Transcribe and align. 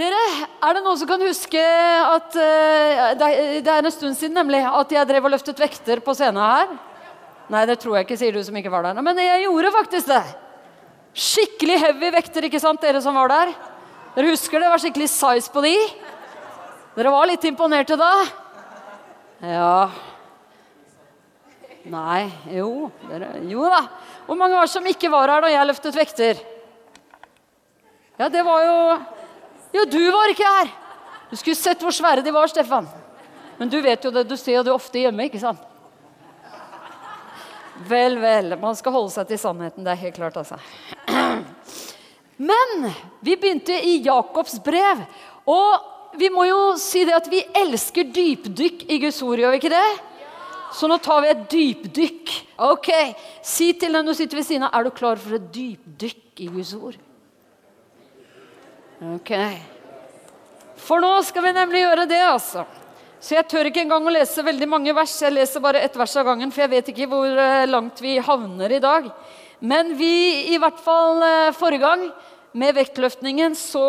Dere, 0.00 0.20
er 0.64 0.76
det 0.76 0.80
noen 0.80 0.96
som 0.96 1.08
kan 1.10 1.20
huske 1.20 1.60
at 1.60 2.36
uh, 2.40 3.00
det 3.20 3.30
det 3.66 3.72
er 3.72 3.84
en 3.84 3.92
stund 3.92 4.16
siden 4.16 4.38
nemlig, 4.38 4.62
at 4.64 4.94
jeg 4.94 5.08
drev 5.10 5.26
og 5.28 5.34
løftet 5.34 5.60
vekter 5.60 6.00
på 6.00 6.14
scenen 6.16 6.40
her? 6.40 6.70
Nei, 7.52 7.66
det 7.68 7.76
tror 7.82 7.98
jeg 7.98 8.06
ikke, 8.06 8.16
sier 8.16 8.32
du 8.32 8.40
som 8.46 8.56
ikke 8.56 8.72
var 8.72 8.86
der. 8.86 9.00
Men 9.04 9.18
jeg 9.20 9.42
gjorde 9.44 9.72
faktisk 9.74 10.08
det. 10.08 10.22
Skikkelig 11.12 11.76
heavy 11.82 12.12
vekter, 12.14 12.46
ikke 12.46 12.62
sant, 12.62 12.80
dere 12.80 13.02
som 13.04 13.18
var 13.18 13.28
der? 13.28 13.52
Dere 14.14 14.32
husker 14.32 14.62
det 14.62 14.70
var 14.72 14.80
skikkelig 14.80 15.10
size 15.12 15.52
på 15.52 15.66
de? 15.66 15.74
Dere 16.96 17.12
var 17.12 17.28
litt 17.28 17.44
imponerte 17.50 17.98
da? 18.00 18.12
Ja 19.40 19.74
Nei, 21.90 22.26
jo 22.52 22.90
dere, 23.08 23.34
Jo 23.48 23.68
da. 23.72 23.84
Hvor 24.26 24.36
mange 24.38 24.56
var 24.56 24.68
det 24.68 24.72
som 24.72 24.86
ikke 24.86 25.10
var 25.12 25.32
her 25.32 25.44
da 25.44 25.52
jeg 25.52 25.68
løftet 25.68 25.96
vekter? 25.96 26.42
Ja, 28.20 28.28
det 28.28 28.44
var 28.44 28.64
jo 28.64 28.76
Jo, 29.74 29.84
du 29.86 30.00
var 30.10 30.32
ikke 30.32 30.54
her! 30.58 30.70
Du 31.30 31.36
skulle 31.38 31.58
sett 31.58 31.82
hvor 31.84 31.94
svære 31.94 32.24
de 32.26 32.32
var, 32.34 32.50
Stefan. 32.50 32.88
Men 33.58 33.70
du 33.70 33.78
vet 33.84 34.04
jo 34.04 34.10
det, 34.10 34.24
du 34.26 34.36
ser 34.40 34.58
jo 34.58 34.64
det 34.66 34.72
ofte 34.74 35.02
hjemme, 35.02 35.28
ikke 35.28 35.42
sant? 35.42 35.62
Vel, 37.88 38.18
vel. 38.20 38.56
Man 38.60 38.76
skal 38.76 38.92
holde 38.92 39.12
seg 39.14 39.28
til 39.30 39.40
sannheten. 39.40 39.84
Det 39.86 39.92
er 39.92 40.02
helt 40.02 40.18
klart, 40.18 40.36
altså. 40.36 40.58
Men 42.40 42.90
vi 43.24 43.36
begynte 43.36 43.76
i 43.76 43.98
Jakobs 44.04 44.58
brev. 44.64 45.04
Og 45.48 46.16
vi 46.18 46.28
må 46.32 46.44
jo 46.48 46.60
si 46.80 47.04
det 47.08 47.14
at 47.16 47.28
vi 47.30 47.42
elsker 47.62 48.08
dypdykk 48.10 48.86
i 48.90 48.98
Guds 49.04 49.20
ord, 49.24 49.38
gjør 49.40 49.54
vi 49.54 49.60
ikke 49.62 49.72
det? 49.72 49.90
Så 50.76 50.88
nå 50.90 50.98
tar 51.02 51.22
vi 51.24 51.30
et 51.30 51.44
dypdykk. 51.50 52.34
Ok, 52.70 52.90
Si 53.42 53.72
til 53.78 53.94
den 53.96 54.06
du 54.06 54.14
sitter 54.14 54.40
ved 54.40 54.46
siden 54.46 54.66
av, 54.66 54.74
er 54.74 54.86
du 54.86 54.90
klar 54.94 55.20
for 55.20 55.38
et 55.38 55.48
dypdykk 55.54 56.42
i 56.44 56.50
Guds 56.50 56.74
ord? 56.76 56.98
Ok. 59.00 59.30
For 60.76 61.00
nå 61.00 61.14
skal 61.24 61.46
vi 61.46 61.52
nemlig 61.56 61.80
gjøre 61.80 62.04
det, 62.10 62.20
altså. 62.20 62.66
Så 63.20 63.32
jeg 63.32 63.46
tør 63.48 63.70
ikke 63.70 63.80
engang 63.86 64.04
å 64.04 64.12
lese 64.12 64.44
veldig 64.44 64.68
mange 64.68 64.92
vers. 64.96 65.14
Jeg 65.24 65.32
leser 65.32 65.62
bare 65.64 65.80
ett 65.84 65.96
vers 65.96 66.16
av 66.20 66.26
gangen, 66.28 66.52
for 66.52 66.66
jeg 66.66 66.72
vet 66.74 66.90
ikke 66.92 67.08
hvor 67.08 67.24
eh, 67.28 67.64
langt 67.68 68.00
vi 68.04 68.18
havner 68.20 68.76
i 68.76 68.82
dag. 68.82 69.08
Men 69.64 69.94
vi, 69.96 70.52
i 70.52 70.60
hvert 70.60 70.80
fall 70.84 71.24
eh, 71.24 71.56
forrige 71.56 71.84
gang, 71.84 72.06
med 72.52 72.76
vektløftningen, 72.76 73.54
så 73.56 73.84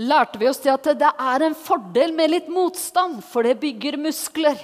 lærte 0.00 0.40
vi 0.40 0.48
oss 0.50 0.62
det 0.64 0.72
at 0.72 0.86
det 0.98 1.10
er 1.10 1.44
en 1.44 1.58
fordel 1.58 2.14
med 2.16 2.32
litt 2.32 2.48
motstand, 2.50 3.20
for 3.30 3.46
det 3.46 3.58
bygger 3.62 3.98
muskler. 4.00 4.58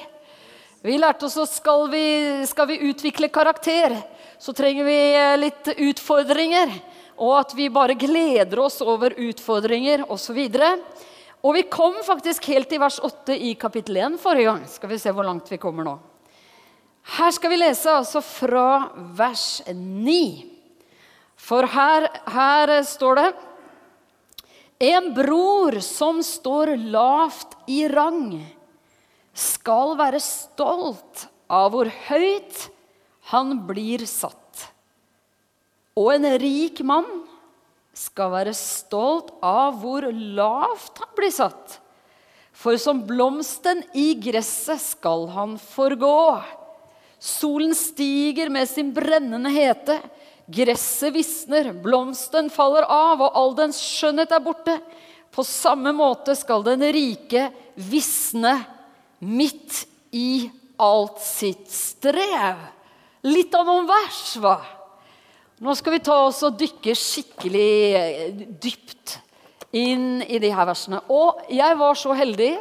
Vi 0.82 0.96
lærte 0.98 1.28
oss 1.28 1.38
at 1.38 1.52
skal 1.54 1.86
vi, 1.92 2.06
skal 2.50 2.66
vi 2.70 2.82
utvikle 2.88 3.30
karakter, 3.30 3.94
så 4.42 4.54
trenger 4.56 4.90
vi 4.90 4.98
eh, 5.14 5.36
litt 5.38 5.70
utfordringer. 5.76 6.80
Og 7.22 7.34
at 7.38 7.54
vi 7.54 7.70
bare 7.70 7.94
gleder 7.98 8.58
oss 8.58 8.80
over 8.82 9.14
utfordringer 9.14 10.02
osv. 10.10 10.40
Og, 10.42 10.86
og 11.46 11.54
vi 11.54 11.66
kom 11.70 12.00
faktisk 12.06 12.48
helt 12.50 12.70
til 12.70 12.82
vers 12.82 12.98
8 13.02 13.36
i 13.36 13.54
kapittel 13.58 14.00
1 14.02 14.18
forrige 14.22 14.50
gang. 14.50 14.64
Skal 14.70 14.90
vi 14.90 14.98
se 15.02 15.14
hvor 15.14 15.26
langt 15.26 15.50
vi 15.52 15.60
kommer 15.62 15.86
nå. 15.86 15.98
Her 17.16 17.30
skal 17.34 17.50
vi 17.50 17.58
lese 17.58 17.90
altså 17.90 18.22
fra 18.22 18.66
vers 19.18 19.62
9. 19.70 20.18
For 21.42 21.66
her, 21.66 22.06
her 22.30 22.74
står 22.86 23.18
det 23.18 23.30
En 24.92 25.10
bror 25.14 25.78
som 25.82 26.20
står 26.26 26.74
lavt 26.90 27.54
i 27.70 27.84
rang, 27.90 28.40
skal 29.34 29.94
være 29.98 30.18
stolt 30.22 31.26
av 31.46 31.70
hvor 31.70 31.90
høyt 32.08 32.64
han 33.30 33.60
blir 33.68 34.02
satt. 34.10 34.41
Og 35.98 36.14
en 36.14 36.26
rik 36.40 36.80
mann 36.86 37.08
skal 37.92 38.32
være 38.32 38.54
stolt 38.56 39.34
av 39.44 39.76
hvor 39.82 40.06
lavt 40.12 41.02
han 41.02 41.12
blir 41.16 41.32
satt. 41.34 41.78
For 42.52 42.78
som 42.80 43.02
blomsten 43.08 43.82
i 43.96 44.12
gresset 44.20 44.80
skal 44.80 45.26
han 45.34 45.56
forgå. 45.60 46.40
Solen 47.22 47.74
stiger 47.76 48.50
med 48.52 48.68
sin 48.70 48.92
brennende 48.94 49.52
hete. 49.52 49.98
Gresset 50.52 51.14
visner, 51.14 51.70
blomsten 51.84 52.50
faller 52.52 52.86
av, 52.88 53.22
og 53.22 53.38
all 53.38 53.54
dens 53.56 53.78
skjønnhet 53.80 54.32
er 54.34 54.44
borte. 54.44 54.76
På 55.32 55.44
samme 55.46 55.94
måte 55.96 56.34
skal 56.36 56.64
den 56.66 56.82
rike 56.92 57.46
visne 57.76 58.58
midt 59.22 59.84
i 60.12 60.50
alt 60.82 61.22
sitt 61.24 61.70
strev. 61.72 62.58
Litt 63.24 63.54
av 63.54 63.68
noen 63.68 63.88
vers, 63.88 64.24
hva? 64.42 64.58
Nå 65.62 65.76
skal 65.78 65.94
vi 65.94 66.02
ta 66.02 66.16
oss 66.24 66.40
og 66.42 66.56
dykke 66.58 66.90
skikkelig 66.98 67.74
eh, 67.94 68.38
dypt 68.58 69.12
inn 69.78 70.24
i 70.26 70.40
de 70.42 70.48
her 70.50 70.66
versene. 70.66 70.98
Og 71.06 71.44
jeg 71.54 71.76
var 71.78 72.00
så 72.00 72.16
heldig, 72.18 72.56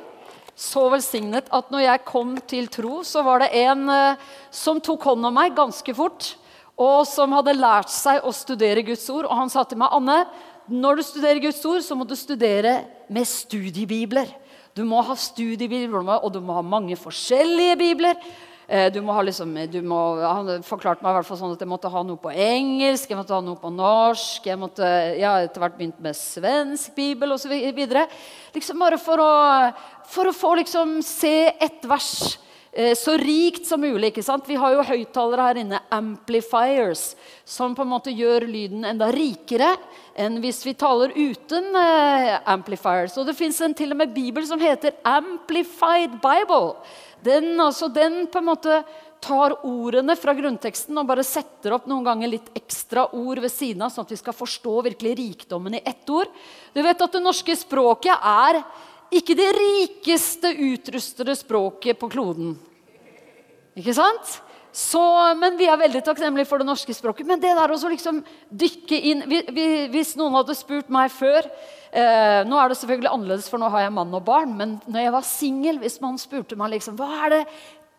så 0.53 0.83
velsignet, 0.93 1.47
at 1.49 1.71
når 1.73 1.81
jeg 1.81 2.03
kom 2.05 2.35
til 2.45 2.69
tro, 2.69 2.99
så 3.01 3.23
var 3.25 3.41
det 3.41 3.47
en 3.63 3.89
eh, 3.89 4.21
som 4.53 4.77
tok 4.85 5.07
hånd 5.09 5.25
om 5.31 5.33
meg 5.33 5.57
ganske 5.57 5.95
fort, 5.97 6.35
og 6.77 7.01
som 7.09 7.33
hadde 7.33 7.57
lært 7.57 7.89
seg 7.89 8.21
å 8.21 8.35
studere 8.37 8.85
Guds 8.85 9.07
ord. 9.09 9.25
Og 9.25 9.33
han 9.33 9.49
sa 9.49 9.65
til 9.65 9.81
meg, 9.81 9.97
Anne, 9.97 10.19
når 10.69 11.01
du 11.01 11.05
studerer 11.07 11.41
Guds 11.41 11.65
ord, 11.65 11.81
så 11.81 11.97
må 11.97 12.05
du 12.05 12.13
studere 12.19 12.83
med 13.09 13.25
studiebibler. 13.25 14.29
Du 14.77 14.85
må 14.85 15.01
ha 15.09 15.17
studiebibler, 15.17 16.05
og 16.21 16.29
du 16.37 16.37
må 16.37 16.53
ha 16.59 16.61
mange 16.61 17.01
forskjellige 17.01 17.81
bibler. 17.81 18.21
Eh, 18.71 18.87
du 18.93 19.01
må 19.03 19.11
ha 19.11 19.23
liksom, 19.27 19.49
du 19.67 19.81
må, 19.83 19.97
han 20.23 20.61
forklarte 20.63 21.03
meg 21.03 21.11
i 21.11 21.15
hvert 21.17 21.27
fall 21.27 21.39
sånn 21.41 21.55
at 21.57 21.63
jeg 21.63 21.67
måtte 21.67 21.89
ha 21.91 22.03
noe 22.07 22.19
på 22.21 22.31
engelsk, 22.31 23.09
jeg 23.11 23.19
måtte 23.19 23.35
ha 23.35 23.43
noe 23.43 23.59
på 23.59 23.67
norsk. 23.75 24.47
Jeg 24.47 24.59
måtte 24.61 24.87
ja, 25.19 25.33
etter 25.43 25.59
hvert 25.59 25.75
begynt 25.75 25.99
med 25.99 26.15
svensk 26.15 26.93
bibel 26.95 27.35
osv. 27.35 27.51
Liksom 27.51 28.79
bare 28.79 29.01
for 29.01 29.19
å, 29.19 29.33
for 30.07 30.31
å 30.31 30.35
få 30.35 30.53
liksom 30.61 31.01
se 31.03 31.51
ett 31.51 31.83
vers 31.83 32.37
eh, 32.71 32.95
så 32.95 33.17
rikt 33.19 33.67
som 33.67 33.83
mulig. 33.83 34.13
ikke 34.13 34.23
sant? 34.23 34.47
Vi 34.47 34.55
har 34.55 34.77
jo 34.77 34.87
høyttalere 34.87 35.49
her 35.49 35.61
inne, 35.65 35.83
amplifiers, 35.91 37.09
som 37.43 37.75
på 37.75 37.83
en 37.83 37.91
måte 37.91 38.15
gjør 38.15 38.47
lyden 38.47 38.87
enda 38.87 39.11
rikere 39.11 39.73
enn 40.15 40.39
hvis 40.43 40.63
vi 40.63 40.77
taler 40.79 41.11
uten 41.11 41.75
eh, 41.75 42.39
amplifiers. 42.55 43.19
Og 43.19 43.27
det 43.27 43.35
fins 43.35 43.59
til 43.75 43.91
og 43.91 43.99
med 43.99 44.15
bibel 44.15 44.47
som 44.47 44.63
heter 44.63 44.95
Amplified 45.03 46.21
Bible. 46.23 46.77
Den, 47.25 47.53
altså, 47.61 47.89
den 47.93 48.25
på 48.31 48.41
en 48.41 48.49
måte 48.49 48.81
tar 49.21 49.53
ordene 49.67 50.15
fra 50.17 50.33
grunnteksten 50.33 50.97
og 50.97 51.09
bare 51.11 51.25
setter 51.25 51.75
opp 51.75 51.85
noen 51.89 52.05
ganger 52.07 52.31
litt 52.31 52.47
ekstra 52.57 53.05
ord 53.13 53.43
ved 53.43 53.53
siden 53.53 53.83
av, 53.85 53.91
sånn 53.93 54.07
at 54.07 54.13
vi 54.15 54.17
skal 54.17 54.33
forstå 54.33 54.73
virkelig 54.89 55.13
rikdommen 55.19 55.77
i 55.77 55.83
ett 55.85 56.09
ord. 56.09 56.31
Du 56.73 56.81
vet 56.81 57.01
at 57.05 57.13
Det 57.13 57.21
norske 57.21 57.55
språket 57.55 58.17
er 58.17 58.63
ikke 59.13 59.35
det 59.37 59.49
rikeste 59.53 60.53
utrustede 60.71 61.35
språket 61.37 61.99
på 61.99 62.09
kloden. 62.09 62.55
Ikke 63.77 63.93
sant? 63.95 64.39
Så, 64.71 65.03
men 65.35 65.57
vi 65.59 65.67
er 65.67 65.79
veldig 65.79 65.99
takknemlige 66.05 66.47
for 66.47 66.63
det 66.63 66.69
norske 66.69 66.95
språket. 66.95 67.27
Men 67.27 67.41
det 67.43 67.51
der 67.57 67.73
å 67.75 67.79
liksom 67.91 68.21
dykke 68.47 68.99
inn 69.11 69.23
Hvis 69.91 70.13
noen 70.15 70.37
hadde 70.37 70.55
spurt 70.55 70.87
meg 70.91 71.11
før 71.11 71.43
eh, 71.91 72.41
Nå 72.47 72.57
er 72.57 72.71
det 72.71 72.79
selvfølgelig 72.79 73.11
annerledes, 73.11 73.49
for 73.51 73.61
nå 73.61 73.69
har 73.73 73.85
jeg 73.85 73.95
mann 73.95 74.17
og 74.17 74.25
barn. 74.27 74.55
Men 74.57 74.79
når 74.87 75.05
jeg 75.05 75.13
var 75.17 75.27
singel, 75.27 75.79
hvis 75.83 75.99
man 76.03 76.19
spurte 76.21 76.57
meg 76.59 76.75
liksom, 76.75 76.97
hva 76.99 77.11
er 77.27 77.35
det 77.35 77.43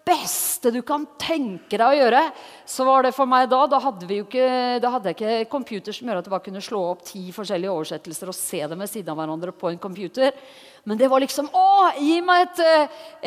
beste 0.06 0.72
du 0.75 0.80
kan 0.86 1.04
tenke 1.20 1.78
deg 1.78 1.84
å 1.86 1.94
gjøre, 1.97 2.22
så 2.66 2.86
var 2.86 3.06
det 3.06 3.14
for 3.14 3.28
meg 3.30 3.48
da 3.50 3.62
Da 3.70 3.78
hadde, 3.82 4.08
ikke, 4.10 4.48
da 4.82 4.91
hadde 4.97 5.12
jeg 5.12 5.16
ikke 5.16 5.50
computer 5.53 5.94
som 5.94 6.08
gjør 6.08 6.20
at 6.20 6.26
jeg 6.26 6.34
bare 6.34 6.47
kunne 6.48 6.64
slå 6.64 6.82
opp 6.91 7.04
ti 7.06 7.22
forskjellige 7.34 7.72
oversettelser 7.72 8.32
og 8.32 8.36
se 8.36 8.62
dem 8.66 8.82
ved 8.82 8.91
siden 8.91 9.12
av 9.14 9.20
hverandre 9.20 9.54
på 9.54 9.70
en 9.70 9.80
computer. 9.82 10.34
Men 10.84 10.98
det 10.98 11.09
var 11.10 11.22
liksom 11.22 11.50
Å, 11.54 11.92
gi 12.03 12.19
meg 12.26 12.48
et 12.48 12.62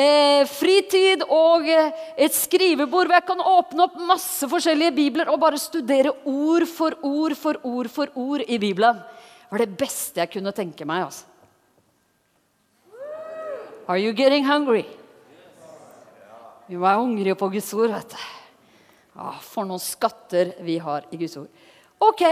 eh, 0.03 0.43
fritid 0.51 1.23
og 1.29 1.69
et 1.71 2.35
skrivebord 2.35 3.07
hvor 3.07 3.15
jeg 3.15 3.27
kan 3.29 3.43
åpne 3.55 3.87
opp 3.87 3.99
masse 4.11 4.49
forskjellige 4.51 4.95
bibler 4.97 5.31
og 5.31 5.39
bare 5.39 5.61
studere 5.61 6.11
ord 6.27 6.67
for 6.67 6.97
ord 7.07 7.37
for 7.39 7.61
ord 7.63 7.91
for 7.91 8.11
ord 8.19 8.43
i 8.47 8.59
Bibelen. 8.59 8.99
Var 9.55 9.63
det 9.63 9.77
beste 9.79 10.19
jeg 10.19 10.33
kunne 10.33 10.51
tenke 10.51 10.83
meg. 10.83 11.05
altså. 11.07 11.23
Are 13.87 14.01
you 14.01 14.11
getting 14.11 14.43
hungry? 14.43 14.83
Vi 16.67 16.75
var 16.75 16.97
hungrige 16.99 17.37
på 17.39 17.47
Guds 17.53 17.73
ord. 17.73 17.93
vet 17.93 18.09
du. 18.09 18.17
Ah, 19.15 19.39
for 19.39 19.63
noen 19.63 19.79
skatter 19.79 20.51
vi 20.59 20.75
har 20.77 21.05
i 21.07 21.15
Guds 21.21 21.37
ord. 21.39 21.47
Ok, 22.03 22.25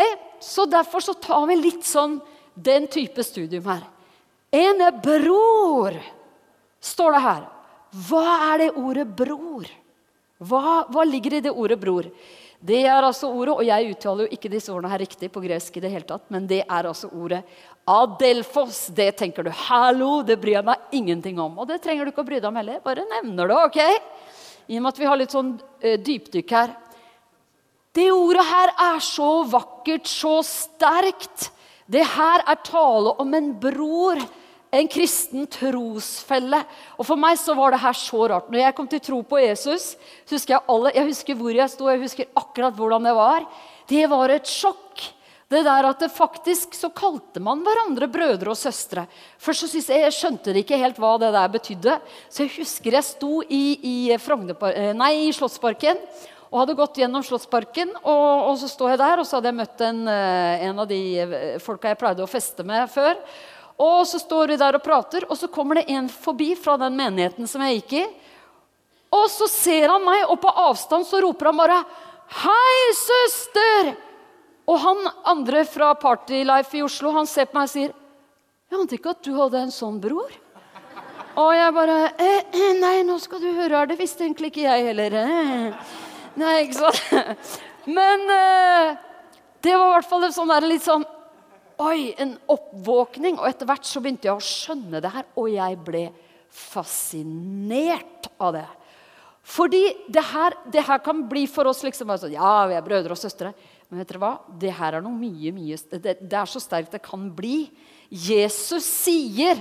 så 0.43 0.65
Derfor 0.67 0.99
så 0.99 1.13
tar 1.13 1.47
vi 1.47 1.55
litt 1.55 1.87
sånn 1.87 2.19
den 2.59 2.89
type 2.91 3.23
studium 3.23 3.71
her. 3.71 3.87
En 4.51 4.83
bror, 4.99 5.95
står 6.83 7.15
det 7.15 7.21
her. 7.23 7.47
Hva 8.09 8.27
er 8.51 8.65
det 8.65 8.71
ordet 8.75 9.07
bror? 9.07 9.71
Hva, 10.43 10.83
hva, 10.91 11.07
ligger 11.07 11.37
i 11.37 11.45
det 11.47 11.55
ordet 11.55 11.79
bror? 11.79 12.11
Det 12.63 12.79
er 12.87 13.03
altså 13.03 13.27
ordet, 13.27 13.57
og 13.57 13.65
jeg 13.67 13.89
uttaler 13.91 14.23
jo 14.23 14.37
ikke 14.37 14.49
disse 14.51 14.71
ordene 14.71 14.91
her 14.93 15.01
riktig 15.03 15.27
på 15.33 15.41
gresk, 15.43 15.75
i 15.75 15.81
det 15.83 15.89
hele 15.91 16.07
tatt, 16.07 16.23
men 16.31 16.45
det 16.47 16.61
er 16.63 16.87
altså 16.87 17.09
ordet 17.11 17.41
adelfos. 17.89 18.85
Det 18.95 19.09
tenker 19.19 19.43
du. 19.43 19.49
Hallo, 19.65 20.21
det 20.23 20.37
bryr 20.39 20.61
jeg 20.61 20.67
meg 20.69 20.95
ingenting 20.95 21.41
om. 21.43 21.57
Og 21.59 21.67
det 21.67 21.81
trenger 21.83 22.07
du 22.07 22.13
ikke 22.13 22.23
å 22.23 22.29
bry 22.29 22.39
deg 22.39 22.47
om 22.47 22.59
heller. 22.61 22.79
Bare 22.85 23.03
nevner 23.09 23.51
det, 23.51 23.57
ok? 23.67 23.81
I 24.71 24.79
og 24.79 24.85
med 24.85 24.93
at 24.93 25.01
vi 25.01 25.09
har 25.09 25.19
litt 25.19 25.35
sånn 25.35 25.51
uh, 25.59 25.97
dypdykk 26.07 26.55
her. 26.55 26.71
Det 27.93 28.07
ordet 28.15 28.45
her 28.47 28.71
er 28.85 29.03
så 29.03 29.31
vakkert, 29.51 30.07
så 30.07 30.37
sterkt. 30.47 31.49
Det 31.91 32.05
her 32.15 32.45
er 32.47 32.63
tale 32.63 33.11
om 33.19 33.35
en 33.35 33.51
bror. 33.59 34.23
En 34.73 34.89
kristen 34.89 35.45
trosfelle. 35.53 36.63
Og 36.97 37.05
For 37.05 37.19
meg 37.19 37.37
så 37.37 37.53
var 37.57 37.75
det 37.75 37.83
her 37.83 37.97
så 37.97 38.23
rart. 38.31 38.47
Når 38.49 38.63
jeg 38.63 38.75
kom 38.77 38.87
til 38.89 39.03
tro 39.05 39.19
på 39.27 39.41
Jesus, 39.43 39.91
husker 40.31 40.55
jeg, 40.55 40.65
alle, 40.73 40.93
jeg 40.97 41.09
husker 41.11 41.37
hvor 41.37 41.53
jeg 41.53 41.73
sto, 41.73 41.89
jeg 41.91 42.01
husker 42.01 42.31
akkurat 42.41 42.79
hvordan 42.79 43.05
det 43.05 43.13
var. 43.17 43.45
Det 43.89 44.07
var 44.09 44.33
et 44.33 44.49
sjokk. 44.49 45.11
Det 45.53 45.61
der 45.67 45.85
at 45.85 46.01
det 46.01 46.09
faktisk 46.09 46.73
så 46.73 46.89
kalte 46.89 47.41
man 47.43 47.61
hverandre 47.61 48.07
brødre 48.09 48.49
og 48.49 48.57
søstre. 48.57 49.05
Først 49.37 49.65
så 49.65 49.69
synes 49.69 49.89
jeg, 49.91 50.01
jeg 50.07 50.15
skjønte 50.17 50.55
ikke 50.57 50.79
helt 50.81 50.97
hva 50.97 51.11
det 51.21 51.29
der 51.35 51.51
betydde. 51.53 51.97
Så 52.25 52.47
jeg 52.47 52.55
husker 52.55 52.97
jeg 52.97 53.05
sto 53.05 53.43
i, 53.45 53.63
i, 53.77 53.95
eh, 54.15 54.93
nei, 54.97 55.13
i 55.27 55.33
Slottsparken 55.35 55.99
og 56.53 56.59
hadde 56.61 56.77
gått 56.77 56.99
gjennom 57.01 57.25
Slottsparken. 57.25 57.95
Og, 58.01 58.49
og, 58.49 58.55
så 58.61 58.69
står 58.69 58.93
jeg 58.93 59.01
der, 59.01 59.21
og 59.21 59.27
så 59.29 59.37
hadde 59.37 59.49
jeg 59.49 59.59
møtt 59.61 59.85
en, 59.85 60.03
eh, 60.09 60.65
en 60.69 60.81
av 60.83 60.89
de 60.89 61.01
eh, 61.21 61.55
folka 61.61 61.93
jeg 61.93 62.01
pleide 62.01 62.25
å 62.25 62.29
feste 62.29 62.65
med 62.65 62.89
før. 62.93 63.17
Og 63.81 64.05
så 64.07 64.19
står 64.21 64.53
vi 64.53 64.59
der 64.61 64.77
og 64.77 64.83
prater, 64.85 65.25
og 65.29 65.37
så 65.37 65.49
kommer 65.51 65.79
det 65.79 65.89
en 65.89 66.09
forbi 66.09 66.53
fra 66.59 66.77
den 66.77 66.95
menigheten 66.97 67.49
som 67.49 67.63
jeg 67.65 67.81
gikk 67.81 67.95
i. 68.03 68.05
Og 69.13 69.25
så 69.29 69.47
ser 69.49 69.89
han 69.89 70.05
meg, 70.05 70.25
og 70.29 70.39
på 70.41 70.51
avstand 70.67 71.05
så 71.09 71.21
roper 71.21 71.51
han 71.51 71.57
bare 71.57 71.83
'Hei, 72.33 72.93
søster!' 72.97 73.95
Og 74.67 74.79
han 74.79 74.97
andre 75.25 75.65
fra 75.65 75.93
Partylife 75.93 76.77
i 76.77 76.83
Oslo 76.83 77.11
han 77.11 77.27
ser 77.27 77.45
på 77.45 77.57
meg 77.57 77.63
og 77.63 77.69
sier 77.69 77.93
'Jeg 78.71 78.79
ante 78.79 78.95
ikke 78.95 79.09
at 79.09 79.21
du 79.21 79.33
hadde 79.37 79.59
en 79.59 79.71
sånn 79.71 79.99
bror'. 80.01 80.39
Og 81.35 81.53
jeg 81.53 81.73
bare 81.73 82.13
eh, 82.17 82.43
eh, 82.53 82.73
'Nei, 82.79 83.03
nå 83.03 83.19
skal 83.19 83.39
du 83.39 83.51
høre, 83.53 83.77
her, 83.77 83.85
det 83.85 83.99
visste 83.99 84.23
egentlig 84.23 84.51
ikke 84.53 84.69
jeg 84.69 84.85
heller'. 84.87 85.13
Eh. 85.13 85.73
Nei, 86.35 86.63
ikke 86.63 86.73
sant? 86.73 87.59
Men 87.85 88.29
eh, 88.29 88.95
det 89.61 89.75
var 89.75 89.87
i 89.87 89.93
hvert 89.97 90.09
fall 90.09 90.31
sånn 90.31 90.47
der, 90.53 90.67
litt 90.67 90.85
sånn 90.85 91.05
Oi, 91.81 92.13
en 92.21 92.35
oppvåkning. 92.51 93.39
Og 93.39 93.49
etter 93.49 93.69
hvert 93.69 93.87
så 93.87 94.01
begynte 94.03 94.29
jeg 94.29 94.37
å 94.37 94.45
skjønne 94.45 95.01
det 95.03 95.11
her, 95.13 95.27
og 95.39 95.49
jeg 95.49 95.79
ble 95.85 96.05
fascinert 96.53 98.29
av 98.37 98.53
det. 98.59 98.67
Fordi 99.43 99.83
det 100.13 100.23
her, 100.29 100.55
det 100.71 100.85
her 100.87 101.01
kan 101.03 101.25
bli 101.27 101.43
for 101.51 101.67
oss 101.67 101.81
liksom 101.83 102.13
altså, 102.13 102.29
Ja, 102.31 102.63
vi 102.69 102.77
er 102.77 102.85
brødre 102.85 103.15
og 103.15 103.19
søstre. 103.19 103.51
Men 103.89 104.01
vet 104.01 104.13
dere 104.13 104.21
hva? 104.23 104.33
Det 104.59 104.71
her 104.73 104.97
er 104.97 105.03
noe 105.05 105.17
mye, 105.17 105.51
mye 105.53 105.77
det, 105.91 106.17
det 106.21 106.37
er 106.39 106.49
så 106.49 106.61
sterkt 106.63 106.95
det 106.95 107.03
kan 107.03 107.27
bli. 107.35 107.67
Jesus 108.09 108.85
sier 108.87 109.59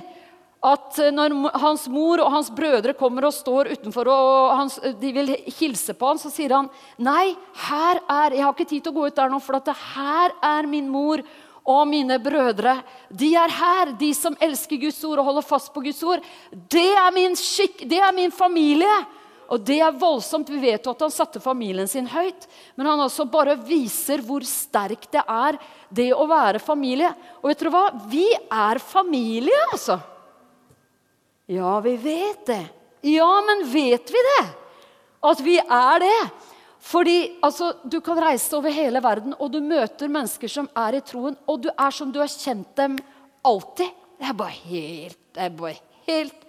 at 0.62 0.98
eh, 1.02 1.10
når 1.10 1.34
hans 1.58 1.88
mor 1.90 2.22
og 2.22 2.30
hans 2.32 2.50
brødre 2.54 2.94
kommer 2.98 3.26
og 3.26 3.34
står 3.34 3.72
utenfor 3.74 4.08
og 4.12 4.52
hans, 4.60 4.78
de 5.00 5.12
vil 5.14 5.34
hilse 5.58 5.96
på 5.98 6.12
ham, 6.12 6.20
så 6.22 6.30
sier 6.30 6.54
han 6.54 6.70
nei, 7.02 7.34
her 7.66 8.00
er, 8.06 8.36
jeg 8.38 8.46
har 8.46 8.54
ikke 8.54 8.68
tid 8.70 8.84
til 8.84 8.94
å 8.94 9.00
gå 9.00 9.08
ut 9.10 9.18
der 9.18 9.32
nå, 9.32 9.42
for 9.42 9.58
at 9.58 9.72
her 9.96 10.36
er 10.52 10.70
min 10.70 10.90
mor 10.92 11.24
og 11.64 11.86
mine 11.88 12.18
brødre. 12.22 12.76
De 13.08 13.30
er 13.38 13.52
her, 13.54 13.92
de 13.98 14.10
som 14.16 14.36
elsker 14.42 14.80
Guds 14.82 14.98
ord 15.06 15.22
og 15.22 15.28
holder 15.30 15.46
fast 15.46 15.72
på 15.74 15.82
Guds 15.84 16.02
ord. 16.02 16.22
Det 16.50 16.90
er 16.90 17.10
min 17.14 17.36
skikk, 17.38 17.84
det 17.88 18.00
er 18.02 18.14
min 18.16 18.34
familie. 18.34 18.94
Og 19.52 19.60
det 19.60 19.78
er 19.84 19.92
voldsomt. 20.00 20.48
Vi 20.48 20.62
vet 20.62 20.86
jo 20.86 20.94
at 20.94 21.02
han 21.04 21.12
satte 21.12 21.42
familien 21.42 21.88
sin 21.90 22.06
høyt. 22.08 22.46
Men 22.74 22.88
han 22.88 23.02
også 23.04 23.26
bare 23.28 23.58
viser 23.60 24.22
hvor 24.24 24.44
sterkt 24.48 25.10
det 25.12 25.24
er, 25.28 25.58
det 25.92 26.08
å 26.16 26.24
være 26.30 26.62
familie. 26.62 27.10
Og 27.42 27.50
vet 27.50 27.60
dere 27.60 27.74
hva? 27.74 27.84
Vi 28.08 28.24
er 28.32 28.80
familie, 28.80 29.58
altså. 29.74 29.98
Ja, 31.52 31.74
vi 31.84 31.98
vet 32.00 32.46
det. 32.48 32.62
Ja, 33.12 33.28
men 33.44 33.66
vet 33.68 34.14
vi 34.14 34.24
det? 34.30 34.42
At 35.22 35.42
vi 35.44 35.58
er 35.60 36.02
det? 36.02 36.20
Fordi 36.82 37.38
altså, 37.42 37.72
Du 37.84 38.00
kan 38.00 38.18
reise 38.18 38.56
over 38.56 38.74
hele 38.74 39.02
verden, 39.02 39.36
og 39.38 39.52
du 39.52 39.60
møter 39.62 40.10
mennesker 40.10 40.50
som 40.50 40.68
er 40.76 40.98
i 40.98 41.04
troen, 41.06 41.36
og 41.46 41.62
du 41.62 41.70
er 41.70 41.94
som 41.94 42.10
du 42.12 42.18
har 42.20 42.30
kjent 42.30 42.74
dem 42.76 42.98
alltid. 43.46 43.90
Det 44.18 44.28
er 44.28 44.38
bare 44.38 44.56
helt, 44.66 45.18
det 45.34 45.44
er 45.44 45.54
bare 45.58 45.76
helt, 46.06 46.48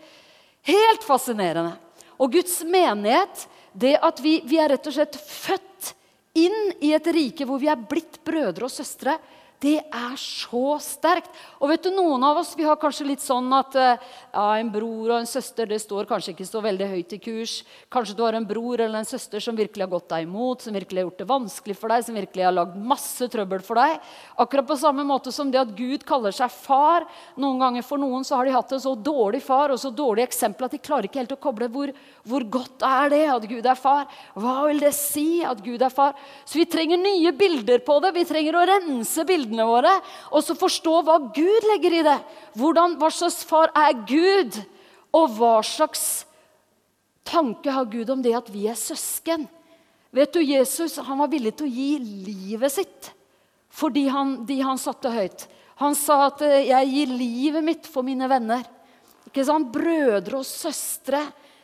helt 0.70 1.06
fascinerende. 1.06 1.76
Og 2.22 2.34
Guds 2.34 2.60
menighet, 2.66 3.48
det 3.74 3.96
at 4.02 4.20
vi, 4.22 4.40
vi 4.46 4.60
er 4.62 4.74
rett 4.74 4.90
og 4.90 4.94
slett 4.96 5.18
født 5.18 5.94
inn 6.38 6.74
i 6.82 6.92
et 6.94 7.08
rike 7.14 7.46
hvor 7.46 7.62
vi 7.62 7.70
er 7.70 7.88
blitt 7.90 8.20
brødre 8.26 8.68
og 8.68 8.74
søstre, 8.74 9.18
det 9.64 9.80
er 9.80 10.16
så 10.20 10.76
sterkt. 10.84 11.32
Og 11.64 11.70
vet 11.72 11.86
du, 11.86 11.92
Noen 11.94 12.24
av 12.26 12.42
oss 12.42 12.52
vi 12.58 12.66
har 12.68 12.80
kanskje 12.80 13.06
litt 13.08 13.24
sånn 13.24 13.48
at 13.56 13.76
eh, 13.80 14.02
ja, 14.34 14.46
en 14.60 14.72
bror 14.74 15.14
og 15.14 15.16
en 15.22 15.30
søster 15.30 15.70
det 15.70 15.80
står 15.80 16.08
kanskje 16.10 16.34
ikke 16.34 16.48
så 16.48 16.60
veldig 16.64 16.90
høyt 16.90 17.14
i 17.16 17.20
kurs. 17.22 17.54
Kanskje 17.94 18.16
du 18.18 18.24
har 18.26 18.36
en 18.36 18.48
bror 18.48 18.82
eller 18.82 19.00
en 19.00 19.08
søster 19.08 19.44
som 19.44 19.56
virkelig 19.56 19.86
har 19.86 19.92
gått 19.94 20.10
deg 20.12 20.26
imot, 20.26 20.66
som 20.66 20.76
virkelig 20.76 21.00
har 21.00 21.08
gjort 21.08 21.22
det 21.22 21.30
vanskelig 21.30 21.78
for 21.80 21.94
deg, 21.94 22.04
som 22.04 22.18
virkelig 22.18 22.48
har 22.48 22.56
lagd 22.58 22.76
masse 22.92 23.30
trøbbel 23.32 23.64
for 23.64 23.80
deg. 23.80 24.10
Akkurat 24.44 24.68
på 24.68 24.80
samme 24.82 25.06
måte 25.08 25.32
som 25.36 25.54
det 25.54 25.62
at 25.62 25.72
Gud 25.78 26.04
kaller 26.08 26.36
seg 26.36 26.52
far. 26.52 27.08
Noen 27.40 27.62
ganger 27.64 27.88
For 27.88 28.02
noen 28.02 28.24
så 28.28 28.40
har 28.40 28.48
de 28.48 28.56
hatt 28.56 28.72
en 28.76 28.84
så 28.84 28.96
dårlig 28.96 29.44
far 29.46 29.72
og 29.74 29.80
så 29.80 29.92
dårlig 29.94 30.26
eksempel 30.26 30.68
at 30.68 30.76
de 30.76 30.82
klarer 30.82 31.08
ikke 31.08 31.22
helt 31.22 31.36
å 31.36 31.40
koble 31.42 31.70
hvor, 31.72 31.92
hvor 32.28 32.46
godt 32.58 32.84
er 32.88 33.12
det 33.14 33.24
at 33.32 33.48
Gud 33.48 33.68
er 33.70 33.80
far. 33.80 34.08
Hva 34.36 34.68
vil 34.68 34.82
det 34.84 34.94
si 34.98 35.44
at 35.46 35.62
Gud 35.64 35.84
er 35.84 35.94
far? 35.94 36.18
Så 36.44 36.60
vi 36.60 36.68
trenger 36.70 37.00
nye 37.00 37.32
bilder 37.38 37.84
på 37.86 38.00
det. 38.04 38.14
Vi 38.18 38.28
trenger 38.28 38.58
å 38.58 38.66
rense 38.68 39.28
bildene 39.28 39.53
bildene 39.54 39.70
våre, 39.70 39.94
og 40.34 40.44
så 40.44 40.56
forstå 40.58 41.04
hva 41.06 41.20
Gud 41.34 41.68
legger 41.70 42.00
i 42.00 42.04
det. 42.04 42.20
Hvordan, 42.58 42.98
hva 42.98 43.10
slags 43.12 43.44
far 43.46 43.72
er 43.76 43.94
Gud? 44.08 44.58
Og 45.14 45.30
hva 45.38 45.62
slags 45.62 46.26
tanke 47.24 47.72
har 47.72 47.86
Gud 47.86 48.10
om 48.10 48.22
det 48.22 48.34
at 48.36 48.50
vi 48.50 48.68
er 48.68 48.76
søsken? 48.76 49.48
Vet 50.14 50.34
du, 50.34 50.42
Jesus 50.42 50.98
han 50.98 51.20
var 51.20 51.30
villig 51.30 51.56
til 51.58 51.68
å 51.68 51.74
gi 51.74 51.92
livet 52.00 52.72
sitt 52.72 53.14
fordi 53.74 54.04
han, 54.06 54.44
de 54.46 54.60
han 54.62 54.78
satte 54.78 55.10
høyt. 55.10 55.48
Han 55.82 55.96
sa 55.98 56.28
at 56.28 56.44
eh, 56.46 56.68
'jeg 56.68 56.90
gir 56.92 57.14
livet 57.18 57.64
mitt 57.66 57.88
for 57.90 58.06
mine 58.06 58.28
venner'. 58.30 58.68
Ikke 59.26 59.42
sant? 59.48 59.72
Brødre 59.74 60.38
og 60.38 60.46
søstre. 60.46 61.24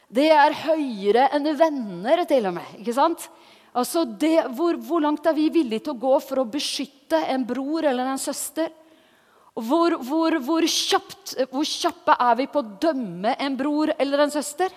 Det 0.10 0.26
er 0.34 0.58
høyere 0.66 1.28
enn 1.38 1.46
venner, 1.54 2.26
til 2.26 2.50
og 2.50 2.56
med. 2.56 2.66
ikke 2.82 2.96
sant? 2.98 3.30
Altså 3.78 4.04
det, 4.06 4.48
hvor, 4.58 4.78
hvor, 4.82 5.02
langt 5.04 5.26
er 5.30 5.36
vi 5.38 5.50
villige 5.54 5.86
til 5.86 5.94
å 5.94 6.02
gå 6.02 6.16
for 6.26 6.42
å 6.42 6.50
beskytte 6.50 7.20
en 7.30 7.46
bror 7.46 7.86
eller 7.86 8.10
en 8.10 8.22
søster? 8.22 8.72
Hvor, 9.60 9.98
hvor, 10.06 10.38
hvor, 10.42 10.66
kjapt, 10.66 11.36
hvor 11.52 11.68
kjappe 11.68 12.16
er 12.16 12.38
vi 12.40 12.48
på 12.50 12.62
å 12.62 12.78
dømme 12.82 13.36
en 13.38 13.58
bror 13.60 13.92
eller 13.98 14.24
en 14.26 14.34
søster? 14.34 14.74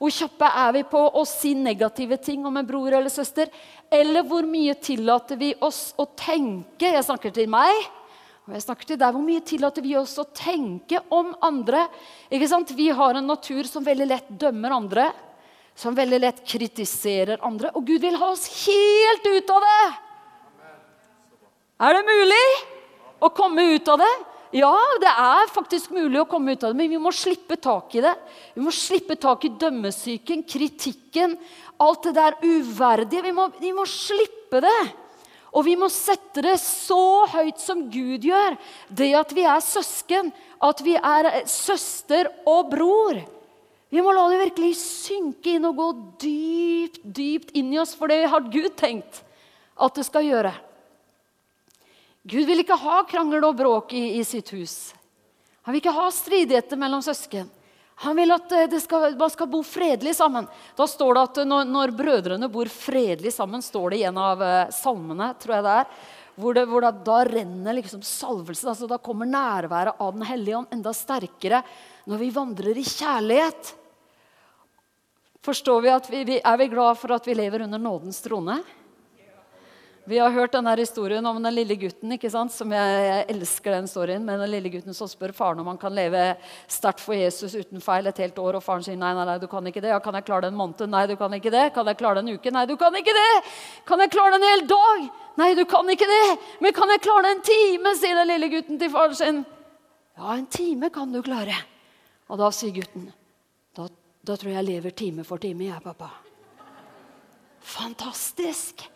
Hvor 0.00 0.10
kjappe 0.10 0.48
er 0.64 0.72
vi 0.74 0.82
på 0.90 1.00
å 1.16 1.22
si 1.28 1.52
negative 1.54 2.18
ting 2.22 2.46
om 2.46 2.56
en 2.58 2.66
bror 2.66 2.96
eller 2.96 3.12
søster? 3.12 3.52
Eller 3.92 4.26
hvor 4.26 4.46
mye 4.48 4.74
tillater 4.82 5.38
vi 5.38 5.52
oss 5.62 5.92
å 6.00 6.08
tenke? 6.18 6.90
Jeg 6.90 7.06
snakker 7.06 7.34
til 7.36 7.52
meg. 7.52 7.84
Og 8.44 8.56
jeg 8.56 8.64
snakker 8.66 8.88
til 8.88 8.98
deg, 9.00 9.14
Hvor 9.14 9.24
mye 9.24 9.44
tillater 9.46 9.84
vi 9.84 9.94
oss 9.96 10.18
å 10.18 10.26
tenke 10.26 11.00
om 11.14 11.30
andre? 11.40 11.86
Vi 12.28 12.90
har 12.90 13.14
en 13.14 13.30
natur 13.30 13.64
som 13.64 13.84
veldig 13.84 14.08
lett 14.10 14.28
dømmer 14.28 14.74
andre 14.74 15.06
som 15.74 15.96
veldig 15.96 16.20
lett 16.22 16.44
kritiserer 16.46 17.42
andre. 17.44 17.72
Og 17.74 17.86
Gud 17.86 18.02
vil 18.04 18.18
ha 18.20 18.30
oss 18.32 18.46
helt 18.64 19.26
ut 19.26 19.50
av 19.54 19.66
det! 19.66 19.82
Er 21.84 21.96
det 21.96 22.04
mulig 22.06 22.44
å 23.24 23.30
komme 23.34 23.64
ut 23.74 23.88
av 23.90 23.98
det? 23.98 24.12
Ja, 24.54 24.74
det 25.02 25.10
er 25.10 25.50
faktisk 25.50 25.90
mulig 25.90 26.20
å 26.20 26.28
komme 26.30 26.54
ut 26.54 26.62
av 26.62 26.70
det, 26.70 26.78
men 26.78 26.92
vi 26.92 27.00
må 27.02 27.10
slippe 27.10 27.56
tak 27.58 27.96
i 27.98 28.02
det. 28.04 28.12
Vi 28.54 28.62
må 28.62 28.70
slippe 28.70 29.16
tak 29.18 29.42
i 29.48 29.50
dømmesyken, 29.58 30.44
kritikken, 30.46 31.34
alt 31.82 32.06
det 32.06 32.12
der 32.14 32.36
uverdige. 32.44 33.24
Vi 33.26 33.32
må, 33.34 33.48
vi 33.58 33.72
må 33.74 33.86
slippe 33.90 34.62
det. 34.62 34.78
Og 35.54 35.66
vi 35.66 35.74
må 35.78 35.88
sette 35.90 36.42
det 36.46 36.54
så 36.62 37.26
høyt 37.30 37.58
som 37.62 37.82
Gud 37.90 38.26
gjør. 38.26 38.54
Det 38.86 39.10
at 39.18 39.34
vi 39.34 39.42
er 39.46 39.62
søsken, 39.62 40.30
at 40.62 40.82
vi 40.86 40.94
er 40.98 41.30
søster 41.50 42.30
og 42.46 42.70
bror. 42.70 43.18
Vi 43.92 44.02
må 44.02 44.12
la 44.14 44.24
det 44.32 44.40
virkelig 44.46 44.74
synke 44.80 45.56
inn 45.56 45.66
og 45.68 45.78
gå 45.78 45.88
dypt, 46.24 47.02
dypt 47.04 47.52
inn 47.58 47.72
i 47.74 47.80
oss, 47.82 47.94
for 47.98 48.10
det 48.10 48.24
har 48.30 48.48
Gud 48.48 48.72
tenkt 48.78 49.22
at 49.74 49.98
det 49.98 50.06
skal 50.06 50.26
gjøre. 50.26 50.54
Gud 52.24 52.48
vil 52.48 52.62
ikke 52.62 52.78
ha 52.80 53.02
krangel 53.08 53.44
og 53.44 53.58
bråk 53.58 53.92
i, 53.96 54.16
i 54.18 54.24
sitt 54.24 54.48
hus. 54.56 54.94
Han 55.64 55.74
vil 55.74 55.82
ikke 55.82 55.96
ha 55.96 56.08
stridigheter 56.12 56.80
mellom 56.80 57.04
søsken. 57.04 57.50
Han 58.02 58.16
vil 58.18 58.34
at 58.34 58.52
eh, 58.56 58.74
skal, 58.82 59.12
man 59.18 59.30
skal 59.30 59.48
bo 59.50 59.60
fredelig 59.66 60.16
sammen. 60.18 60.48
Da 60.76 60.86
står 60.88 61.14
det 61.14 61.24
at 61.28 61.40
når, 61.46 61.70
når, 61.70 61.94
brødrene 61.94 62.50
bor 62.52 62.68
fredelig 62.72 63.32
sammen, 63.36 63.62
står 63.62 63.94
det 63.94 64.00
i 64.00 64.06
en 64.08 64.18
av 64.18 64.42
uh, 64.42 64.72
salmene, 64.74 65.30
tror 65.40 65.56
jeg 65.56 65.66
det 65.66 65.74
er, 65.82 65.90
hvor, 66.34 66.56
det, 66.56 66.64
hvor 66.66 66.82
det, 66.82 66.92
da 67.06 67.20
renner 67.28 67.78
liksom 67.78 68.02
salvelsen. 68.04 68.72
Altså, 68.72 68.88
da 68.90 68.98
kommer 68.98 69.30
nærværet 69.30 70.00
av 70.02 70.16
Den 70.16 70.26
hellige 70.26 70.58
ånd 70.58 70.74
enda 70.74 70.94
sterkere 70.96 71.62
når 72.08 72.20
vi 72.20 72.30
vandrer 72.34 72.78
i 72.78 72.84
kjærlighet. 72.84 73.74
Forstår 75.44 75.82
vi 75.84 75.92
at 75.92 76.08
vi, 76.10 76.40
Er 76.40 76.56
vi 76.56 76.68
glad 76.72 76.96
for 76.96 77.12
at 77.12 77.26
vi 77.26 77.34
lever 77.34 77.62
under 77.64 77.78
nådens 77.78 78.20
trone? 78.24 78.62
Vi 80.06 80.18
har 80.18 80.30
hørt 80.30 80.52
denne 80.52 80.74
historien 80.76 81.24
om 81.26 81.38
den 81.42 81.54
lille 81.54 81.76
gutten. 81.80 82.12
ikke 82.12 82.28
sant? 82.28 82.52
Som 82.52 82.72
jeg, 82.76 83.04
jeg 83.08 83.24
elsker 83.32 83.72
den 83.72 83.86
storyen 83.88 84.24
med 84.24 84.36
den 84.42 84.50
lille 84.52 84.68
gutten 84.68 84.92
som 84.92 85.08
spør 85.08 85.32
faren 85.32 85.62
om 85.62 85.70
han 85.72 85.80
kan 85.80 85.94
leve 85.96 86.34
sterkt 86.68 87.00
for 87.00 87.16
Jesus 87.16 87.54
uten 87.56 87.80
feil 87.80 88.06
et 88.06 88.20
helt 88.20 88.36
år. 88.38 88.58
Og 88.58 88.64
faren 88.64 88.84
sier 88.84 88.98
nei, 89.00 89.14
nei, 89.16 89.24
nei, 89.24 89.38
du 89.40 89.48
kan 89.48 89.64
ikke 89.64 89.80
det. 89.80 89.94
Ja, 89.94 90.02
kan 90.04 90.18
jeg 90.20 90.26
klare 90.28 90.44
det 90.44 90.52
en 90.52 90.60
måned? 90.60 90.84
Nei, 90.92 91.06
du 91.08 91.16
kan 91.16 91.32
ikke 91.32 91.52
det. 91.54 91.70
Kan 91.72 91.88
jeg 91.88 91.96
klare 92.02 92.20
det 92.20 92.26
en 92.26 92.36
uke? 92.36 92.52
Nei, 92.52 92.66
du 92.68 92.76
kan 92.76 93.00
ikke 93.00 93.16
det. 93.16 93.32
Kan 93.88 94.04
jeg 94.04 94.12
klare 94.12 94.34
det 94.34 94.40
en 94.42 94.48
hel 94.50 94.66
dag? 94.74 95.10
Nei, 95.40 95.50
du 95.56 95.64
kan 95.72 95.92
ikke 95.96 96.10
det. 96.12 96.24
Men 96.60 96.76
kan 96.76 96.92
jeg 96.92 97.04
klare 97.08 97.24
det 97.24 97.36
en 97.38 97.46
time? 97.48 97.96
sier 97.96 98.20
den 98.20 98.32
lille 98.34 98.52
gutten 98.58 98.80
til 98.84 98.92
faren 98.92 99.20
sin. 99.22 99.44
Ja, 100.20 100.36
en 100.36 100.50
time 100.52 100.92
kan 100.92 101.16
du 101.16 101.22
klare. 101.24 101.56
Og 102.30 102.40
da 102.40 102.48
sier 102.54 102.74
gutten 102.74 103.10
da, 103.76 103.88
da 104.24 104.36
tror 104.36 104.52
jeg 104.52 104.60
jeg 104.60 104.68
lever 104.70 104.96
time 104.96 105.24
for 105.26 105.42
time, 105.42 105.68
jeg, 105.68 105.82
pappa. 105.84 106.10
Fantastisk! 107.64 108.86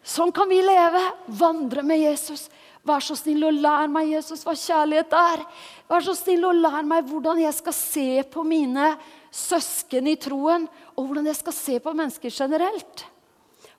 Sånn 0.00 0.32
kan 0.32 0.48
vi 0.48 0.62
leve. 0.64 1.02
Vandre 1.38 1.84
med 1.84 2.00
Jesus. 2.00 2.48
Vær 2.86 3.04
så 3.04 3.14
snill 3.18 3.44
og 3.44 3.58
lær 3.60 3.90
meg, 3.92 4.08
Jesus, 4.14 4.42
hva 4.46 4.54
kjærlighet 4.56 5.12
er. 5.12 5.42
Vær 5.90 6.04
så 6.06 6.14
snill 6.16 6.46
og 6.48 6.56
lær 6.56 6.86
meg 6.88 7.04
hvordan 7.10 7.42
jeg 7.42 7.52
skal 7.58 7.76
se 7.76 8.08
på 8.32 8.44
mine 8.46 8.94
søsken 9.30 10.08
i 10.08 10.16
troen, 10.18 10.64
og 10.96 11.04
hvordan 11.04 11.28
jeg 11.28 11.38
skal 11.38 11.54
se 11.54 11.76
på 11.84 11.92
mennesker 11.94 12.32
generelt. 12.32 13.04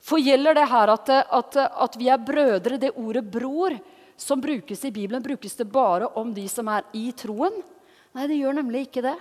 For 0.01 0.21
gjelder 0.21 0.57
det 0.57 0.67
her 0.69 0.93
at, 0.93 1.09
at, 1.09 1.57
at 1.57 1.97
vi 1.97 2.07
er 2.09 2.21
brødre, 2.21 2.77
det 2.77 2.93
ordet 2.95 3.25
'bror' 3.25 3.79
som 4.17 4.41
brukes 4.41 4.85
i 4.85 4.91
Bibelen, 4.91 5.23
brukes 5.23 5.55
det 5.55 5.65
bare 5.65 6.07
om 6.15 6.33
de 6.33 6.47
som 6.49 6.67
er 6.67 6.85
i 6.93 7.11
troen? 7.11 7.57
Nei, 8.11 8.27
det 8.27 8.39
gjør 8.39 8.57
nemlig 8.59 8.87
ikke 8.87 9.05
det. 9.05 9.17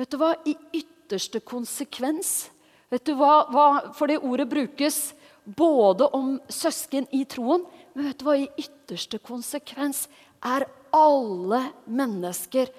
Vet 0.00 0.12
du 0.12 0.18
hva? 0.20 0.32
I 0.48 0.56
ytterste 0.80 1.42
konsekvens 1.44 2.50
Vet 2.90 3.06
du 3.06 3.12
hva, 3.14 3.44
hva 3.50 3.66
For 3.94 4.10
det 4.10 4.18
ordet 4.26 4.48
brukes 4.50 5.12
både 5.44 6.08
om 6.14 6.34
søsken 6.52 7.06
i 7.16 7.22
troen, 7.24 7.62
men 7.94 8.10
vet 8.10 8.18
du 8.20 8.26
hva? 8.26 8.34
I 8.36 8.50
ytterste 8.60 9.18
konsekvens 9.22 10.04
er 10.46 10.66
alle 10.94 11.62
mennesker 11.86 12.70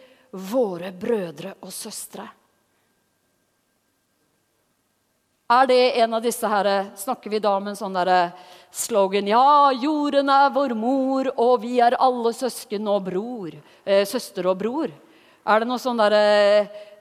våre 0.51 0.91
brødre 0.95 1.55
og 1.63 1.73
søstre. 1.73 2.27
Er 5.51 5.67
det 5.67 5.99
en 5.99 6.13
av 6.13 6.21
disse 6.23 6.47
her, 6.47 6.67
Snakker 6.95 7.29
vi 7.29 7.39
da 7.43 7.57
om 7.57 7.65
en 7.67 7.75
sånn 7.75 7.95
der 7.97 8.31
slogan 8.71 9.27
Ja, 9.27 9.71
jorden 9.75 10.29
er 10.31 10.51
vår 10.55 10.73
mor, 10.79 11.27
og 11.35 11.57
vi 11.65 11.79
er 11.83 11.97
alle 11.99 12.31
søsken 12.31 12.87
og 12.87 13.09
bror. 13.09 13.57
Eh, 13.83 14.05
søster 14.07 14.47
og 14.47 14.61
bror. 14.61 14.93
Er 15.43 15.59
det 15.59 15.67
noe 15.67 15.81
sånn 15.81 15.99
der, 15.99 16.15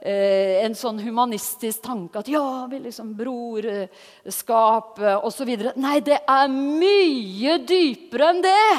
eh, 0.03 0.65
en 0.65 0.75
sånn 0.75 0.99
humanistisk 0.99 1.83
tanke 1.85 2.19
at 2.19 2.29
ja, 2.29 2.67
vi 2.67 2.81
liksom 2.81 3.15
brorskap 3.15 4.99
osv.? 4.99 5.53
Nei, 5.77 6.01
det 6.01 6.19
er 6.27 6.49
mye 6.49 7.59
dypere 7.63 8.33
enn 8.33 8.43
det. 8.43 8.75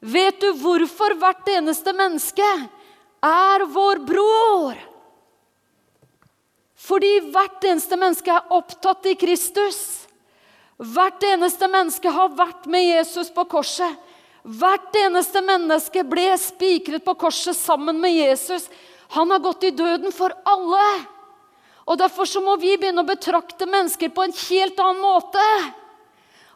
Vet 0.00 0.40
du 0.40 0.52
hvorfor 0.52 1.16
hvert 1.16 1.48
eneste 1.56 1.96
menneske 1.96 2.52
er 3.24 3.64
vår 3.64 4.04
bror? 4.04 4.87
Fordi 6.88 7.18
hvert 7.32 7.64
eneste 7.68 7.98
menneske 8.00 8.32
er 8.32 8.52
opptatt 8.54 9.06
i 9.10 9.16
Kristus. 9.18 9.80
Hvert 10.78 11.24
eneste 11.26 11.68
menneske 11.68 12.12
har 12.14 12.32
vært 12.38 12.68
med 12.70 12.86
Jesus 12.86 13.32
på 13.34 13.44
korset. 13.50 13.98
Hvert 14.48 14.94
eneste 14.96 15.42
menneske 15.44 16.04
ble 16.08 16.30
spikret 16.40 17.04
på 17.04 17.16
korset 17.18 17.58
sammen 17.58 17.98
med 18.00 18.14
Jesus. 18.14 18.68
Han 19.12 19.34
har 19.34 19.42
gått 19.44 19.66
i 19.68 19.74
døden 19.74 20.14
for 20.14 20.32
alle. 20.48 20.86
Og 21.88 21.98
Derfor 22.00 22.28
så 22.28 22.40
må 22.44 22.56
vi 22.60 22.76
begynne 22.76 23.04
å 23.04 23.08
betrakte 23.08 23.68
mennesker 23.68 24.12
på 24.14 24.24
en 24.24 24.36
helt 24.48 24.80
annen 24.80 25.02
måte. 25.02 25.44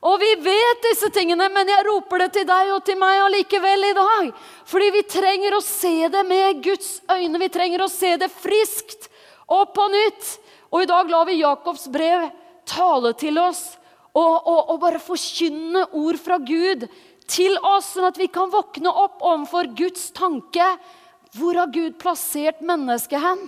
Og 0.03 0.19
vi 0.19 0.33
vet 0.43 0.83
disse 0.89 1.13
tingene, 1.15 1.47
men 1.53 1.69
jeg 1.71 1.87
roper 1.87 2.25
det 2.25 2.33
til 2.39 2.47
deg 2.49 2.73
og 2.75 2.83
til 2.87 2.99
meg 2.99 3.21
allikevel 3.23 3.87
i 3.87 3.95
dag. 3.95 4.33
Fordi 4.67 4.89
vi 4.97 5.03
trenger 5.07 5.55
å 5.55 5.63
se 5.63 6.09
det 6.11 6.25
med 6.27 6.63
Guds 6.65 6.97
øyne. 7.07 7.39
Vi 7.39 7.53
trenger 7.55 7.85
å 7.85 7.93
se 7.93 8.17
det 8.19 8.33
friskt 8.35 9.12
og 9.51 9.73
på 9.75 9.87
nytt. 9.93 10.35
Og 10.73 10.85
i 10.85 10.91
dag 10.91 11.11
lar 11.11 11.27
vi 11.29 11.41
Jakobs 11.41 11.89
brev 11.93 12.29
tale 12.69 13.13
til 13.19 13.41
oss 13.43 13.75
og, 14.13 14.47
og, 14.47 14.71
og 14.75 14.81
bare 14.83 15.01
forkynne 15.03 15.87
ord 15.97 16.19
fra 16.21 16.39
Gud 16.39 16.87
til 17.33 17.57
oss, 17.65 17.95
sånn 17.95 18.11
at 18.11 18.19
vi 18.21 18.29
kan 18.33 18.51
våkne 18.53 18.91
opp 18.91 19.23
overfor 19.25 19.71
Guds 19.77 20.11
tanke. 20.17 20.67
Hvor 21.33 21.57
har 21.57 21.73
Gud 21.73 21.97
plassert 22.01 22.61
mennesket 22.65 23.23
hen? 23.23 23.47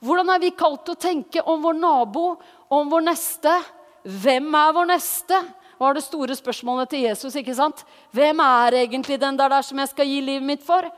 Hvordan 0.00 0.30
er 0.32 0.40
vi 0.40 0.54
kalt 0.56 0.84
til 0.86 0.94
å 0.94 1.02
tenke 1.02 1.42
om 1.42 1.60
vår 1.64 1.76
nabo, 1.76 2.26
om 2.72 2.88
vår 2.88 3.04
neste? 3.10 3.52
Hvem 4.06 4.52
er 4.54 4.76
vår 4.76 4.92
neste? 4.94 5.42
var 5.78 5.94
det 5.94 6.02
store 6.02 6.34
spørsmålet 6.36 6.90
til 6.90 7.04
Jesus. 7.06 7.36
ikke 7.38 7.54
sant? 7.54 7.84
Hvem 8.10 8.40
er 8.42 8.80
egentlig 8.82 9.20
den 9.20 9.38
der, 9.38 9.48
der 9.48 9.62
som 9.62 9.78
jeg 9.78 9.92
skal 9.92 10.08
gi 10.10 10.20
livet 10.20 10.46
mitt 10.46 10.64
for? 10.66 10.88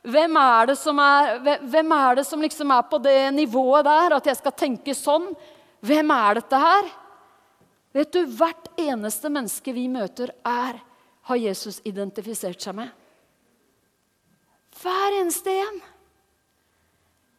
Hvem 0.00 0.36
er, 0.40 0.70
er, 0.72 1.64
hvem 1.68 1.92
er 1.92 2.20
det 2.20 2.24
som 2.24 2.40
liksom 2.40 2.70
er 2.72 2.84
på 2.88 3.00
det 3.04 3.18
nivået 3.36 3.84
der, 3.84 4.16
at 4.16 4.30
jeg 4.30 4.38
skal 4.38 4.56
tenke 4.56 4.94
sånn? 4.96 5.28
Hvem 5.84 6.12
er 6.14 6.40
dette 6.40 6.60
her? 6.60 6.88
Vet 7.96 8.14
du, 8.14 8.22
Hvert 8.24 8.70
eneste 8.80 9.28
menneske 9.32 9.74
vi 9.76 9.88
møter, 9.92 10.32
er 10.46 10.80
har 11.28 11.38
Jesus 11.38 11.80
identifisert 11.86 12.62
seg 12.62 12.78
med. 12.80 12.88
Hver 14.80 15.18
eneste 15.20 15.52
en. 15.52 15.80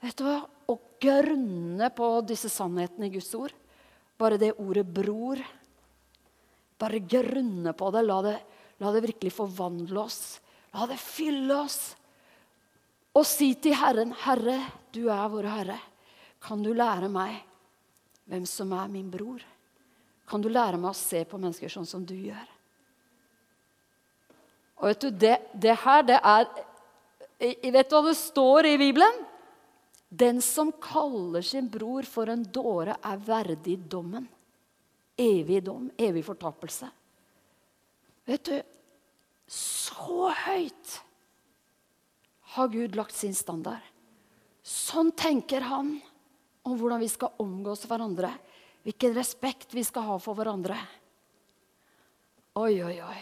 Vet 0.01 0.17
du 0.19 0.25
hva? 0.27 0.41
Å 0.71 0.75
grunne 1.01 1.89
på 1.95 2.11
disse 2.27 2.51
sannhetene 2.51 3.09
i 3.09 3.13
Guds 3.15 3.31
ord. 3.35 3.55
Bare 4.21 4.37
det 4.37 4.53
ordet 4.61 4.85
'bror'. 4.85 5.41
Bare 6.79 6.99
grunne 6.99 7.73
på 7.73 7.89
det. 7.91 8.05
La 8.05 8.21
det, 8.25 8.37
la 8.79 8.91
det 8.93 9.03
virkelig 9.07 9.33
forvandle 9.33 10.05
oss. 10.05 10.39
La 10.73 10.85
det 10.87 10.99
fylle 11.01 11.57
oss. 11.65 11.95
Og 13.15 13.25
si 13.27 13.53
til 13.55 13.75
Herren, 13.75 14.13
'Herre, 14.13 14.59
du 14.93 15.09
er 15.09 15.27
vår 15.27 15.43
Herre. 15.43 15.79
Kan 16.41 16.63
du 16.63 16.73
lære 16.73 17.09
meg 17.09 17.43
hvem 18.25 18.45
som 18.45 18.71
er 18.73 18.87
min 18.87 19.11
bror?' 19.11 19.43
Kan 20.27 20.41
du 20.41 20.47
lære 20.47 20.77
meg 20.79 20.91
å 20.91 20.95
se 20.95 21.25
på 21.27 21.37
mennesker 21.37 21.67
sånn 21.67 21.85
som 21.85 22.05
du 22.07 22.13
gjør? 22.15 22.47
Og 24.79 24.87
vet 24.87 25.01
du, 25.01 25.09
det, 25.11 25.37
det 25.53 25.75
her, 25.83 26.03
det 26.07 26.19
er 26.23 26.47
Vet 27.41 27.89
du 27.89 27.95
hva 27.95 28.03
det 28.05 28.17
står 28.19 28.67
i 28.69 28.77
Bibelen? 28.77 29.15
Den 30.07 30.41
som 30.45 30.69
kaller 30.71 31.41
sin 31.41 31.69
bror 31.73 32.05
for 32.05 32.29
en 32.29 32.43
dåre, 32.43 32.93
er 33.01 33.17
verdig 33.17 33.79
dommen. 33.89 34.27
Evig 35.17 35.63
dom, 35.65 35.87
evig 35.97 36.21
fortapelse. 36.27 36.85
Vet 38.29 38.45
du, 38.45 38.59
så 39.49 40.29
høyt 40.45 40.99
har 42.51 42.67
Gud 42.67 42.95
lagt 42.95 43.15
sin 43.15 43.35
standard. 43.35 43.83
Sånn 44.61 45.11
tenker 45.17 45.63
han 45.65 45.95
om 46.67 46.77
hvordan 46.77 47.01
vi 47.01 47.09
skal 47.09 47.33
omgås 47.41 47.85
hverandre. 47.89 48.31
Hvilken 48.85 49.13
respekt 49.15 49.73
vi 49.73 49.83
skal 49.85 50.05
ha 50.09 50.17
for 50.21 50.37
hverandre. 50.37 50.77
Oi, 52.59 52.81
oi, 52.83 52.97
oi. 52.99 53.21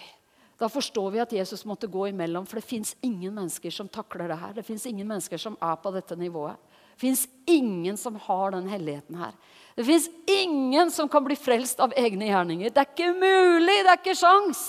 Da 0.59 0.67
forstår 0.67 1.11
vi 1.13 1.21
at 1.23 1.33
Jesus 1.35 1.61
måtte 1.67 1.87
gå 1.87 2.09
imellom, 2.09 2.47
for 2.49 2.59
det 2.59 2.67
fins 2.67 2.95
ingen 3.05 3.31
mennesker 3.35 3.71
som 3.71 3.87
takler 3.87 4.27
det 4.27 4.39
her. 4.41 4.55
Det 4.57 4.65
fins 4.67 4.85
ingen 4.89 5.07
mennesker 5.07 5.39
som 5.39 5.55
er 5.63 5.77
på 5.79 5.93
dette 5.95 6.17
nivået. 6.19 6.57
Det 6.95 6.99
fins 7.05 7.27
ingen 7.47 7.95
som 7.97 8.17
har 8.25 8.51
den 8.51 8.67
helligheten 8.67 9.15
her. 9.21 9.37
Det 9.77 9.85
fins 9.87 10.09
ingen 10.27 10.91
som 10.91 11.07
kan 11.07 11.23
bli 11.23 11.37
frelst 11.39 11.79
av 11.79 11.93
egne 11.95 12.27
gjerninger. 12.27 12.73
Det 12.73 12.81
er 12.81 12.89
ikke 12.91 13.13
mulig! 13.15 13.77
Det 13.85 13.93
er 13.93 14.01
ikke 14.01 14.17
sjans! 14.19 14.63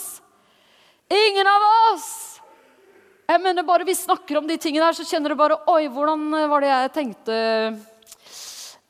Ingen 1.11 1.49
av 1.51 1.65
oss! 1.91 2.30
Jeg 3.31 3.39
mener 3.39 3.63
bare 3.63 3.87
Vi 3.87 3.95
snakker 3.95 4.41
om 4.41 4.47
de 4.49 4.57
tingene 4.59 4.89
her, 4.89 4.97
så 4.97 5.07
kjenner 5.07 5.31
du 5.31 5.39
bare 5.39 5.61
Oi, 5.71 5.87
hvordan 5.91 6.27
var 6.51 6.63
det 6.63 6.71
jeg 6.71 6.93
tenkte? 6.97 7.35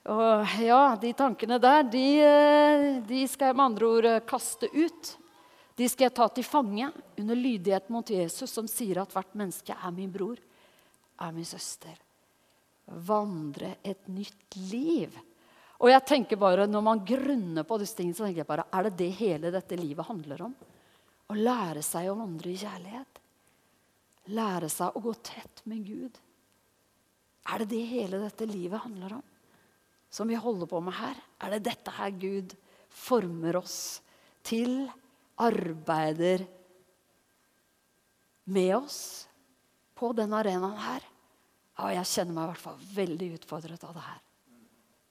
Og 0.09 0.53
ja, 0.65 0.95
de 0.97 1.11
tankene 1.13 1.59
der, 1.61 1.83
de, 1.85 2.05
eh, 2.25 2.85
de 3.05 3.19
skal 3.29 3.51
jeg 3.51 3.57
med 3.59 3.67
andre 3.67 3.85
ord 3.85 4.07
eh, 4.09 4.23
kaste 4.25 4.65
ut. 4.73 5.11
De 5.77 5.85
skal 5.85 6.07
jeg 6.07 6.15
ta 6.17 6.25
til 6.33 6.47
fange 6.47 6.87
under 7.21 7.37
lydighet 7.37 7.91
mot 7.93 8.09
Jesus, 8.09 8.49
som 8.49 8.65
sier 8.65 9.03
at 9.03 9.13
hvert 9.13 9.37
menneske 9.37 9.75
er 9.77 9.93
min 9.93 10.09
bror, 10.09 10.41
er 11.21 11.35
min 11.35 11.45
søster. 11.45 11.93
Vandre 13.05 13.75
et 13.85 14.09
nytt 14.09 14.57
liv. 14.73 15.13
Og 15.77 15.93
jeg 15.93 16.05
tenker 16.09 16.41
bare, 16.41 16.65
Når 16.65 16.81
man 16.81 17.05
grunner 17.05 17.63
på 17.63 17.77
disse 17.77 18.01
tingene, 18.01 18.17
så 18.17 18.25
tenker 18.25 18.41
jeg 18.41 18.49
bare, 18.49 18.69
er 18.73 18.89
det 18.89 18.97
det 18.97 19.13
hele 19.21 19.53
dette 19.53 19.77
livet 19.77 20.09
handler 20.09 20.47
om? 20.49 20.57
Å 21.29 21.37
lære 21.37 21.85
seg 21.85 22.09
å 22.09 22.17
vandre 22.17 22.49
i 22.49 22.57
kjærlighet. 22.57 23.10
Lære 24.31 24.69
seg 24.71 24.95
å 24.95 25.03
gå 25.03 25.13
tett 25.25 25.63
med 25.69 25.83
Gud. 25.87 26.17
Er 27.51 27.61
det 27.61 27.71
det 27.73 27.83
hele 27.89 28.21
dette 28.21 28.47
livet 28.47 28.83
handler 28.83 29.17
om? 29.19 29.27
Som 30.11 30.29
vi 30.31 30.39
holder 30.39 30.69
på 30.69 30.79
med 30.83 30.95
her? 30.95 31.19
Er 31.41 31.55
det 31.55 31.65
dette 31.71 31.93
her 31.95 32.11
Gud 32.15 32.55
former 32.91 33.59
oss 33.61 33.77
til? 34.47 34.89
arbeider 35.41 36.45
med 38.43 38.75
oss 38.75 39.27
på 39.97 40.11
denne 40.17 40.41
arenaen 40.41 40.77
her. 40.81 41.05
Ja, 41.77 41.91
jeg 41.97 42.09
kjenner 42.11 42.35
meg 42.35 42.43
i 42.43 42.51
hvert 42.51 42.65
fall 42.65 42.83
veldig 42.95 43.29
utfordret 43.37 43.85
av 43.87 43.95
det 43.97 44.03
her. 44.05 44.19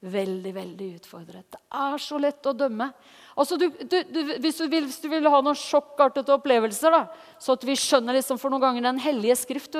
Veldig, 0.00 0.52
veldig 0.56 0.86
utfordret. 0.96 1.46
Det 1.52 1.60
er 1.76 2.00
så 2.00 2.18
lett 2.20 2.46
å 2.48 2.54
dømme. 2.56 2.88
Altså, 3.36 3.58
du, 3.60 3.66
du, 3.68 3.96
du, 4.08 4.20
hvis, 4.40 4.60
vil, 4.64 4.86
hvis, 4.88 4.98
du 5.02 5.08
vil, 5.12 5.28
ha 5.28 5.40
noen 5.44 5.58
sjokkartede 5.58 6.32
opplevelser, 6.34 6.94
da, 6.94 7.02
så 7.40 7.56
at 7.56 7.66
vi 7.68 7.76
skjønner 7.78 8.16
liksom 8.16 8.40
for 8.40 8.52
noen 8.52 8.64
ganger 8.64 8.88
Den 8.88 9.00
hellige 9.02 9.36
skrift 9.42 9.76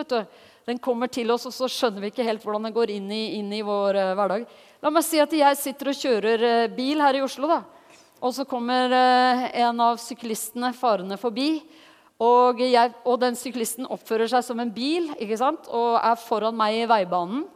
den 0.68 0.78
kommer 0.78 1.08
til 1.08 1.30
oss, 1.32 1.46
og 1.48 1.54
så 1.56 1.68
skjønner 1.72 2.04
vi 2.04 2.10
ikke 2.12 2.26
helt 2.26 2.44
hvordan 2.44 2.68
den 2.68 2.76
går 2.76 2.92
inn 2.94 3.08
i, 3.10 3.22
inn 3.40 3.48
i 3.52 3.62
vår 3.64 3.96
uh, 3.96 4.14
hverdag. 4.18 4.44
La 4.84 4.92
meg 4.92 5.04
si 5.06 5.18
at 5.18 5.32
jeg 5.34 5.58
sitter 5.58 5.90
og 5.90 5.98
kjører 5.98 6.44
uh, 6.44 6.72
bil 6.76 7.00
her 7.00 7.16
i 7.16 7.22
Oslo. 7.24 7.48
da, 7.48 7.62
Og 8.20 8.34
så 8.36 8.44
kommer 8.48 8.92
uh, 8.92 9.46
en 9.56 9.80
av 9.82 9.98
syklistene 10.02 10.74
farende 10.76 11.16
forbi. 11.20 11.54
Og, 12.20 12.60
jeg, 12.60 12.92
og, 13.06 13.16
den 13.22 13.38
syklisten 13.40 13.88
oppfører 13.88 14.28
seg 14.28 14.44
som 14.44 14.60
en 14.60 14.72
bil 14.72 15.08
ikke 15.16 15.40
sant? 15.40 15.64
og 15.72 15.96
er 15.96 16.20
foran 16.20 16.58
meg 16.58 16.82
i 16.82 16.88
veibanen. 16.90 17.46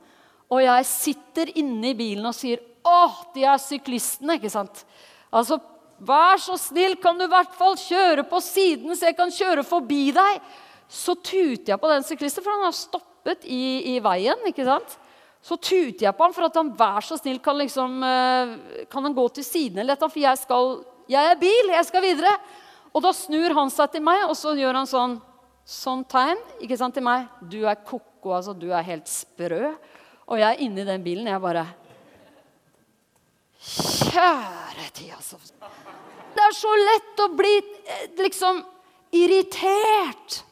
Og 0.54 0.62
jeg 0.62 0.86
sitter 0.86 1.50
inne 1.58 1.90
i 1.90 1.98
bilen 1.98 2.30
og 2.30 2.36
sier 2.36 2.62
'Å, 2.84 3.32
de 3.34 3.44
er 3.44 3.58
syklistene'. 3.58 4.36
ikke 4.38 4.52
sant? 4.52 4.84
Altså, 5.32 5.58
Vær 6.02 6.40
så 6.42 6.56
snill, 6.58 6.96
kan 6.98 7.16
du 7.18 7.24
i 7.24 7.30
hvert 7.30 7.52
fall 7.54 7.76
kjøre 7.78 8.24
på 8.26 8.40
siden, 8.42 8.92
så 8.96 9.10
jeg 9.10 9.16
kan 9.18 9.32
kjøre 9.32 9.62
forbi 9.66 10.08
deg? 10.14 10.40
Så 10.90 11.14
tuter 11.14 11.72
jeg 11.72 11.80
på 11.80 11.90
den 11.90 12.04
syklisten, 12.06 12.42
for 12.44 12.50
han 12.50 12.66
har 12.66 12.76
stoppet 12.76 13.46
i, 13.46 13.94
i 13.94 14.00
veien. 14.02 14.42
ikke 14.50 14.66
sant? 14.66 14.96
Så 15.44 15.56
tuter 15.60 16.06
jeg 16.08 16.16
på 16.16 16.26
han 16.26 16.34
for 16.34 16.48
at 16.48 16.58
han 16.58 16.72
vær 16.76 17.04
så 17.04 17.18
snill 17.20 17.38
kan, 17.44 17.56
liksom, 17.60 18.02
eh, 18.02 18.84
kan 18.90 19.06
han 19.06 19.14
gå 19.16 19.26
til 19.36 19.46
siden. 19.46 19.78
eller 19.78 19.96
For 20.00 20.18
jeg, 20.18 20.40
skal, 20.42 20.84
jeg 21.08 21.30
er 21.30 21.40
bil, 21.40 21.72
jeg 21.72 21.88
skal 21.88 22.04
videre. 22.04 22.34
Og 22.94 23.02
da 23.04 23.12
snur 23.14 23.54
han 23.54 23.70
seg 23.72 23.92
til 23.92 24.04
meg, 24.06 24.26
og 24.28 24.36
så 24.38 24.54
gjør 24.58 24.80
han 24.80 24.88
sånn, 24.90 25.18
sånn 25.64 26.04
tegn 26.10 26.40
ikke 26.64 26.78
sant, 26.80 26.94
til 26.94 27.06
meg. 27.06 27.28
Du 27.40 27.62
er 27.64 27.80
ko-ko, 27.86 28.34
altså. 28.34 28.54
Du 28.56 28.70
er 28.72 28.86
helt 28.86 29.10
sprø. 29.10 29.74
Og 30.28 30.40
jeg 30.40 30.48
er 30.48 30.62
inni 30.64 30.84
den 30.86 31.04
bilen. 31.04 31.28
Jeg 31.28 31.42
bare 31.42 31.66
Kjære 33.64 34.90
tid, 34.92 35.12
altså. 35.16 35.38
Det 36.34 36.42
er 36.44 36.56
så 36.56 36.72
lett 36.76 37.20
å 37.24 37.30
bli 37.32 37.52
eh, 37.56 38.10
liksom 38.20 38.60
irritert. 39.14 40.42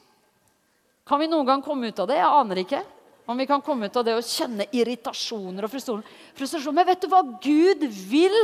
Kan 1.05 1.21
vi 1.21 1.29
noen 1.29 1.45
gang 1.45 1.61
komme 1.61 1.91
ut 1.91 1.99
av 2.01 2.09
det? 2.09 2.17
Jeg 2.17 2.39
aner 2.41 2.61
ikke. 2.63 2.81
Om 3.25 3.39
vi 3.39 3.47
kan 3.47 3.61
komme 3.63 3.87
ut 3.87 3.97
av 3.99 4.03
det 4.03 4.15
å 4.17 4.23
kjenne 4.23 4.65
irritasjoner 4.75 5.63
og 5.63 5.71
frustrasjon. 5.71 6.73
Men 6.75 6.87
vet 6.89 7.05
du 7.05 7.07
hva? 7.11 7.21
Gud 7.43 7.85
vil 8.09 8.39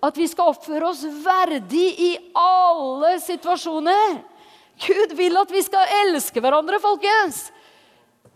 at 0.00 0.16
vi 0.16 0.28
skal 0.30 0.52
oppføre 0.54 0.88
oss 0.88 1.02
verdig 1.24 1.88
i 2.00 2.12
alle 2.38 3.18
situasjoner. 3.20 4.22
Gud 4.86 5.12
vil 5.18 5.36
at 5.36 5.52
vi 5.52 5.60
skal 5.64 5.92
elske 6.06 6.40
hverandre, 6.40 6.80
folkens. 6.80 7.50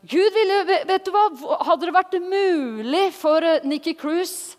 Gud 0.07 0.35
ville, 0.35 0.79
vet 0.87 1.07
du 1.07 1.11
hva? 1.11 1.25
Hadde 1.67 1.89
det 1.89 1.95
vært 1.97 2.15
mulig 2.23 3.09
for 3.17 3.43
eh, 3.43 3.65
Nikki 3.67 3.97
Cruise 3.99 4.55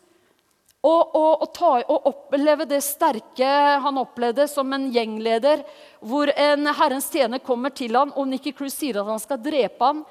å, 0.83 0.91
å, 0.91 1.23
å, 1.43 1.47
ta, 1.55 1.69
å, 1.87 1.97
oppleve 2.09 2.67
det 2.67 2.81
sterke 2.83 3.47
han 3.83 3.99
opplevde 4.01 4.47
som 4.51 4.71
en 4.75 4.89
gjengleder, 4.93 5.63
hvor 5.99 6.31
en 6.33 6.67
Herrens 6.79 7.09
tjener 7.13 7.41
kommer 7.43 7.73
til 7.75 7.95
han, 7.97 8.11
og 8.15 8.27
Nikki 8.29 8.53
Cruise 8.55 8.75
sier 8.75 8.99
at 9.01 9.07
han 9.09 9.21
skal 9.23 9.39
drepe 9.43 9.91
han, 9.91 10.03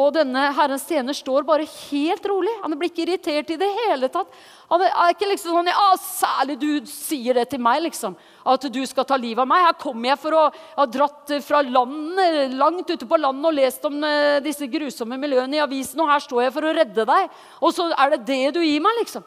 og 0.00 0.14
denne 0.16 0.46
Herrens 0.56 0.86
tjener 0.88 1.16
står 1.16 1.44
bare 1.44 1.66
helt 1.68 2.24
rolig. 2.30 2.52
Han 2.62 2.72
blir 2.78 2.88
ikke 2.88 3.02
irritert 3.04 3.50
i 3.52 3.58
det 3.60 3.68
hele 3.82 4.08
tatt. 4.12 4.30
Han 4.70 4.84
er 4.86 5.12
ikke 5.12 5.28
liksom 5.28 5.58
sånn 5.58 5.68
ja, 5.68 5.88
'Særlig 6.00 6.56
du 6.60 6.70
sier 6.88 7.36
det 7.36 7.50
til 7.50 7.60
meg, 7.60 7.82
liksom. 7.84 8.16
At 8.46 8.64
du 8.72 8.80
skal 8.88 9.04
ta 9.04 9.18
livet 9.20 9.42
av 9.44 9.50
meg.' 9.50 9.66
Her 9.66 9.76
kommer 9.76 10.12
jeg 10.12 10.22
for 10.22 10.38
å 10.38 10.46
ha 10.78 10.86
dratt 10.86 11.34
fra 11.44 11.60
landet, 11.66 12.54
langt 12.56 12.88
ute 12.88 13.04
på 13.04 13.20
landet 13.20 13.50
og 13.50 13.58
lest 13.58 13.84
om 13.84 14.00
eh, 14.04 14.40
disse 14.40 14.64
grusomme 14.72 15.20
miljøene 15.20 15.58
i 15.58 15.64
avisen, 15.66 16.00
og 16.00 16.08
her 16.08 16.24
står 16.24 16.46
jeg 16.46 16.56
for 16.56 16.64
å 16.64 16.74
redde 16.80 17.04
deg. 17.12 17.36
Og 17.60 17.74
så 17.76 17.90
er 17.92 18.16
det 18.16 18.24
det 18.30 18.54
du 18.56 18.62
gir 18.64 18.80
meg, 18.80 19.02
liksom. 19.02 19.26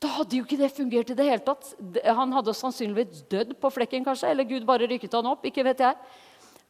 Da 0.00 0.08
hadde 0.20 0.38
jo 0.38 0.46
ikke 0.46 0.56
det 0.60 0.72
fungert 0.72 1.10
i 1.10 1.16
det 1.18 1.26
hele 1.26 1.44
tatt. 1.44 1.74
Han 2.06 2.30
hadde 2.32 2.54
sannsynligvis 2.56 3.26
dødd 3.28 3.58
på 3.60 3.72
flekken, 3.74 4.06
kanskje. 4.06 4.30
Eller 4.30 4.48
Gud 4.48 4.64
bare 4.68 4.88
rykket 4.88 5.18
han 5.18 5.28
opp. 5.28 5.44
ikke 5.44 5.66
vet 5.66 5.82
jeg. 5.82 5.98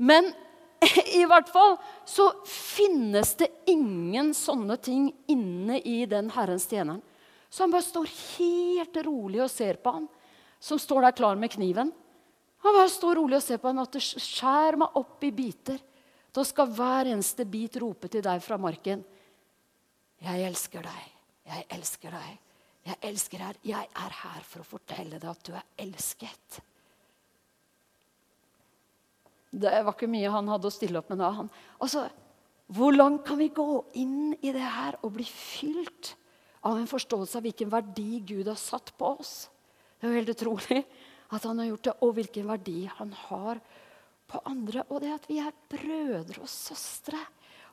Men 0.01 0.33
i 1.21 1.25
hvert 1.29 1.49
fall 1.53 1.77
så 2.09 2.31
finnes 2.49 3.35
det 3.41 3.51
ingen 3.69 4.33
sånne 4.37 4.79
ting 4.81 5.11
inne 5.29 5.81
i 5.85 6.05
den 6.09 6.31
Herrens 6.33 6.69
tjeneren. 6.71 7.03
Så 7.51 7.65
han 7.65 7.73
bare 7.75 7.85
står 7.85 8.09
helt 8.39 8.97
rolig 9.05 9.43
og 9.43 9.51
ser 9.51 9.81
på 9.83 9.93
han, 9.97 10.07
som 10.63 10.79
står 10.79 11.09
der 11.09 11.17
klar 11.19 11.39
med 11.41 11.53
kniven. 11.53 11.91
Han 12.63 12.77
bare 12.77 12.93
står 12.93 13.19
rolig 13.19 13.41
og 13.41 13.45
ser 13.45 13.61
på 13.61 13.71
han, 13.71 13.81
at 13.83 13.97
det 13.97 14.05
skjærer 14.05 14.79
meg 14.81 14.99
opp 15.01 15.25
i 15.27 15.33
biter. 15.35 15.81
Da 16.31 16.45
skal 16.47 16.71
hver 16.71 17.11
eneste 17.11 17.47
bit 17.49 17.81
rope 17.83 18.09
til 18.13 18.23
deg 18.23 18.43
fra 18.45 18.59
marken. 18.61 19.03
Jeg 20.23 20.47
elsker 20.47 20.85
deg. 20.87 21.07
Jeg 21.51 21.67
elsker 21.75 22.15
deg. 22.15 22.35
Jeg 22.87 22.99
elsker 23.11 23.43
deg. 23.43 23.63
Jeg 23.67 23.89
er 24.05 24.19
her 24.23 24.45
for 24.47 24.63
å 24.63 24.69
fortelle 24.69 25.19
deg 25.19 25.31
at 25.33 25.49
du 25.49 25.57
er 25.57 25.67
elsket. 25.85 26.61
Det 29.51 29.71
var 29.83 29.95
ikke 29.95 30.11
mye 30.11 30.31
han 30.31 30.51
hadde 30.51 30.69
å 30.71 30.75
stille 30.75 31.01
opp 31.01 31.11
med 31.11 31.19
da. 31.23 31.31
Han, 31.41 31.51
altså, 31.83 32.07
hvor 32.71 32.95
langt 32.95 33.25
kan 33.27 33.41
vi 33.41 33.51
gå 33.55 33.67
inn 33.99 34.35
i 34.39 34.53
det 34.55 34.63
her 34.63 34.99
og 35.03 35.17
bli 35.17 35.27
fylt 35.27 36.15
av 36.67 36.79
en 36.79 36.87
forståelse 36.91 37.41
av 37.41 37.47
hvilken 37.49 37.73
verdi 37.73 38.21
Gud 38.27 38.51
har 38.51 38.59
satt 38.61 38.93
på 38.99 39.15
oss? 39.17 39.49
Det 39.99 40.07
er 40.07 40.13
jo 40.13 40.21
helt 40.21 40.35
utrolig 40.37 40.85
at 41.31 41.47
han 41.47 41.59
har 41.63 41.71
gjort 41.71 41.87
det, 41.89 41.97
og 42.03 42.15
hvilken 42.17 42.49
verdi 42.51 42.79
han 42.91 43.13
har 43.27 43.61
på 44.31 44.41
andre. 44.47 44.85
Og 44.91 45.03
det 45.03 45.13
at 45.15 45.29
vi 45.31 45.39
er 45.43 45.55
brødre 45.71 46.43
og 46.43 46.51
søstre. 46.51 47.19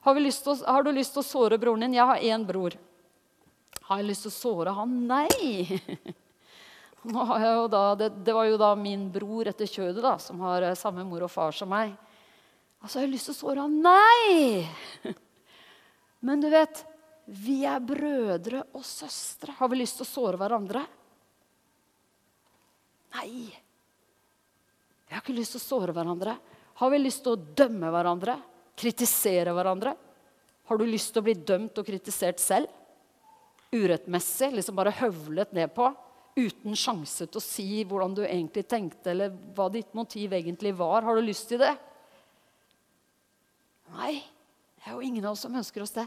Har, 0.06 0.18
å, 0.18 0.54
har 0.66 0.86
du 0.86 0.92
lyst 0.94 1.14
til 1.14 1.22
å 1.22 1.26
såre 1.26 1.58
broren 1.62 1.86
din? 1.86 1.98
Jeg 1.98 2.10
har 2.10 2.22
én 2.22 2.46
bror. 2.46 2.74
Har 3.88 4.02
jeg 4.02 4.10
lyst 4.10 4.26
til 4.26 4.34
å 4.34 4.38
såre 4.38 4.74
han? 4.76 4.98
Nei! 5.10 5.78
Da, 7.02 7.94
det, 7.94 8.08
det, 8.24 8.32
var 8.34 8.48
jo 8.48 8.58
da 8.58 8.72
min 8.76 9.06
bror 9.12 9.48
etter 9.48 9.68
kjødet 9.70 10.02
da, 10.02 10.16
som 10.20 10.40
har 10.42 10.66
eh, 10.66 10.76
samme 10.78 11.04
mor 11.06 11.22
og 11.24 11.30
far 11.30 11.54
som 11.54 11.70
meg. 11.70 11.94
Altså, 12.82 12.98
jeg 12.98 13.06
har 13.06 13.12
lyst 13.12 13.30
til 13.30 13.36
å 13.36 13.38
såre 13.38 13.64
ham. 13.64 13.76
Nei! 13.82 14.66
Men 16.26 16.42
du 16.42 16.48
vet, 16.50 16.82
vi 17.28 17.60
er 17.68 17.82
brødre 17.84 18.64
og 18.74 18.84
søstre. 18.86 19.54
Har 19.58 19.70
vi 19.70 19.78
lyst 19.80 20.00
til 20.00 20.06
å 20.06 20.10
såre 20.10 20.40
hverandre? 20.40 20.82
Nei. 23.18 23.46
Vi 25.08 25.14
har 25.14 25.22
ikke 25.22 25.38
lyst 25.38 25.54
til 25.56 25.62
å 25.62 25.66
såre 25.66 25.94
hverandre. 25.96 26.34
Har 26.78 26.92
vi 26.92 27.00
lyst 27.00 27.24
til 27.24 27.34
å 27.34 27.40
dømme 27.62 27.90
hverandre? 27.94 28.36
Kritisere 28.78 29.54
hverandre? 29.54 29.94
Har 30.68 30.78
du 30.78 30.84
lyst 30.86 31.14
til 31.14 31.22
å 31.22 31.26
bli 31.26 31.34
dømt 31.48 31.78
og 31.80 31.86
kritisert 31.86 32.42
selv? 32.42 32.68
Urettmessig? 33.72 34.50
Liksom 34.54 34.76
bare 34.76 34.94
høvlet 34.98 35.54
ned 35.56 35.72
på? 35.74 35.88
Uten 36.38 36.76
sjanse 36.78 37.26
til 37.26 37.40
å 37.40 37.44
si 37.44 37.82
hvordan 37.88 38.14
du 38.16 38.22
egentlig 38.24 38.64
tenkte, 38.70 39.12
eller 39.12 39.34
hva 39.56 39.68
ditt 39.72 39.90
motiv 39.98 40.34
egentlig 40.36 40.74
var. 40.78 41.04
Har 41.06 41.18
du 41.18 41.24
lyst 41.26 41.48
til 41.50 41.60
det? 41.62 41.74
Nei, 43.96 44.18
det 44.78 44.86
er 44.86 44.96
jo 44.96 45.04
ingen 45.04 45.26
av 45.26 45.34
oss 45.34 45.44
som 45.46 45.56
ønsker 45.58 45.84
oss 45.84 45.96
det. 45.96 46.06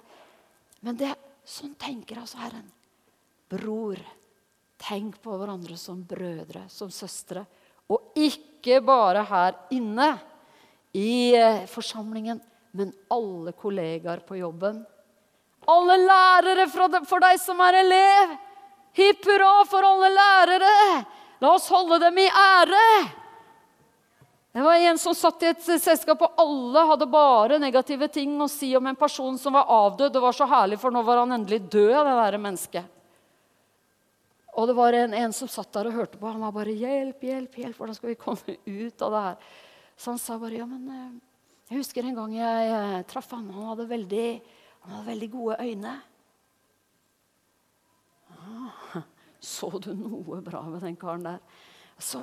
Men 0.86 0.98
det, 1.00 1.12
sånn 1.46 1.74
tenker 1.80 2.22
altså 2.22 2.42
Herren. 2.42 2.68
Bror, 3.52 4.00
tenk 4.82 5.20
på 5.22 5.36
hverandre 5.38 5.78
som 5.78 6.00
brødre, 6.08 6.66
som 6.72 6.92
søstre. 6.94 7.44
Og 7.92 8.16
ikke 8.18 8.80
bare 8.86 9.26
her 9.28 9.58
inne 9.76 10.14
i 10.96 11.34
eh, 11.36 11.66
forsamlingen, 11.70 12.40
men 12.78 12.94
alle 13.12 13.52
kollegaer 13.58 14.24
på 14.28 14.40
jobben. 14.40 14.80
Alle 15.70 15.98
lærere 16.02 16.66
for 16.72 17.22
deg 17.22 17.38
som 17.42 17.60
er 17.62 17.82
elev. 17.84 18.38
Hipp 18.94 19.26
hurra 19.26 19.66
for 19.70 19.88
alle 19.88 20.12
lærere! 20.12 21.04
La 21.42 21.56
oss 21.56 21.70
holde 21.72 21.98
dem 22.04 22.20
i 22.22 22.28
ære! 22.28 22.86
Det 24.52 24.64
var 24.66 24.76
en 24.76 24.98
som 25.00 25.16
satt 25.16 25.44
i 25.46 25.52
et 25.54 25.62
selskap, 25.64 26.20
og 26.26 26.42
alle 26.44 26.82
hadde 26.90 27.08
bare 27.08 27.60
negative 27.62 28.10
ting 28.12 28.34
å 28.44 28.50
si 28.52 28.74
om 28.76 28.90
en 28.90 29.00
person 29.00 29.38
som 29.40 29.56
var 29.56 29.70
avdød. 29.72 30.12
Det 30.12 30.24
var 30.24 30.36
så 30.36 30.48
herlig, 30.52 30.80
for 30.82 30.92
nå 30.92 31.06
var 31.08 31.22
han 31.22 31.38
endelig 31.38 31.62
død, 31.72 31.94
det 31.96 32.18
der 32.18 32.38
mennesket. 32.42 32.98
Og 34.52 34.68
det 34.68 34.76
var 34.76 34.98
en, 34.98 35.16
en, 35.16 35.32
som 35.32 35.48
satt 35.48 35.72
der 35.72 35.88
og 35.88 35.96
hørte 35.96 36.20
på. 36.20 36.28
Han 36.28 36.44
var 36.44 36.52
bare 36.52 36.76
'Hjelp, 36.76 37.24
hjelp, 37.24 37.56
hjelp! 37.56 37.78
Hvordan 37.78 37.96
skal 37.96 38.10
vi 38.12 38.20
komme 38.20 38.58
ut 38.68 39.02
av 39.02 39.12
det 39.12 39.22
her?' 39.28 39.38
Så 39.96 40.12
han 40.12 40.20
sa 40.20 40.38
bare 40.38 40.58
'Ja, 40.60 40.66
men 40.66 40.90
eh, 40.92 41.20
jeg 41.72 41.80
husker 41.80 42.04
en 42.04 42.16
gang 42.20 42.36
jeg, 42.36 42.68
jeg 42.68 43.08
traff 43.08 43.32
han. 43.32 43.48
Han 43.56 43.72
hadde 43.72 43.88
veldig, 43.88 44.42
han 44.84 44.96
hadde 44.98 45.12
veldig 45.14 45.32
gode 45.32 45.56
øyne.' 45.64 46.00
Så 49.42 49.72
du 49.82 49.94
noe 49.98 50.42
bra 50.46 50.62
ved 50.70 50.86
den 50.86 50.96
karen 51.00 51.26
der? 51.26 51.42
Altså, 51.98 52.22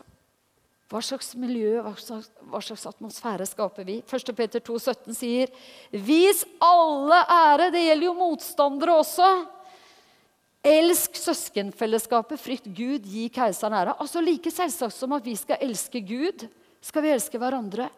hva 0.89 1.03
slags 1.05 1.35
miljø, 1.37 1.83
hva 1.85 1.93
slags, 2.01 2.31
hva 2.49 2.61
slags 2.65 2.87
atmosfære 2.89 3.45
skaper 3.51 3.85
vi? 3.85 3.99
1. 4.07 4.31
Peter 4.39 4.63
2, 4.65 4.79
17 4.81 5.17
sier, 5.19 5.51
'Vis 5.93 6.47
alle 6.65 7.19
ære'. 7.29 7.73
Det 7.75 7.83
gjelder 7.85 8.07
jo 8.07 8.15
motstandere 8.17 8.95
også. 8.97 9.29
Elsk 10.65 11.17
søskenfellesskapet, 11.17 12.41
frykt 12.41 12.71
Gud, 12.73 13.05
gi 13.05 13.29
keiseren 13.29 13.77
ære. 13.77 13.99
Altså 14.01 14.21
Like 14.25 14.51
selvsagt 14.51 14.97
som 14.97 15.13
at 15.13 15.25
vi 15.25 15.37
skal 15.37 15.61
elske 15.61 16.01
Gud, 16.01 16.49
skal 16.81 17.03
vi 17.03 17.13
elske 17.13 17.39
hverandre. 17.39 17.91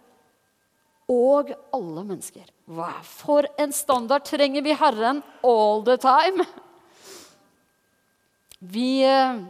Og 1.11 1.51
alle 1.75 2.05
mennesker. 2.05 2.47
Wow, 2.66 3.01
for 3.03 3.47
en 3.59 3.73
standard 3.73 4.25
trenger 4.25 4.62
vi 4.62 4.75
Herren 4.75 5.23
all 5.43 5.83
the 5.87 5.97
time. 5.97 6.47
Vi 8.61 9.01
eh, 9.09 9.40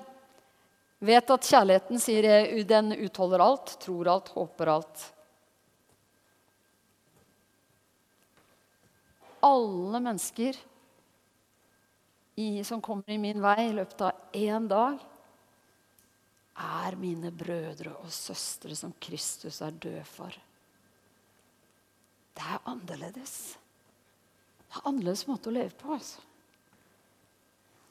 vet 1.03 1.33
at 1.35 1.47
kjærligheten 1.51 1.99
sier 1.99 2.63
den 2.69 2.95
utholder 2.95 3.43
alt, 3.43 3.73
tror 3.83 4.11
alt, 4.13 4.31
håper 4.37 4.71
alt. 4.77 5.07
Alle 9.43 10.03
mennesker 10.05 10.59
i, 12.39 12.63
som 12.65 12.83
kommer 12.85 13.11
i 13.11 13.19
min 13.19 13.43
vei 13.43 13.67
i 13.67 13.75
løpet 13.75 14.07
av 14.07 14.37
én 14.37 14.69
dag, 14.71 15.01
er 16.61 16.97
mine 17.01 17.33
brødre 17.33 17.97
og 18.05 18.13
søstre 18.13 18.77
som 18.77 18.93
Kristus 19.01 19.63
er 19.65 19.75
død 19.75 20.03
for. 20.07 20.35
Det 22.37 22.47
er 22.47 22.67
annerledes. 22.69 23.37
Det 24.69 24.79
er 24.79 24.87
annerledes 24.87 25.27
måte 25.27 25.51
å 25.51 25.57
leve 25.57 25.75
på. 25.81 25.97
altså. 25.97 26.30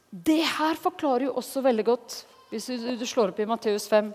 Det 0.10 0.42
her 0.42 0.80
forklarer 0.82 1.28
jo 1.28 1.36
også 1.38 1.62
veldig 1.62 1.86
godt, 1.86 2.16
hvis 2.50 2.66
du, 2.98 3.06
slår 3.06 3.30
opp 3.30 3.40
i 3.44 3.46
Matteus 3.46 3.86
5 3.92 4.08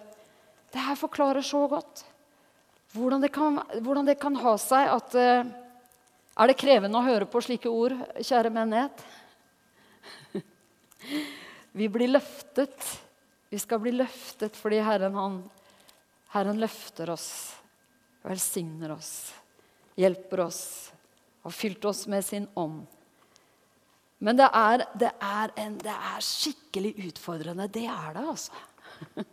Det 0.74 0.82
her 0.82 0.98
forklarer 0.98 1.44
så 1.46 1.60
godt 1.70 2.02
hvordan 2.94 3.22
det 3.22 3.32
kan, 3.34 3.58
hvordan 3.82 4.06
det 4.06 4.20
kan 4.22 4.36
ha 4.38 4.54
seg 4.58 4.86
at 4.86 5.14
uh, 5.18 5.46
Er 6.38 6.50
det 6.50 6.58
krevende 6.58 6.98
å 6.98 7.06
høre 7.06 7.26
på 7.30 7.42
slike 7.42 7.70
ord, 7.70 7.94
kjære 8.22 8.52
menighet? 8.54 9.02
Vi 11.78 11.88
blir 11.90 12.10
løftet. 12.10 12.86
Vi 13.50 13.58
skal 13.62 13.82
bli 13.82 13.92
løftet 13.94 14.54
fordi 14.58 14.80
Herren, 14.82 15.14
han, 15.14 15.38
Herren 16.34 16.58
løfter 16.62 17.10
oss, 17.14 17.28
velsigner 18.26 18.94
oss, 18.94 19.30
hjelper 19.98 20.42
oss, 20.46 20.62
har 21.42 21.54
fylt 21.54 21.86
oss 21.86 22.06
med 22.10 22.26
sin 22.26 22.48
ånd. 22.58 22.82
Men 24.24 24.38
det 24.40 24.46
er, 24.56 24.84
det, 24.96 25.10
er 25.20 25.52
en, 25.60 25.76
det 25.82 25.92
er, 25.92 26.24
skikkelig 26.24 26.94
utfordrende. 27.10 27.66
Det 27.68 27.84
er 27.92 28.14
det, 28.16 28.24
altså. 28.24 29.26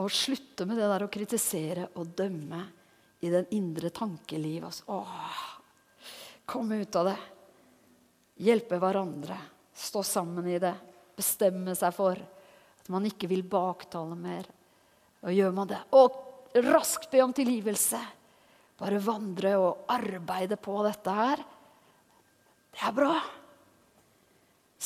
Å 0.00 0.06
slutte 0.12 0.64
med 0.68 0.80
det 0.80 0.88
der 0.88 1.04
å 1.04 1.12
kritisere 1.12 1.86
og 1.96 2.14
dømme 2.16 2.62
i 3.24 3.32
den 3.32 3.46
indre 3.56 3.90
tankeliv. 3.92 4.64
Altså. 4.68 5.00
Komme 6.48 6.80
ut 6.80 6.98
av 7.00 7.10
det. 7.10 7.16
Hjelpe 8.48 8.80
hverandre. 8.80 9.38
Stå 9.76 10.04
sammen 10.04 10.48
i 10.48 10.58
det. 10.62 10.74
Bestemme 11.16 11.76
seg 11.76 11.92
for 11.96 12.16
at 12.16 12.92
man 12.92 13.08
ikke 13.08 13.28
vil 13.28 13.44
baktale 13.44 14.16
mer. 14.16 14.48
Og 15.24 15.32
gjør 15.32 15.56
man 15.56 15.68
det 15.68 15.80
Og 15.96 16.22
raskt 16.64 17.10
be 17.12 17.24
om 17.24 17.32
tilgivelse. 17.36 18.00
Bare 18.76 19.00
vandre 19.04 19.56
og 19.60 19.88
arbeide 19.92 20.56
på 20.60 20.76
dette 20.84 21.16
her. 21.24 21.40
Det 22.72 22.84
er 22.84 22.96
bra. 22.96 23.16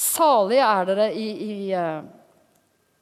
Salige 0.00 0.64
er 0.64 0.86
dere 0.88 1.08
i, 1.12 1.28
i 1.44 1.54
uh, 1.76 2.00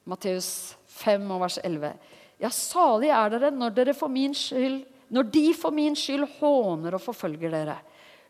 Matteus 0.09 0.75
5 0.99 1.29
og 1.31 1.43
vers 1.45 1.59
11. 1.63 1.93
Ja, 2.41 2.51
salige 2.51 3.15
er 3.15 3.35
dere 3.35 3.51
når, 3.55 3.75
dere 3.77 3.95
for 3.95 4.11
min 4.11 4.35
skyld, 4.35 4.81
når 5.13 5.29
de 5.31 5.45
for 5.57 5.75
min 5.75 5.95
skyld 5.97 6.27
håner 6.39 6.97
og 6.97 7.03
forfølger 7.03 7.53
dere. 7.55 7.77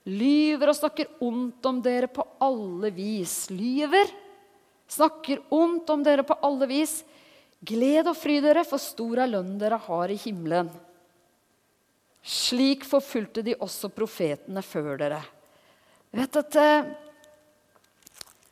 Lyver 0.09 0.71
og 0.71 0.77
snakker 0.77 1.09
ondt 1.25 1.65
om 1.69 1.81
dere 1.85 2.09
på 2.13 2.23
alle 2.45 2.91
vis. 2.93 3.49
Lyver, 3.51 4.13
snakker 4.89 5.41
ondt 5.53 5.89
om 5.89 6.05
dere 6.05 6.25
på 6.25 6.37
alle 6.45 6.69
vis. 6.69 6.99
Gled 7.59 8.07
og 8.07 8.15
fry 8.15 8.37
dere, 8.43 8.63
for 8.67 8.81
stor 8.81 9.25
er 9.25 9.33
lønnen 9.33 9.57
dere 9.59 9.81
har 9.89 10.13
i 10.13 10.21
himmelen. 10.21 10.69
Slik 12.23 12.85
forfulgte 12.87 13.43
de 13.43 13.57
også 13.59 13.89
profetene 13.91 14.61
før 14.63 14.95
dere. 14.99 15.19
Vet 16.15 16.39
at 16.39 16.57
uh, 16.57 16.89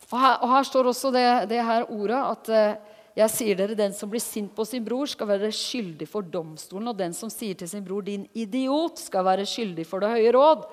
og 0.08 0.20
her, 0.22 0.38
og 0.40 0.52
her 0.54 0.68
står 0.68 0.88
også 0.92 1.12
det, 1.12 1.26
det, 1.52 1.64
her 1.68 1.88
ordet 1.92 2.20
at 2.20 2.52
eh, 2.56 2.94
jeg 3.18 3.34
sier 3.34 3.58
dere, 3.58 3.76
den 3.76 3.96
som 3.98 4.10
blir 4.12 4.22
sint 4.24 4.54
på 4.56 4.64
sin 4.68 4.86
bror, 4.86 5.10
skal 5.10 5.28
være 5.28 5.50
skyldig 5.56 6.08
for 6.08 6.24
domstolen. 6.24 6.92
Og 6.92 7.00
den 7.00 7.16
som 7.18 7.32
sier 7.34 7.58
til 7.58 7.70
sin 7.70 7.84
bror, 7.84 8.06
din 8.06 8.28
idiot, 8.38 9.02
skal 9.02 9.26
være 9.26 9.48
skyldig 9.50 9.88
for 9.90 10.04
det 10.04 10.14
høye 10.14 10.32
råd. 10.36 10.68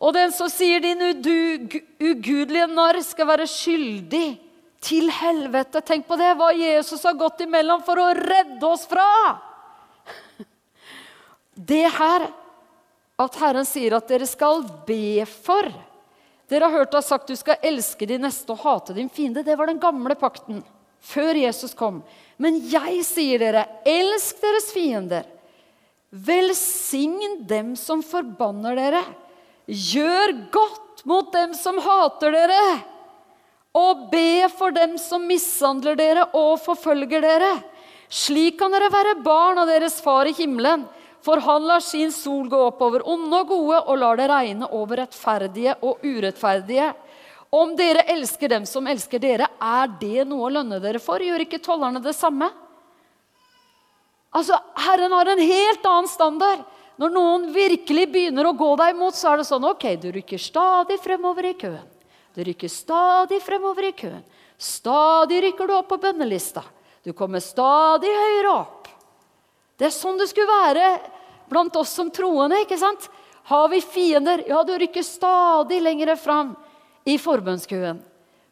Og 0.00 0.12
den 0.16 0.32
som 0.34 0.48
sier 0.52 0.82
din 0.82 1.04
ugudelige 1.04 2.66
narr, 2.72 2.98
skal 3.04 3.28
være 3.28 3.46
skyldig 3.48 4.26
til 4.82 5.12
helvete. 5.12 5.82
Tenk 5.84 6.08
på 6.08 6.18
det, 6.20 6.32
hva 6.36 6.50
Jesus 6.56 7.04
har 7.06 7.16
gått 7.18 7.44
imellom 7.46 7.84
for 7.86 8.00
å 8.00 8.10
redde 8.18 8.66
oss 8.66 8.86
fra. 8.88 9.06
Det 11.56 11.86
her, 11.88 12.26
at 13.16 13.38
Herren 13.40 13.64
sier 13.68 13.94
at 13.96 14.08
dere 14.10 14.26
skal 14.28 14.64
be 14.88 15.24
for 15.24 15.70
dere 16.50 16.68
har 16.68 16.78
hørt 16.78 16.94
det 16.94 17.02
sagt 17.02 17.30
du 17.30 17.36
skal 17.36 17.62
elske 17.66 18.06
din 18.06 18.22
neste 18.22 18.54
og 18.54 18.62
hate 18.62 18.94
din 18.94 19.10
fiende. 19.10 19.42
Det 19.42 19.56
var 19.58 19.66
den 19.70 19.82
gamle 19.82 20.14
pakten 20.18 20.62
før 21.02 21.38
Jesus 21.38 21.74
kom. 21.74 22.02
Men 22.38 22.60
jeg 22.70 23.02
sier 23.06 23.42
dere, 23.42 23.64
elsk 23.86 24.42
deres 24.42 24.70
fiender. 24.74 25.26
Velsign 26.10 27.42
dem 27.48 27.74
som 27.78 28.02
forbanner 28.06 28.78
dere. 28.78 29.02
Gjør 29.66 30.36
godt 30.54 31.02
mot 31.06 31.32
dem 31.34 31.54
som 31.58 31.80
hater 31.82 32.34
dere. 32.34 32.60
Og 33.76 34.06
be 34.12 34.46
for 34.54 34.72
dem 34.72 34.94
som 35.02 35.26
mishandler 35.28 35.98
dere 35.98 36.28
og 36.30 36.60
forfølger 36.62 37.26
dere. 37.26 37.56
Slik 38.06 38.60
kan 38.60 38.72
dere 38.72 38.92
være 38.92 39.18
barn 39.24 39.58
av 39.58 39.68
deres 39.68 39.98
far 40.00 40.30
i 40.30 40.36
himmelen. 40.36 40.86
For 41.24 41.40
han 41.42 41.66
lar 41.66 41.82
sin 41.84 42.12
sol 42.14 42.48
gå 42.50 42.58
opp 42.68 42.82
over 42.84 43.04
onde 43.08 43.40
og 43.42 43.48
gode 43.50 43.80
og 43.86 43.98
lar 43.98 44.20
det 44.20 44.28
regne 44.30 44.68
over 44.74 45.02
rettferdige 45.02 45.74
og 45.82 46.04
urettferdige. 46.04 46.92
Om 47.56 47.74
dere 47.78 48.04
elsker 48.12 48.50
dem 48.52 48.66
som 48.68 48.86
elsker 48.90 49.22
dere, 49.22 49.48
er 49.62 49.90
det 50.00 50.26
noe 50.28 50.48
å 50.48 50.54
lønne 50.58 50.80
dere 50.82 51.00
for? 51.02 51.22
Gjør 51.22 51.46
ikke 51.46 51.62
tollerne 51.62 52.02
det 52.04 52.14
samme? 52.16 52.50
Altså, 54.36 54.58
Herren 54.84 55.14
har 55.16 55.30
en 55.32 55.40
helt 55.40 55.86
annen 55.88 56.10
standard. 56.10 56.64
Når 57.00 57.12
noen 57.12 57.44
virkelig 57.52 58.06
begynner 58.12 58.48
å 58.48 58.56
gå 58.56 58.70
deg 58.80 58.94
imot, 58.94 59.16
så 59.16 59.32
er 59.32 59.40
det 59.40 59.48
sånn 59.48 59.64
ok, 59.68 59.84
du 60.00 60.08
rykker 60.14 60.40
stadig 60.40 60.96
fremover 61.02 61.50
i 61.50 61.56
køen. 61.58 61.84
Du 62.36 62.42
rykker 62.44 62.72
stadig 62.72 63.40
fremover 63.44 63.88
i 63.88 63.94
køen. 63.96 64.24
Stadig 64.60 65.42
rykker 65.44 65.68
du 65.68 65.74
opp 65.76 65.88
på 65.92 66.00
bønnelista. 66.00 66.64
Du 67.04 67.12
kommer 67.16 67.40
stadig 67.44 68.10
høyere 68.12 68.52
opp. 68.52 68.75
Det 69.76 69.88
er 69.88 69.94
sånn 69.94 70.18
det 70.18 70.28
skulle 70.30 70.48
være 70.64 70.90
blant 71.50 71.76
oss 71.76 71.92
som 71.96 72.10
troende. 72.10 72.62
ikke 72.64 72.78
sant? 72.80 73.08
Har 73.46 73.68
vi 73.70 73.80
fiender, 73.80 74.42
ja, 74.48 74.62
du 74.64 74.72
rykker 74.78 75.04
stadig 75.06 75.80
lenger 75.82 76.16
fram 76.18 76.54
i 77.06 77.18
forbønnskøen. 77.18 78.00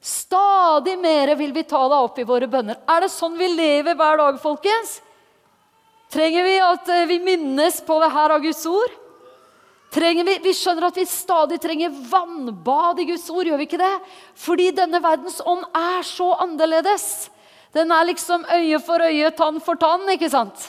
Stadig 0.05 0.99
mer 1.01 1.33
vil 1.35 1.55
vi 1.57 1.65
ta 1.65 1.81
deg 1.89 1.97
opp 1.97 2.19
i 2.21 2.27
våre 2.29 2.47
bønner. 2.51 2.77
Er 2.87 3.07
det 3.07 3.11
sånn 3.11 3.39
vi 3.41 3.49
lever 3.49 3.97
hver 3.97 4.21
dag, 4.21 4.37
folkens? 4.43 4.99
Trenger 6.13 6.45
vi 6.47 6.59
at 6.63 6.91
eh, 6.93 7.07
vi 7.09 7.19
minnes 7.25 7.81
på 7.83 7.97
det 8.03 8.11
her 8.13 8.35
av 8.37 8.45
Guds 8.45 8.61
ord? 8.69 9.01
Vi, 9.95 10.39
vi 10.43 10.53
skjønner 10.55 10.89
at 10.89 10.97
vi 10.99 11.07
stadig 11.07 11.61
trenger 11.63 11.95
vannbad 12.11 13.01
i 13.01 13.07
Guds 13.09 13.29
ord, 13.31 13.47
gjør 13.47 13.61
vi 13.63 13.67
ikke 13.69 13.81
det? 13.81 13.95
Fordi 14.43 14.69
denne 14.75 15.01
verdens 15.03 15.39
ånd 15.47 15.63
er 15.71 16.03
så 16.07 16.33
annerledes. 16.43 17.31
Den 17.75 17.95
er 17.95 18.09
liksom 18.11 18.45
øye 18.45 18.81
for 18.83 19.03
øye, 19.03 19.31
tann 19.39 19.61
for 19.63 19.79
tann. 19.79 20.05
ikke 20.11 20.31
sant? 20.31 20.69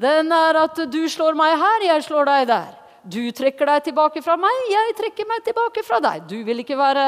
Den 0.00 0.32
er 0.32 0.58
at 0.62 0.78
du 0.90 1.02
slår 1.10 1.36
meg 1.38 1.56
her, 1.60 1.84
jeg 1.92 2.06
slår 2.06 2.30
deg 2.30 2.46
der. 2.50 2.70
Du 3.02 3.22
trekker 3.34 3.66
deg 3.66 3.88
tilbake 3.88 4.22
fra 4.22 4.36
meg, 4.38 4.58
jeg 4.70 4.94
trekker 4.98 5.26
meg 5.26 5.42
tilbake 5.42 5.82
fra 5.82 5.98
deg. 6.02 6.26
Du 6.30 6.38
vil 6.46 6.62
ikke 6.62 6.78
være, 6.78 7.06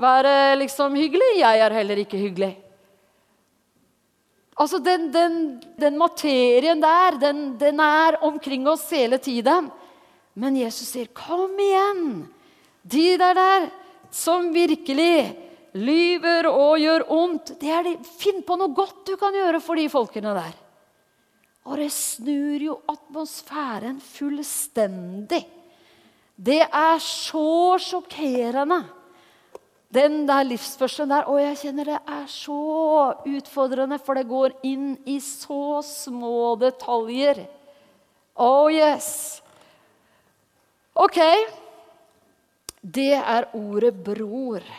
være 0.00 0.34
liksom 0.62 0.96
hyggelig, 0.96 1.34
jeg 1.42 1.64
er 1.66 1.76
heller 1.76 2.00
ikke 2.00 2.20
hyggelig. 2.20 2.54
Altså, 4.56 4.78
Den, 4.78 5.10
den, 5.12 5.38
den 5.76 5.98
materien 5.98 6.80
der, 6.80 7.18
den, 7.20 7.58
den, 7.58 7.80
er 7.80 8.20
omkring 8.22 8.68
oss 8.70 8.86
hele 8.90 9.18
tiden. 9.18 9.70
Men 10.34 10.56
Jesus 10.56 10.88
sier, 10.88 11.06
'Kom 11.06 11.58
igjen!' 11.58 12.28
De 12.82 13.16
der 13.18 13.34
der 13.34 13.70
som 14.10 14.52
virkelig 14.54 15.36
lyver 15.74 16.46
og 16.46 16.78
gjør 16.78 17.04
ondt, 17.10 17.54
det 17.60 17.70
er 17.70 17.82
de, 17.82 17.96
finn 18.18 18.42
på 18.46 18.56
noe 18.56 18.74
godt 18.74 19.06
du 19.06 19.16
kan 19.16 19.34
gjøre 19.34 19.60
for 19.60 19.74
de 19.74 19.88
folkene 19.88 20.34
der. 20.36 20.63
Og 21.64 21.78
det 21.80 21.90
snur 21.92 22.60
jo 22.60 22.74
atmosfæren 22.90 24.00
fullstendig. 24.04 25.44
Det 26.36 26.60
er 26.66 26.98
så 27.00 27.78
sjokkerende, 27.80 28.82
den 29.94 30.24
der 30.28 30.42
livsførselen 30.44 31.12
der. 31.14 31.28
Og 31.30 31.40
jeg 31.40 31.60
kjenner 31.62 31.90
det 31.92 32.00
er 32.00 32.24
så 32.28 32.58
utfordrende, 33.30 34.00
for 34.02 34.18
det 34.18 34.26
går 34.28 34.56
inn 34.66 34.96
i 35.06 35.20
så 35.22 35.80
små 35.86 36.56
detaljer. 36.60 37.44
Oh 38.34 38.66
yes. 38.72 39.40
Ok. 40.94 41.20
Det 42.82 43.14
er 43.14 43.48
ordet 43.54 43.94
'bror'. 43.94 44.72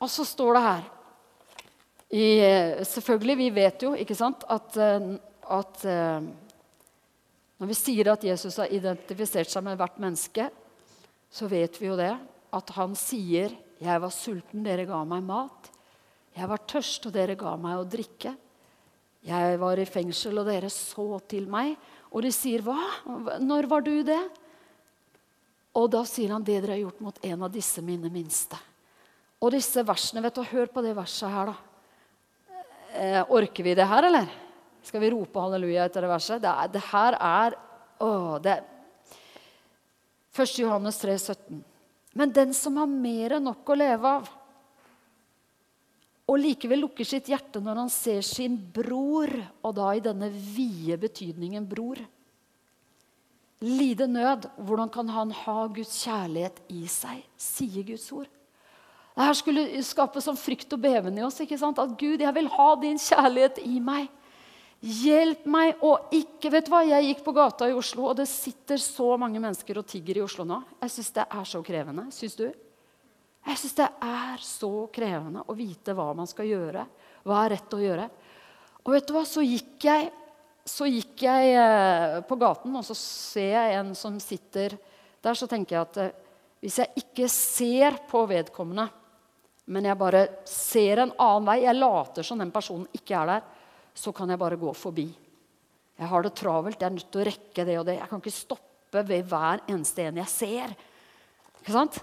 Og 0.00 0.10
så 0.10 0.24
står 0.24 0.54
det 0.54 0.62
her 0.62 0.82
i, 2.10 2.84
Selvfølgelig, 2.84 3.36
vi 3.38 3.50
vet 3.54 3.82
jo 3.82 3.92
ikke 3.94 4.14
sant, 4.14 4.44
at 4.48 4.76
eh, 4.76 5.16
at 5.50 5.84
eh, 5.88 6.28
når 7.60 7.68
vi 7.68 7.76
sier 7.76 8.08
at 8.12 8.24
Jesus 8.24 8.56
har 8.62 8.72
identifisert 8.72 9.50
seg 9.50 9.64
med 9.66 9.76
hvert 9.80 9.98
menneske, 10.00 10.46
så 11.30 11.48
vet 11.50 11.76
vi 11.80 11.90
jo 11.90 11.98
det. 11.98 12.14
At 12.56 12.72
han 12.74 12.96
sier 12.98 13.52
'Jeg 13.80 14.00
var 14.00 14.12
sulten, 14.12 14.64
dere 14.64 14.84
ga 14.84 15.04
meg 15.04 15.22
mat'. 15.24 15.70
Jeg 16.36 16.48
var 16.48 16.58
tørst, 16.68 17.06
og 17.06 17.12
dere 17.12 17.34
ga 17.34 17.56
meg 17.56 17.78
å 17.78 17.88
drikke. 17.88 18.36
Jeg 19.24 19.58
var 19.60 19.78
i 19.78 19.84
fengsel, 19.84 20.38
og 20.38 20.46
dere 20.46 20.68
så 20.68 21.20
til 21.28 21.46
meg. 21.46 21.76
Og 22.12 22.22
de 22.22 22.32
sier, 22.32 22.60
'Hva? 22.60 23.38
Når 23.40 23.68
var 23.68 23.80
du 23.80 24.02
det?' 24.02 24.30
Og 25.74 25.90
da 25.90 26.02
sier 26.04 26.32
han, 26.32 26.42
'Det 26.42 26.60
dere 26.60 26.76
har 26.76 26.84
gjort 26.84 27.00
mot 27.00 27.18
en 27.24 27.42
av 27.42 27.52
disse 27.52 27.80
mine 27.80 28.10
minste'. 28.10 28.58
Og 29.40 29.52
disse 29.52 29.80
versene, 29.84 30.22
vet 30.22 30.34
du, 30.34 30.42
Hør 30.42 30.66
på 30.66 30.82
det 30.82 30.96
verset 30.96 31.30
her, 31.30 31.46
da. 31.46 31.56
Eh, 32.92 33.24
orker 33.30 33.62
vi 33.62 33.74
det 33.74 33.86
her, 33.86 34.04
eller? 34.04 34.28
Skal 34.82 35.02
vi 35.02 35.10
rope 35.12 35.42
halleluja 35.42 35.86
etter 35.86 36.04
det 36.04 36.10
verset? 36.10 36.42
Det, 36.42 36.50
er, 36.50 36.70
det 36.72 36.84
her 36.90 37.16
er 37.16 37.56
å, 38.00 38.12
det 38.42 38.54
er 38.58 38.68
1. 40.30 40.60
Johannes 40.62 41.00
3, 41.02 41.16
17. 41.18 41.64
Men 42.16 42.32
den 42.34 42.54
som 42.56 42.78
har 42.80 42.90
mer 42.90 43.36
enn 43.36 43.48
nok 43.50 43.70
å 43.70 43.76
leve 43.78 44.14
av, 44.18 44.30
og 46.30 46.38
likevel 46.38 46.84
lukker 46.84 47.06
sitt 47.06 47.28
hjerte 47.30 47.58
når 47.62 47.82
han 47.82 47.90
ser 47.90 48.22
sin 48.26 48.54
bror, 48.54 49.32
og 49.66 49.74
da 49.74 49.90
i 49.96 50.02
denne 50.04 50.28
vide 50.30 50.98
betydningen 51.02 51.66
bror. 51.66 51.98
Lide 53.60 54.06
nød, 54.08 54.46
hvordan 54.62 54.92
kan 54.94 55.10
han 55.10 55.34
ha 55.42 55.56
Guds 55.74 55.96
kjærlighet 56.04 56.62
i 56.72 56.84
seg, 56.88 57.24
sier 57.34 57.82
Guds 57.88 58.06
ord. 58.14 58.30
Dette 59.10 59.34
skulle 59.40 59.82
skape 59.84 60.22
sånn 60.22 60.38
frykt 60.38 60.70
og 60.72 60.80
beven 60.80 61.18
i 61.18 61.24
oss. 61.26 61.42
ikke 61.42 61.58
sant? 61.60 61.82
At 61.82 61.98
Gud, 61.98 62.22
jeg 62.22 62.34
vil 62.36 62.48
ha 62.54 62.68
din 62.80 62.96
kjærlighet 63.02 63.58
i 63.66 63.82
meg. 63.82 64.06
Hjelp 64.80 65.44
meg 65.52 65.82
å 65.84 65.92
ikke 66.16 66.48
Vet 66.54 66.68
du 66.68 66.72
hva, 66.72 66.80
Jeg 66.88 67.10
gikk 67.10 67.24
på 67.26 67.34
gata 67.36 67.68
i 67.68 67.76
Oslo, 67.76 68.06
og 68.08 68.16
det 68.16 68.28
sitter 68.30 68.80
så 68.80 69.12
mange 69.20 69.40
mennesker 69.42 69.76
og 69.76 69.88
tigger 69.88 70.20
i 70.20 70.24
Oslo 70.24 70.46
nå. 70.48 70.62
Jeg 70.80 70.94
syns 70.94 71.10
det 71.18 71.26
er 71.26 71.48
så 71.50 71.60
krevende. 71.64 72.06
Syns 72.16 72.38
du? 72.38 72.46
Jeg 73.44 73.60
syns 73.60 73.76
det 73.76 73.88
er 74.04 74.44
så 74.44 74.72
krevende 74.92 75.44
å 75.48 75.56
vite 75.56 75.94
hva 75.96 76.10
man 76.16 76.28
skal 76.28 76.48
gjøre. 76.48 76.86
Hva 77.28 77.44
er 77.44 77.54
rett 77.56 77.76
å 77.76 77.82
gjøre. 77.82 78.08
Og 78.80 78.94
vet 78.96 79.08
du 79.08 79.14
hva, 79.16 79.26
så 79.28 79.44
gikk 79.44 79.84
jeg, 79.84 80.08
så 80.64 80.88
gikk 80.88 81.26
jeg 81.26 81.52
eh, 81.60 82.16
på 82.24 82.40
gaten, 82.40 82.72
og 82.76 82.84
så 82.86 82.96
ser 82.96 83.52
jeg 83.58 83.76
en 83.82 83.92
som 83.98 84.16
sitter 84.22 84.76
der. 85.20 85.36
Så 85.36 85.48
tenker 85.50 85.76
jeg 85.76 85.84
at 85.84 86.00
eh, 86.00 86.16
hvis 86.64 86.80
jeg 86.80 87.04
ikke 87.04 87.28
ser 87.32 88.00
på 88.08 88.24
vedkommende, 88.28 88.88
men 89.70 89.86
jeg 89.86 90.00
bare 90.00 90.26
ser 90.48 91.04
en 91.04 91.12
annen 91.20 91.48
vei, 91.48 91.60
jeg 91.66 91.78
later 91.78 92.26
som 92.26 92.40
den 92.40 92.52
personen 92.52 92.88
ikke 92.96 93.16
er 93.20 93.34
der, 93.34 93.48
så 93.94 94.12
kan 94.16 94.30
jeg 94.30 94.40
bare 94.40 94.58
gå 94.60 94.72
forbi. 94.76 95.08
Jeg 96.00 96.08
har 96.08 96.24
det 96.24 96.32
travelt, 96.38 96.80
jeg 96.80 96.88
er 96.88 96.94
nødt 96.96 97.10
til 97.12 97.20
å 97.20 97.26
rekke 97.28 97.66
det 97.68 97.76
og 97.80 97.86
det. 97.88 97.98
Jeg 97.98 98.08
kan 98.08 98.22
ikke 98.22 98.32
stoppe 98.32 99.02
ved 99.06 99.26
hver 99.28 99.60
eneste 99.68 100.06
en 100.06 100.20
jeg 100.22 100.32
ser. 100.32 100.72
Ikke 101.60 101.74
sant? 101.74 102.00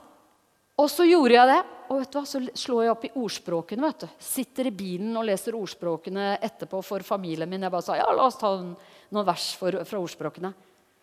Og 0.77 0.89
så 0.93 1.07
gjorde 1.07 1.33
jeg 1.33 1.49
det, 1.49 1.61
og 1.87 2.01
vet 2.03 2.11
du 2.13 2.17
hva, 2.19 2.25
så 2.29 2.41
slår 2.61 2.83
jeg 2.83 2.93
opp 2.93 3.05
i 3.07 3.13
ordspråkene. 3.17 3.87
vet 3.87 4.03
du. 4.03 4.07
Sitter 4.21 4.69
i 4.69 4.75
bilen 4.77 5.17
og 5.17 5.25
leser 5.25 5.57
ordspråkene 5.57 6.35
etterpå 6.45 6.83
for 6.85 7.05
familien 7.05 7.49
min. 7.49 7.65
Jeg 7.65 7.73
bare 7.73 7.85
sa 7.87 7.97
ja, 7.97 8.05
la 8.13 8.27
oss 8.29 8.37
ta 8.37 8.51
noen 8.61 9.25
vers 9.25 9.47
for, 9.57 9.79
fra 9.87 10.01
ordspråkene. 10.03 10.53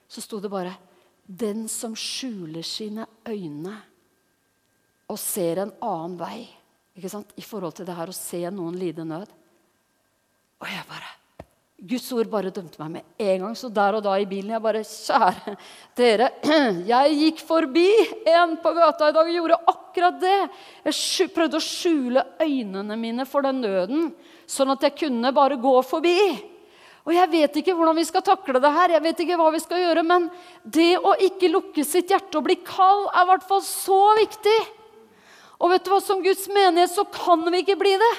Så 0.07 0.23
sto 0.23 0.39
det 0.39 0.53
bare 0.53 0.77
Den 1.25 1.65
som 1.73 1.95
skjuler 1.97 2.63
sine 2.63 3.07
øyne 3.27 3.79
og 5.09 5.19
ser 5.19 5.63
en 5.63 5.73
annen 5.81 6.19
vei 6.21 6.43
ikke 6.95 7.11
sant? 7.11 7.33
i 7.37 7.43
forhold 7.43 7.75
til 7.79 7.89
det 7.89 7.97
her 7.97 8.13
å 8.13 8.17
se 8.17 8.43
noen 8.53 8.77
lide 8.79 9.07
nød. 9.09 9.33
Og 10.65 10.73
jeg 10.73 10.89
bare 10.89 11.13
Guds 11.85 12.07
ord 12.17 12.31
bare 12.33 12.53
dømte 12.55 12.81
meg 12.81 12.93
med 12.95 13.25
en 13.27 13.43
gang. 13.43 13.57
Så 13.59 13.69
der 13.69 13.99
og 13.99 14.05
da 14.07 14.15
i 14.17 14.29
bilen 14.29 14.55
jeg 14.55 14.65
bare 14.65 14.81
Kjære 14.89 15.57
dere, 15.99 16.31
jeg 16.93 17.19
gikk 17.19 17.43
forbi 17.45 17.89
en 18.33 18.55
på 18.63 18.73
gata 18.79 19.11
i 19.11 19.17
dag 19.17 19.29
og 19.29 19.37
gjorde 19.37 19.59
akkurat 19.69 20.17
det. 20.23 20.39
Jeg 20.89 21.29
prøvde 21.35 21.61
å 21.61 21.65
skjule 21.67 22.25
øynene 22.41 22.97
mine 22.97 23.29
for 23.29 23.45
den 23.45 23.61
nøden, 23.61 24.09
sånn 24.49 24.73
at 24.73 24.87
jeg 24.89 24.97
kunne 25.05 25.35
bare 25.37 25.61
gå 25.61 25.75
forbi. 25.85 26.17
Og 27.05 27.13
jeg 27.13 27.33
vet 27.35 27.59
ikke 27.61 27.75
hvordan 27.77 27.99
vi 28.01 28.07
skal 28.09 28.25
takle 28.25 28.63
det 28.65 28.73
her, 28.73 28.95
jeg 28.97 29.05
vet 29.05 29.19
ikke 29.21 29.37
hva 29.37 29.51
vi 29.53 29.61
skal 29.61 29.83
gjøre, 29.83 30.07
men 30.09 30.31
det 30.65 30.95
å 30.97 31.13
ikke 31.21 31.53
lukke 31.53 31.85
sitt 31.85 32.15
hjerte 32.15 32.41
og 32.41 32.47
bli 32.47 32.57
kald 32.65 33.11
er 33.11 33.27
i 33.27 33.29
hvert 33.29 33.45
fall 33.51 33.61
så 33.67 34.01
viktig. 34.23 34.61
Og 35.61 35.69
vet 35.75 35.85
du 35.85 35.93
hva, 35.93 36.01
som 36.01 36.25
Guds 36.25 36.49
menighet 36.49 36.95
så 36.95 37.05
kan 37.13 37.45
vi 37.53 37.61
ikke 37.61 37.77
bli 37.77 37.93
det. 38.01 38.15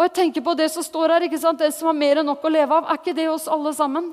Og 0.00 0.06
jeg 0.06 0.14
tenker 0.16 0.40
på 0.40 0.54
det 0.56 0.70
som 0.72 0.80
står 0.80 1.12
her, 1.12 1.24
ikke 1.26 1.38
sant? 1.42 1.60
det 1.60 1.74
som 1.76 1.90
har 1.90 1.96
mer 1.98 2.22
enn 2.22 2.30
nok 2.30 2.44
å 2.48 2.50
leve 2.50 2.72
av. 2.72 2.86
Er 2.88 2.96
ikke 2.96 3.12
det 3.12 3.26
oss 3.28 3.44
alle 3.52 3.68
sammen? 3.76 4.06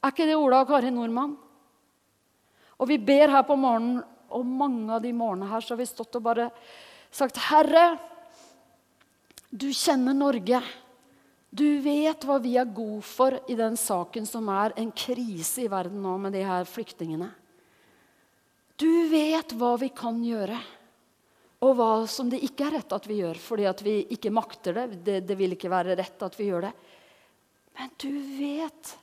Er 0.00 0.08
ikke 0.08 0.24
det 0.30 0.38
Ola 0.40 0.62
og 0.64 0.70
Kari 0.70 0.88
Nordmann? 0.88 1.34
Og 2.80 2.88
vi 2.88 2.96
ber 2.96 3.28
her 3.28 3.44
på 3.44 3.58
morgenen, 3.60 3.98
og 4.32 4.46
mange 4.48 4.88
av 4.96 5.02
de 5.04 5.12
morgenene 5.12 5.50
her 5.50 5.60
så 5.60 5.74
har 5.74 5.82
vi 5.82 5.86
stått 5.90 6.16
og 6.16 6.24
bare 6.24 6.46
sagt 7.12 7.42
Herre, 7.50 7.82
du 9.52 9.68
kjenner 9.76 10.16
Norge. 10.16 10.62
Du 11.52 11.66
vet 11.84 12.24
hva 12.24 12.38
vi 12.40 12.54
er 12.56 12.72
gode 12.72 13.04
for 13.04 13.36
i 13.52 13.58
den 13.58 13.76
saken 13.76 14.24
som 14.26 14.48
er 14.48 14.72
en 14.80 14.88
krise 14.96 15.66
i 15.66 15.68
verden 15.68 16.00
nå 16.02 16.16
med 16.24 16.32
de 16.32 16.40
her 16.48 16.64
flyktningene. 16.64 17.28
Du 18.80 19.12
vet 19.12 19.52
hva 19.60 19.74
vi 19.84 19.92
kan 19.92 20.24
gjøre 20.24 20.56
og 21.64 21.78
hva 21.78 21.92
som 22.10 22.28
det 22.28 22.42
ikke 22.44 22.66
er 22.66 22.76
rett 22.78 22.92
at 22.92 23.06
vi 23.08 23.22
gjør 23.22 23.38
fordi 23.40 23.64
at 23.70 23.80
vi 23.84 23.94
ikke 24.16 24.32
makter 24.34 24.76
det. 24.76 24.86
det. 25.06 25.20
Det 25.28 25.36
vil 25.38 25.56
ikke 25.56 25.72
være 25.72 25.96
rett 25.96 26.24
at 26.26 26.36
vi 26.36 26.50
gjør 26.50 26.66
det. 26.68 26.72
Men 27.78 27.92
du 28.00 28.12
vet 28.38 28.94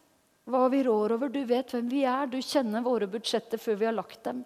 hva 0.51 0.67
vi 0.69 0.83
rår 0.85 1.15
over. 1.17 1.31
Du 1.33 1.41
vet 1.47 1.73
hvem 1.73 1.89
vi 1.89 2.03
er. 2.07 2.29
Du 2.29 2.37
kjenner 2.41 2.85
våre 2.85 3.09
budsjetter 3.09 3.61
før 3.61 3.79
vi 3.79 3.87
har 3.89 3.97
lagt 3.97 4.23
dem. 4.27 4.43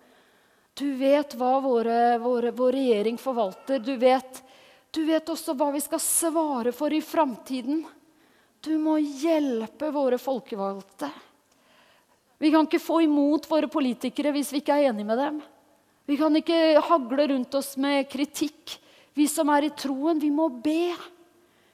Du 0.75 0.87
vet 0.99 1.35
hva 1.39 1.59
våre, 1.63 2.17
våre, 2.19 2.51
vår 2.55 2.75
regjering 2.75 3.19
forvalter. 3.19 3.79
Du 3.79 3.93
vet, 3.99 4.41
du 4.91 5.05
vet 5.07 5.29
også 5.31 5.55
hva 5.55 5.69
vi 5.75 5.83
skal 5.83 6.01
svare 6.03 6.73
for 6.75 6.93
i 6.93 7.01
framtiden. 7.03 7.85
Du 8.63 8.73
må 8.81 8.97
hjelpe 8.99 9.91
våre 9.93 10.19
folkevalgte. 10.19 11.11
Vi 12.41 12.51
kan 12.51 12.67
ikke 12.67 12.83
få 12.83 13.01
imot 13.05 13.47
våre 13.47 13.69
politikere 13.71 14.33
hvis 14.35 14.51
vi 14.51 14.59
ikke 14.63 14.75
er 14.75 14.89
enige 14.89 15.07
med 15.07 15.21
dem. 15.21 15.37
Vi 16.05 16.17
kan 16.17 16.35
ikke 16.37 16.81
hagle 16.85 17.27
rundt 17.31 17.55
oss 17.57 17.73
med 17.81 18.05
kritikk. 18.11 18.77
Vi 19.17 19.25
som 19.31 19.49
er 19.49 19.65
i 19.65 19.73
troen, 19.73 20.19
vi 20.21 20.29
må 20.29 20.49
be. 20.49 20.93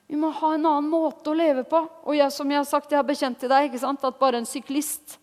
Vi 0.08 0.20
må 0.20 0.30
ha 0.36 0.54
en 0.56 0.68
annen 0.68 0.88
måte 0.92 1.32
å 1.32 1.36
leve 1.36 1.66
på. 1.68 1.82
Og 2.06 2.16
jeg, 2.16 2.32
som 2.36 2.50
jeg 2.52 2.62
har 2.62 2.68
sagt, 2.70 2.92
jeg 2.92 3.00
har 3.00 3.08
bekjent 3.08 3.40
til 3.42 3.52
deg 3.52 3.76
at 3.76 4.22
bare 4.22 4.40
en 4.40 4.48
syklist 4.48 5.18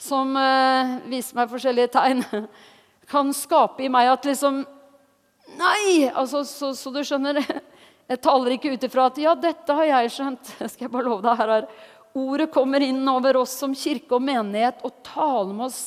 som 0.00 0.34
eh, 0.36 0.96
viser 1.12 1.38
meg 1.38 1.50
forskjellige 1.52 1.92
tegn, 1.94 2.22
kan 3.12 3.32
skape 3.36 3.84
i 3.84 3.90
meg 3.92 4.10
at 4.12 4.28
liksom 4.28 4.64
Nei! 5.52 6.08
Altså, 6.08 6.46
så, 6.48 6.70
så, 6.72 6.88
du 6.94 7.02
skjønner 7.04 7.42
Jeg 8.12 8.20
taler 8.24 8.54
ikke 8.54 8.70
ut 8.72 8.84
ifra 8.86 9.08
at 9.10 9.18
ja, 9.20 9.34
dette 9.36 9.74
har 9.76 9.88
jeg 9.88 10.12
skjønt. 10.14 10.52
Skal 10.72 10.86
jeg 10.86 10.92
bare 10.92 11.08
love 11.08 11.24
deg 11.24 11.40
her, 11.40 11.52
her. 11.56 11.66
Ordet 12.18 12.48
kommer 12.52 12.84
inn 12.84 13.00
over 13.08 13.40
oss 13.40 13.54
som 13.60 13.76
kirke 13.76 14.16
og 14.16 14.24
menighet 14.24 14.80
og 14.84 14.96
taler 15.06 15.52
med 15.52 15.70
oss 15.70 15.82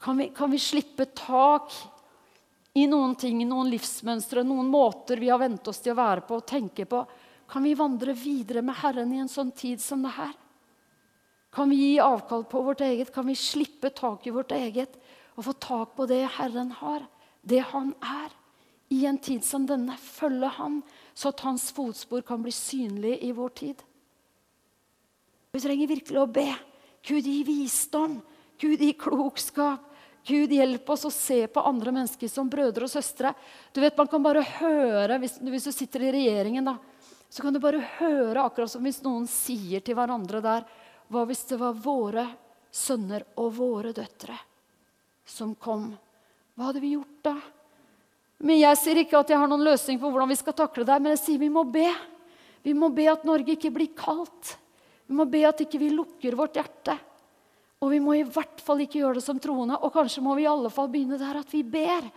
kan 0.00 0.16
vi, 0.16 0.28
kan 0.36 0.50
vi 0.50 0.58
slippe 0.58 1.04
tak 1.04 1.72
i 2.72 2.86
noen 2.86 3.16
ting, 3.18 3.42
noen 3.48 3.68
livsmønstre, 3.68 4.44
noen 4.46 4.70
måter 4.70 5.20
vi 5.20 5.28
har 5.28 5.40
vent 5.42 5.66
oss 5.68 5.82
til 5.82 5.92
å 5.92 5.98
være 5.98 6.24
på 6.24 6.38
og 6.38 6.46
tenke 6.48 6.86
på? 6.88 7.02
Kan 7.50 7.66
vi 7.66 7.74
vandre 7.76 8.14
videre 8.14 8.62
med 8.62 8.78
Herren 8.80 9.12
i 9.12 9.20
en 9.20 9.28
sånn 9.28 9.50
tid 9.52 9.82
som 9.82 10.04
det 10.06 10.14
her? 10.14 10.32
Kan 11.50 11.72
vi 11.72 11.80
gi 11.82 11.94
avkall 12.00 12.44
på 12.46 12.62
vårt 12.62 12.80
eget? 12.86 13.10
Kan 13.12 13.26
vi 13.26 13.34
slippe 13.34 13.90
tak 13.90 14.26
i 14.26 14.32
vårt 14.32 14.54
eget 14.54 14.94
og 15.34 15.44
få 15.48 15.54
tak 15.58 15.96
på 15.96 16.06
det 16.06 16.22
Herren 16.36 16.70
har, 16.78 17.04
det 17.42 17.64
Han 17.72 17.92
er? 18.00 18.30
I 18.90 19.04
en 19.06 19.18
tid 19.22 19.44
som 19.46 19.66
denne, 19.66 19.94
følge 19.98 20.48
Han, 20.56 20.80
så 21.14 21.30
at 21.30 21.44
Hans 21.46 21.68
fotspor 21.74 22.24
kan 22.26 22.42
bli 22.42 22.54
synlig 22.54 23.18
i 23.22 23.30
vår 23.34 23.52
tid. 23.58 23.84
Vi 25.52 25.60
trenger 25.62 25.90
virkelig 25.90 26.18
å 26.22 26.30
be. 26.30 26.48
Gud, 27.06 27.26
gi 27.26 27.42
visdom. 27.46 28.18
Gud, 28.60 28.82
gi 28.82 28.92
klokskap. 28.98 29.89
Gud, 30.26 30.52
hjelp 30.52 30.90
oss 30.92 31.06
å 31.08 31.12
se 31.12 31.46
på 31.48 31.62
andre 31.64 31.92
mennesker 31.94 32.28
som 32.28 32.48
brødre 32.50 32.84
og 32.84 32.92
søstre. 32.92 33.32
Du 33.72 33.80
vet, 33.80 33.96
Man 33.96 34.10
kan 34.10 34.22
bare 34.22 34.44
høre, 34.60 35.18
hvis, 35.22 35.38
hvis, 35.40 35.64
du 35.64 35.72
sitter 35.72 36.04
i 36.04 36.12
regjeringen, 36.12 36.64
da, 36.64 36.76
så 37.30 37.42
kan 37.42 37.54
du 37.54 37.60
bare 37.62 37.80
høre 37.98 38.42
akkurat 38.42 38.70
som 38.70 38.84
hvis 38.84 39.02
noen 39.04 39.26
sier 39.30 39.80
til 39.84 39.94
hverandre 39.94 40.42
der 40.42 40.64
Hva 41.10 41.24
hvis 41.26 41.44
det 41.46 41.60
var 41.60 41.78
våre 41.78 42.26
sønner 42.70 43.24
og 43.38 43.52
våre 43.56 43.94
døtre 43.94 44.36
som 45.26 45.54
kom? 45.54 45.92
Hva 46.54 46.68
hadde 46.68 46.82
vi 46.82 46.94
gjort 46.96 47.22
da? 47.26 47.36
Men 48.40 48.58
Jeg 48.60 48.78
sier 48.80 49.02
ikke 49.02 49.20
at 49.20 49.30
jeg 49.30 49.38
har 49.38 49.50
noen 49.50 49.66
løsning 49.66 50.00
på 50.00 50.10
hvordan 50.10 50.30
vi 50.30 50.38
skal 50.40 50.56
takle 50.56 50.86
det, 50.88 50.98
men 51.00 51.14
jeg 51.14 51.22
sier 51.24 51.40
vi 51.40 51.52
må 51.52 51.64
be. 51.68 51.88
Vi 52.64 52.74
må 52.76 52.90
be 52.92 53.06
at 53.10 53.24
Norge 53.28 53.54
ikke 53.54 53.72
blir 53.72 53.92
kaldt. 53.96 54.56
Vi 55.06 55.16
må 55.16 55.26
be 55.28 55.42
at 55.48 55.60
ikke 55.64 55.80
vi 55.80 55.90
lukker 55.92 56.36
vårt 56.38 56.58
hjerte. 56.58 56.96
Og 57.80 57.88
vi 57.94 58.00
må 58.02 58.18
i 58.18 58.26
hvert 58.28 58.60
fall 58.60 58.82
ikke 58.84 59.00
gjøre 59.00 59.16
det 59.16 59.24
som 59.24 59.38
troende. 59.40 59.78
Og 59.80 59.92
kanskje 59.94 60.22
må 60.24 60.34
vi 60.36 60.44
i 60.44 60.50
alle 60.50 60.68
fall 60.72 60.90
begynne 60.92 61.18
der 61.20 61.40
at 61.40 61.52
vi 61.52 61.62
ber. 61.64 62.10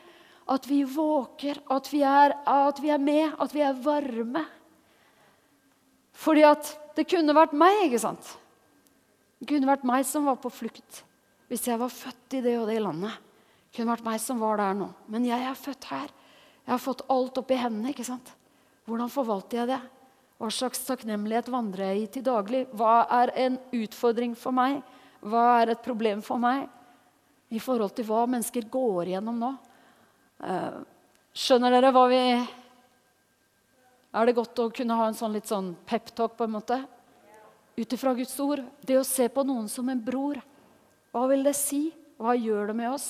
At 0.52 0.68
vi 0.68 0.82
våker, 0.84 1.62
at 1.72 1.88
vi 1.88 2.02
er, 2.04 2.36
at 2.44 2.82
vi 2.84 2.92
er 2.92 3.00
med, 3.00 3.38
at 3.40 3.54
vi 3.56 3.64
er 3.64 3.78
varme. 3.86 4.44
Fordi 6.20 6.44
at 6.46 6.74
det 6.98 7.08
kunne 7.10 7.36
vært 7.36 7.56
meg, 7.56 7.86
ikke 7.88 8.02
sant? 8.04 8.34
Det 9.40 9.48
kunne 9.50 9.70
vært 9.70 9.86
meg 9.88 10.04
som 10.08 10.28
var 10.28 10.40
på 10.40 10.52
flukt 10.54 11.04
hvis 11.52 11.68
jeg 11.68 11.78
var 11.78 11.92
født 11.92 12.34
i 12.38 12.40
det 12.42 12.54
og 12.58 12.70
det 12.72 12.80
landet. 12.82 13.14
Det 13.68 13.78
kunne 13.78 13.94
vært 13.94 14.06
meg 14.08 14.22
som 14.24 14.40
var 14.42 14.58
der 14.58 14.78
nå. 14.78 14.88
Men 15.12 15.28
jeg 15.28 15.44
er 15.46 15.60
født 15.60 15.86
her. 15.92 16.08
Jeg 16.64 16.72
har 16.72 16.82
fått 16.82 17.04
alt 17.14 17.38
opp 17.38 17.52
i 17.52 17.60
hendene. 17.60 17.92
ikke 17.92 18.06
sant? 18.08 18.32
Hvordan 18.88 19.12
forvalter 19.12 19.60
jeg 19.60 19.70
det? 19.70 19.80
Hva 20.42 20.50
slags 20.50 20.82
takknemlighet 20.88 21.52
vandrer 21.54 21.92
jeg 21.92 22.02
i 22.02 22.08
til 22.16 22.26
daglig? 22.26 22.64
Hva 22.74 23.04
er 23.22 23.34
en 23.46 23.60
utfordring 23.76 24.34
for 24.40 24.56
meg? 24.56 24.82
Hva 25.24 25.44
er 25.62 25.74
et 25.74 25.84
problem 25.84 26.22
for 26.26 26.42
meg 26.42 26.68
i 27.54 27.62
forhold 27.62 27.94
til 27.96 28.08
hva 28.08 28.26
mennesker 28.28 28.66
går 28.72 29.12
igjennom 29.12 29.38
nå? 29.40 29.52
Eh, 30.44 30.80
skjønner 31.38 31.72
dere 31.72 31.94
hva 31.96 32.08
vi 32.12 32.24
Er 34.14 34.28
det 34.28 34.36
godt 34.38 34.60
å 34.62 34.70
kunne 34.70 34.98
ha 35.00 35.08
en 35.10 35.18
sånn 35.18 35.34
litt 35.34 35.50
sånn 35.50 35.72
peptalk, 35.90 36.36
på 36.38 36.46
en 36.46 36.54
måte? 36.54 36.78
Ut 37.74 37.94
ifra 37.96 38.14
Guds 38.14 38.36
ord. 38.44 38.62
Det 38.86 39.00
å 39.00 39.08
se 39.08 39.26
på 39.26 39.42
noen 39.48 39.66
som 39.72 39.88
en 39.90 40.02
bror. 40.04 40.38
Hva 41.10 41.24
vil 41.32 41.42
det 41.48 41.56
si? 41.58 41.88
Hva 42.22 42.36
gjør 42.38 42.70
det 42.70 42.76
med 42.78 42.92
oss? 42.92 43.08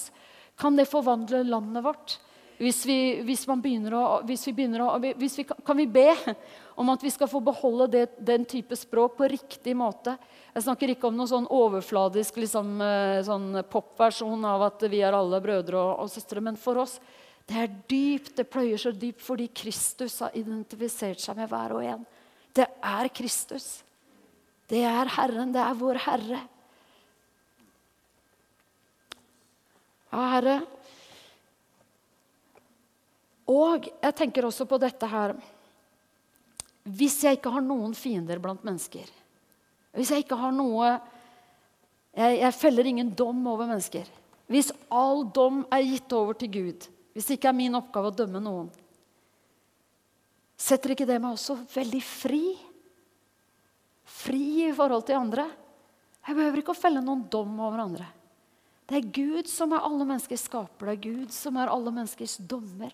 Kan 0.56 0.78
det 0.80 0.88
forvandle 0.88 1.42
landet 1.44 1.84
vårt? 1.84 2.16
Hvis 2.62 2.86
vi, 2.88 2.98
hvis 3.26 3.44
å, 3.50 4.22
hvis 4.24 4.48
vi 4.48 4.68
å 4.80 4.90
hvis 5.02 5.38
vi, 5.40 5.44
Kan 5.44 5.78
vi 5.78 5.88
be 5.88 6.14
om 6.76 6.90
at 6.90 7.04
vi 7.06 7.12
skal 7.14 7.30
få 7.30 7.42
beholde 7.44 7.88
det, 7.94 8.06
den 8.18 8.46
type 8.50 8.76
språk 8.78 9.18
på 9.18 9.30
riktig 9.30 9.76
måte? 9.78 10.16
Jeg 10.54 10.66
snakker 10.66 10.94
ikke 10.94 11.10
om 11.10 11.18
noen 11.18 11.30
sånn 11.30 11.50
overfladisk 11.54 12.40
liksom, 12.42 12.76
eh, 12.82 13.20
sånn 13.26 13.62
popversjon 13.70 14.46
av 14.46 14.68
at 14.70 14.88
vi 14.90 15.04
er 15.06 15.16
alle 15.18 15.42
brødre 15.44 15.78
og, 15.78 15.94
og 16.06 16.12
søstre. 16.14 16.42
Men 16.42 16.58
for 16.60 16.82
oss 16.84 17.00
det 17.50 17.60
er 17.60 17.72
dypt, 17.92 18.36
det 18.38 18.48
pløyer 18.48 18.80
så 18.80 18.94
dypt 18.96 19.24
fordi 19.24 19.50
Kristus 19.52 20.22
har 20.24 20.36
identifisert 20.40 21.20
seg 21.22 21.38
med 21.42 21.50
hver 21.52 21.76
og 21.76 21.84
en. 21.84 22.06
Det 22.54 22.68
er 22.80 23.10
Kristus. 23.12 23.82
Det 24.70 24.84
er 24.88 25.10
Herren. 25.18 25.52
Det 25.52 25.62
er 25.62 25.78
vår 25.78 26.00
Herre. 26.06 26.40
Ja, 30.14 30.24
Herre. 30.36 30.56
Og 33.50 33.90
jeg 33.90 34.16
tenker 34.16 34.48
også 34.48 34.66
på 34.70 34.80
dette 34.80 35.10
her 35.10 35.34
Hvis 36.84 37.22
jeg 37.24 37.38
ikke 37.40 37.54
har 37.54 37.64
noen 37.64 37.94
fiender 37.96 38.42
blant 38.44 38.64
mennesker 38.68 39.08
Hvis 39.96 40.10
jeg 40.12 40.26
ikke 40.26 40.36
har 40.40 40.52
noe 40.52 40.90
Jeg, 42.14 42.40
jeg 42.42 42.58
feller 42.60 42.90
ingen 42.90 43.10
dom 43.18 43.40
over 43.48 43.70
mennesker. 43.70 44.10
Hvis 44.52 44.74
all 44.94 45.24
dom 45.34 45.64
er 45.74 45.86
gitt 45.88 46.14
over 46.14 46.36
til 46.38 46.52
Gud, 46.54 46.86
hvis 47.16 47.26
det 47.26 47.40
ikke 47.40 47.50
er 47.50 47.58
min 47.58 47.78
oppgave 47.80 48.12
å 48.12 48.14
dømme 48.14 48.42
noen, 48.44 48.68
setter 50.60 50.94
ikke 50.94 51.08
det 51.10 51.18
meg 51.24 51.34
også 51.34 51.56
veldig 51.74 52.02
fri? 52.06 52.44
Fri 54.06 54.44
i 54.68 54.76
forhold 54.78 55.08
til 55.08 55.18
andre? 55.18 55.48
Jeg 56.28 56.38
behøver 56.38 56.62
ikke 56.62 56.76
å 56.76 56.78
felle 56.84 57.02
noen 57.02 57.26
dom 57.34 57.56
over 57.58 57.82
andre. 57.88 58.06
Det 58.88 59.00
er 59.00 59.12
Gud 59.16 59.50
som 59.50 59.74
er 59.74 59.84
alle 59.84 60.06
menneskers 60.06 60.46
skaper. 60.46 60.92
Det 60.92 60.94
er 60.94 61.04
Gud 61.08 61.34
som 61.34 61.58
er 61.58 61.72
alle 61.72 61.92
menneskers 61.96 62.38
dommer. 62.38 62.94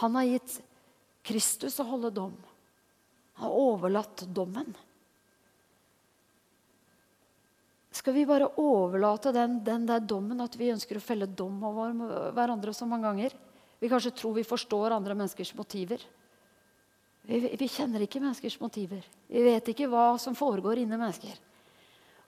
Han 0.00 0.16
har 0.18 0.28
gitt 0.28 0.58
Kristus 1.28 1.78
å 1.78 1.86
holde 1.88 2.10
dom. 2.16 2.34
Har 3.38 3.54
overlatt 3.54 4.24
dommen. 4.34 4.72
Skal 7.94 8.14
vi 8.14 8.26
bare 8.28 8.50
overlate 8.60 9.32
den, 9.34 9.58
den, 9.64 9.86
der 9.88 10.02
dommen, 10.04 10.40
at 10.44 10.54
vi 10.58 10.70
ønsker 10.70 10.98
å 10.98 11.02
felle 11.02 11.26
dom 11.26 11.62
over 11.66 11.94
hverandre 12.36 12.74
så 12.76 12.86
mange 12.86 13.08
ganger? 13.08 13.34
Vi 13.78 13.90
kanskje 13.90 14.14
tror 14.18 14.36
vi 14.36 14.46
forstår 14.46 14.94
andre 14.94 15.16
menneskers 15.16 15.54
motiver. 15.58 16.02
Vi, 17.28 17.40
vi 17.58 17.68
kjenner 17.70 18.04
ikke 18.04 18.20
menneskers 18.22 18.58
motiver. 18.62 19.02
Vi 19.28 19.42
vet 19.44 19.72
ikke 19.72 19.88
hva 19.90 20.12
som 20.20 20.36
foregår 20.38 20.82
inni 20.82 20.98
mennesker. 20.98 21.34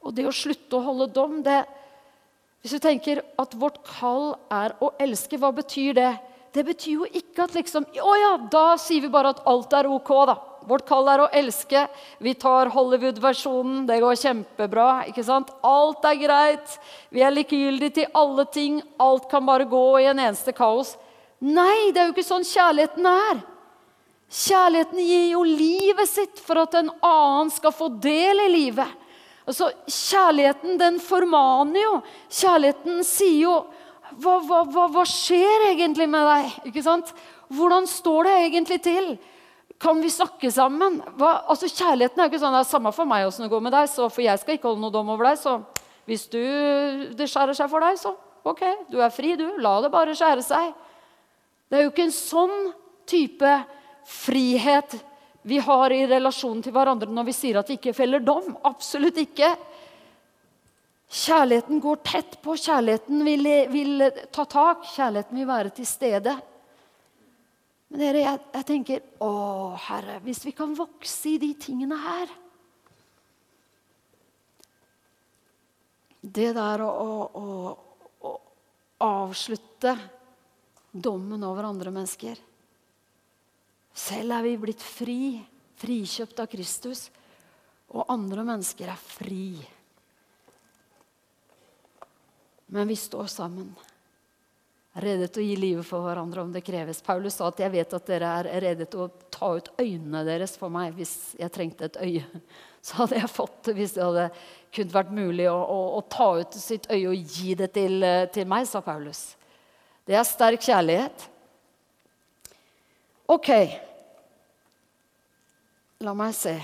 Og 0.04 0.14
det 0.16 0.26
å 0.28 0.34
slutte 0.34 0.78
å 0.78 0.84
holde 0.84 1.10
dom 1.14 1.42
det, 1.46 1.62
Hvis 2.60 2.74
du 2.76 2.78
tenker 2.78 3.22
at 3.40 3.54
vårt 3.56 3.78
kall 3.88 4.34
er 4.52 4.74
å 4.84 4.90
elske, 5.00 5.38
hva 5.40 5.48
betyr 5.48 5.94
det? 5.96 6.10
det 6.52 6.64
betyr 6.66 6.92
jo 6.98 7.06
ikke 7.06 7.46
at 7.46 7.54
liksom 7.54 7.86
Å 7.88 8.14
ja, 8.20 8.32
da 8.52 8.76
sier 8.76 9.04
vi 9.04 9.12
bare 9.12 9.32
at 9.34 9.42
alt 9.48 9.72
er 9.72 9.88
ok, 9.88 10.10
da. 10.28 10.36
Vårt 10.70 10.86
kall 10.86 11.08
er 11.10 11.24
å 11.24 11.28
elske. 11.34 11.84
Vi 12.22 12.34
tar 12.38 12.70
Hollywood-versjonen. 12.70 13.82
Det 13.88 13.98
går 14.02 14.18
kjempebra. 14.22 14.88
ikke 15.10 15.24
sant? 15.26 15.50
Alt 15.66 16.06
er 16.06 16.20
greit. 16.20 16.78
Vi 17.10 17.24
er 17.26 17.34
likegyldige 17.34 17.96
til 17.98 18.10
alle 18.14 18.46
ting. 18.46 18.80
Alt 19.02 19.26
kan 19.30 19.46
bare 19.46 19.66
gå 19.66 19.84
i 20.00 20.06
en 20.12 20.22
eneste 20.22 20.54
kaos. 20.54 20.94
Nei, 21.40 21.90
det 21.90 22.00
er 22.02 22.10
jo 22.10 22.14
ikke 22.14 22.26
sånn 22.26 22.46
kjærligheten 22.46 23.10
er. 23.10 23.42
Kjærligheten 24.30 25.02
gir 25.02 25.26
jo 25.32 25.42
livet 25.42 26.06
sitt 26.06 26.40
for 26.44 26.62
at 26.62 26.76
en 26.78 26.92
annen 27.02 27.50
skal 27.50 27.74
få 27.74 27.88
del 27.98 28.44
i 28.44 28.50
livet. 28.52 28.98
Altså, 29.48 29.72
Kjærligheten 29.90 30.78
den 30.78 31.00
formaner 31.02 31.82
jo. 31.82 31.94
Kjærligheten 32.30 33.02
sier 33.06 33.40
jo 33.48 33.56
hva, 34.20 34.36
hva, 34.44 34.62
hva, 34.70 34.86
hva, 34.90 35.04
skjer 35.06 35.70
egentlig 35.70 36.06
med 36.10 36.26
deg? 36.26 36.54
Ikke 36.70 36.84
sant? 36.84 37.10
Hvordan 37.50 37.86
står 37.90 38.28
det 38.28 38.36
egentlig 38.44 38.78
til? 38.84 39.10
Kan 39.80 40.00
vi 40.04 40.10
snakke 40.12 40.50
sammen? 40.52 41.00
altså 41.20 41.68
Kjærligheten 41.70 42.20
er 42.20 42.26
jo 42.26 42.34
ikke 42.34 42.42
sånn 42.42 42.52
det 42.52 42.64
er 42.66 42.68
samme 42.68 42.92
for 42.92 43.08
meg 43.08 43.24
åssen 43.24 43.46
det 43.46 43.52
går 43.52 43.62
med 43.64 43.72
deg, 43.72 43.88
så, 43.88 44.10
for 44.12 44.20
jeg 44.20 44.40
skal 44.42 44.58
ikke 44.58 44.68
holde 44.68 44.82
noe 44.84 44.92
dom 44.92 45.12
over 45.14 45.30
deg. 45.30 45.38
Så 45.40 45.56
hvis 46.04 46.26
du, 46.28 46.42
det 47.16 47.28
skjærer 47.30 47.56
seg 47.56 47.70
for 47.72 47.86
deg, 47.86 47.96
så 48.00 48.12
ok, 48.44 48.62
du 48.92 48.98
er 49.00 49.14
fri, 49.14 49.32
du. 49.40 49.46
La 49.64 49.78
det 49.80 49.92
bare 49.92 50.16
skjære 50.16 50.44
seg. 50.44 50.74
Det 51.70 51.78
er 51.78 51.86
jo 51.86 51.92
ikke 51.94 52.08
en 52.10 52.16
sånn 52.16 52.56
type 53.08 53.54
frihet 54.10 54.98
vi 55.48 55.56
har 55.64 55.92
i 55.96 56.04
relasjonen 56.10 56.60
til 56.64 56.74
hverandre 56.74 57.08
når 57.08 57.30
vi 57.30 57.36
sier 57.36 57.60
at 57.60 57.70
vi 57.70 57.78
ikke 57.78 57.96
feller 57.96 58.20
dom. 58.20 58.52
Absolutt 58.68 59.16
ikke. 59.22 59.54
Kjærligheten 61.10 61.80
går 61.80 62.02
tett 62.04 62.36
på. 62.44 62.58
Kjærligheten 62.60 63.24
vil, 63.24 63.48
vil 63.72 64.08
ta 64.28 64.44
tak. 64.44 64.84
Kjærligheten 64.92 65.40
vil 65.40 65.48
være 65.48 65.72
til 65.80 65.88
stede. 65.88 66.36
Men 67.90 68.02
dere, 68.04 68.22
jeg, 68.22 68.40
jeg, 68.54 68.66
tenker 68.68 69.02
Å, 69.24 69.30
Herre, 69.88 70.20
hvis 70.24 70.44
vi 70.46 70.54
kan 70.56 70.76
vokse 70.78 71.32
i 71.32 71.40
de 71.42 71.50
tingene 71.58 71.98
her 71.98 72.30
Det 76.20 76.50
der 76.54 76.84
å, 76.84 76.90
å, 76.90 77.10
å, 77.34 78.30
å 78.30 78.32
avslutte 79.24 79.96
dommen 80.90 81.42
over 81.46 81.66
andre 81.70 81.92
mennesker 81.94 82.38
Selv 83.96 84.38
er 84.38 84.46
vi 84.46 84.54
blitt 84.60 84.82
fri, 84.84 85.40
frikjøpt 85.80 86.40
av 86.42 86.48
Kristus, 86.52 87.08
og 87.90 88.06
andre 88.12 88.44
mennesker 88.46 88.88
er 88.92 89.00
fri. 89.02 89.58
Men 92.70 92.86
vi 92.88 92.96
står 92.96 93.26
sammen. 93.32 93.72
Rede 94.98 95.28
til 95.30 95.44
å 95.44 95.46
gi 95.46 95.54
livet 95.54 95.86
for 95.86 96.02
hverandre 96.02 96.42
om 96.42 96.48
det 96.50 96.64
kreves. 96.66 96.98
Paulus 97.06 97.36
sa 97.38 97.46
at 97.46 97.60
'jeg 97.60 97.70
vet 97.70 97.92
at 97.94 98.06
dere 98.06 98.26
er 98.40 98.60
rede 98.60 98.86
til 98.90 99.04
å 99.04 99.10
ta 99.30 99.54
ut 99.54 99.68
øynene 99.78 100.24
deres 100.26 100.56
for 100.58 100.68
meg 100.68 100.94
hvis 100.94 101.36
jeg 101.38 101.52
trengte 101.52 101.84
et 101.84 101.96
øye'. 101.96 102.42
Så 102.82 102.96
hadde 102.96 103.20
jeg 103.20 103.30
fått 103.30 103.62
det 103.64 103.74
hvis 103.76 103.92
det 103.92 104.02
hadde 104.02 104.30
kunnet 104.72 104.94
vært 104.94 105.12
mulig 105.12 105.46
å, 105.46 105.54
å, 105.54 105.98
å 105.98 106.00
ta 106.08 106.40
ut 106.40 106.54
sitt 106.54 106.90
øye 106.90 107.08
og 107.08 107.14
gi 107.14 107.54
det 107.54 107.72
til, 107.72 108.02
til 108.32 108.46
meg, 108.48 108.66
sa 108.66 108.80
Paulus. 108.80 109.36
Det 110.06 110.16
er 110.16 110.24
sterk 110.24 110.64
kjærlighet. 110.64 111.28
OK. 113.28 113.50
La 116.00 116.14
meg 116.14 116.34
se. 116.34 116.56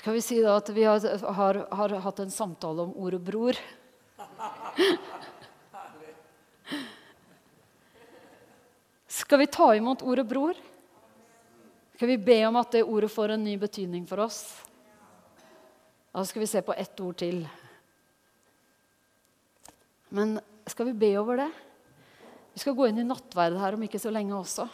Skal 0.00 0.16
vi 0.16 0.24
si 0.24 0.40
da 0.42 0.56
at 0.58 0.72
vi 0.74 0.82
har, 0.82 1.04
har, 1.38 1.60
har 1.70 1.94
hatt 2.08 2.24
en 2.24 2.32
samtale 2.32 2.88
om 2.88 2.96
ordet 2.96 3.20
'bror'? 3.22 3.60
Skal 9.22 9.38
vi 9.38 9.46
ta 9.46 9.68
imot 9.76 10.02
ordet 10.02 10.26
'bror'? 10.26 10.58
Skal 11.94 12.08
vi 12.08 12.16
be 12.18 12.38
om 12.46 12.56
at 12.58 12.72
det 12.74 12.82
ordet 12.82 13.10
får 13.12 13.28
en 13.30 13.44
ny 13.44 13.56
betydning 13.56 14.06
for 14.06 14.18
oss? 14.20 14.64
Da 16.12 16.24
skal 16.26 16.40
vi 16.42 16.46
se 16.50 16.62
på 16.62 16.74
ett 16.74 17.00
ord 17.00 17.16
til. 17.16 17.46
Men 20.08 20.40
skal 20.66 20.90
vi 20.90 20.92
be 20.92 21.12
over 21.20 21.36
det? 21.36 21.50
Vi 22.52 22.60
skal 22.60 22.74
gå 22.74 22.88
inn 22.88 22.98
i 22.98 23.06
nattverd 23.06 23.56
her 23.56 23.78
om 23.78 23.86
ikke 23.86 24.02
så 24.02 24.10
lenge 24.10 24.34
også. 24.34 24.66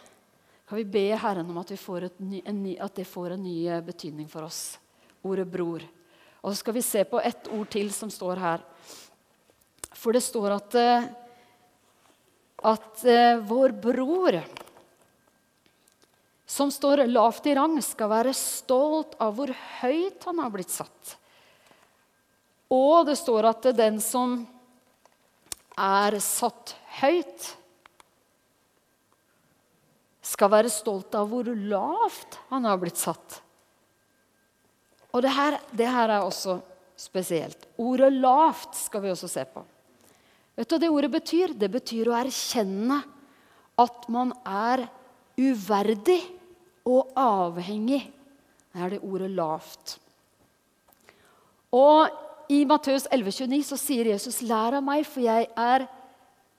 Kan 0.67 0.81
vi 0.81 0.83
be 0.83 1.05
Herren 1.15 1.49
om 1.49 1.61
at, 1.61 1.71
ny, 2.19 2.41
ny, 2.41 2.75
at 2.75 2.95
det 2.95 3.07
får 3.07 3.37
en 3.37 3.43
ny 3.43 3.81
betydning 3.85 4.27
for 4.27 4.49
oss? 4.49 4.79
ordet 5.23 5.47
'bror'. 5.47 5.85
Og 6.41 6.51
så 6.51 6.55
skal 6.55 6.73
vi 6.73 6.81
se 6.81 7.03
på 7.03 7.19
ett 7.19 7.47
ord 7.51 7.69
til 7.69 7.91
som 7.91 8.09
står 8.09 8.39
her. 8.39 8.61
For 9.91 10.15
det 10.15 10.23
står 10.23 10.51
at, 10.55 10.75
eh, 10.75 11.09
at 12.65 13.03
eh, 13.05 13.39
vår 13.47 13.75
bror, 13.81 14.39
som 16.49 16.71
står 16.71 17.05
lavt 17.07 17.47
i 17.47 17.55
rang, 17.55 17.77
skal 17.83 18.11
være 18.11 18.35
stolt 18.35 19.15
av 19.21 19.35
hvor 19.37 19.53
høyt 19.81 20.25
han 20.27 20.41
har 20.43 20.53
blitt 20.53 20.73
satt. 20.73 21.15
Og 22.73 23.05
det 23.07 23.17
står 23.17 23.49
at 23.49 23.69
den 23.77 24.01
som 24.03 24.41
er 25.79 26.19
satt 26.21 26.75
høyt, 26.99 27.53
skal 30.29 30.51
være 30.51 30.69
stolt 30.69 31.15
av 31.17 31.29
hvor 31.31 31.47
lavt 31.49 32.37
han 32.51 32.67
har 32.69 32.77
blitt 32.81 32.99
satt. 32.99 33.39
Og 35.09 35.23
det 35.25 35.31
her, 35.33 35.57
det 35.73 35.87
her, 35.89 36.11
er 36.11 36.21
også 36.25 36.59
spesielt. 36.99 37.65
Ordet 37.81 38.11
'lavt' 38.13 38.77
skal 38.77 39.01
vi 39.01 39.09
også 39.09 39.29
se 39.31 39.45
på. 39.45 39.63
Vet 40.59 40.67
du 40.67 40.75
hva 40.75 40.81
det 40.83 40.91
ordet 40.91 41.11
betyr? 41.13 41.53
Det 41.55 41.69
betyr 41.71 42.09
å 42.11 42.17
erkjenne 42.19 42.97
at 43.79 44.07
man 44.11 44.33
er 44.43 44.89
uverdig 45.39 46.19
og 46.83 47.13
avhengig. 47.15 48.01
Det 48.73 48.81
er 48.83 48.91
det 48.91 48.99
ordet 49.07 49.29
lavt. 49.31 49.93
Og 51.71 52.51
i 52.51 52.65
Matteus 52.67 53.05
11,29 53.07 53.61
så 53.69 53.77
sier 53.79 54.09
Jesus, 54.11 54.41
'Lær 54.41 54.75
av 54.81 54.83
meg, 54.83 55.05
for 55.07 55.23
jeg 55.23 55.47
er 55.55 55.87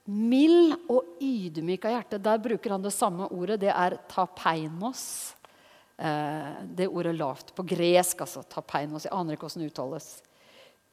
mild 0.07 0.79
og 0.89 1.21
ydmyk 1.21 1.85
av 1.85 1.99
hjerte'. 1.99 2.23
Der 2.23 2.39
bruker 2.39 2.71
han 2.73 2.83
det 2.83 2.95
samme 2.97 3.29
ordet. 3.29 3.61
Det 3.61 3.75
er 3.75 3.99
tapeinos. 4.09 5.35
Eh, 5.99 6.65
det 6.65 6.89
ordet 6.89 7.19
lavt. 7.19 7.53
På 7.55 7.67
gresk, 7.67 8.25
altså. 8.25 8.49
Tapeinos. 8.49 9.05
Jeg 9.05 9.13
aner 9.13 9.37
ikke 9.37 9.45
hvordan 9.45 9.67
det 9.67 9.73
uttales. 9.75 10.23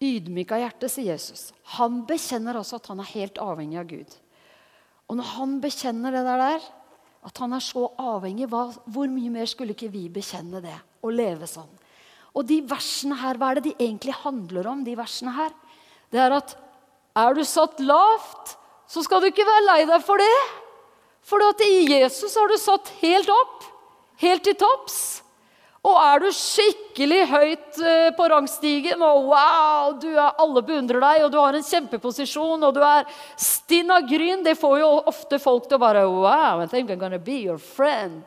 Ydmyk 0.04 0.52
av 0.54 0.62
hjerte, 0.62 0.90
sier 0.92 1.16
Jesus. 1.16 1.52
Han 1.78 2.04
bekjenner 2.10 2.60
også 2.60 2.78
at 2.78 2.90
han 2.92 3.02
er 3.02 3.14
helt 3.16 3.40
avhengig 3.42 3.80
av 3.82 3.88
Gud. 3.90 4.18
Og 5.08 5.18
når 5.18 5.32
han 5.38 5.56
bekjenner 5.64 6.14
det 6.14 6.24
der, 6.28 6.68
at 7.28 7.42
han 7.42 7.56
er 7.58 7.64
så 7.64 7.88
avhengig, 8.00 8.48
hvor 8.52 9.10
mye 9.10 9.32
mer 9.34 9.50
skulle 9.50 9.74
ikke 9.74 9.90
vi 9.92 10.06
bekjenne 10.14 10.62
det? 10.64 10.76
Og 11.02 11.16
leve 11.16 11.50
sånn? 11.50 11.70
Og 12.38 12.46
de 12.46 12.60
versene 12.70 13.18
her, 13.18 13.40
hva 13.40 13.52
er 13.52 13.60
det 13.60 13.72
de 13.72 13.86
egentlig 13.88 14.14
handler 14.22 14.70
om? 14.70 14.84
de 14.86 14.94
versene 15.00 15.34
her? 15.34 15.54
Det 16.14 16.22
er 16.22 16.36
at 16.36 16.54
er 17.18 17.34
du 17.34 17.42
satt 17.48 17.82
lavt, 17.82 18.54
så 18.88 19.02
skal 19.04 19.24
du 19.24 19.32
ikke 19.32 19.48
være 19.48 19.66
lei 19.66 19.82
deg 19.90 20.04
for 20.06 20.22
det. 20.22 20.36
For 21.28 21.42
i 21.66 21.88
Jesus 21.90 22.36
har 22.38 22.48
du 22.48 22.58
satt 22.62 22.92
helt 23.02 23.30
opp. 23.34 23.66
Helt 24.22 24.46
til 24.46 24.56
topps. 24.58 25.24
Og 25.88 25.96
er 26.02 26.24
du 26.24 26.28
skikkelig 26.36 27.20
høyt 27.32 27.78
eh, 27.80 28.10
på 28.18 28.28
rangstigen, 28.28 29.04
og 29.06 29.30
wow, 29.30 29.94
er, 30.04 30.34
alle 30.44 30.64
beundrer 30.66 31.00
deg, 31.04 31.24
og 31.24 31.32
du 31.32 31.38
har 31.40 31.56
en 31.56 31.64
kjempeposisjon, 31.64 32.66
og 32.68 32.74
du 32.76 32.82
er 32.84 33.08
stinn 33.40 33.94
av 33.94 34.08
gryn, 34.10 34.44
det 34.44 34.58
får 34.60 34.82
jo 34.82 34.90
ofte 35.08 35.40
folk 35.40 35.70
til 35.70 35.80
å 35.80 35.84
bare 35.86 36.04
Wow, 36.08 36.64
I 36.64 36.68
think 36.68 36.92
I'm 36.92 37.00
gonna 37.00 37.22
be 37.22 37.40
your 37.46 37.62
friend. 37.62 38.24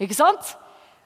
Ikke 0.00 0.18
sant? 0.18 0.54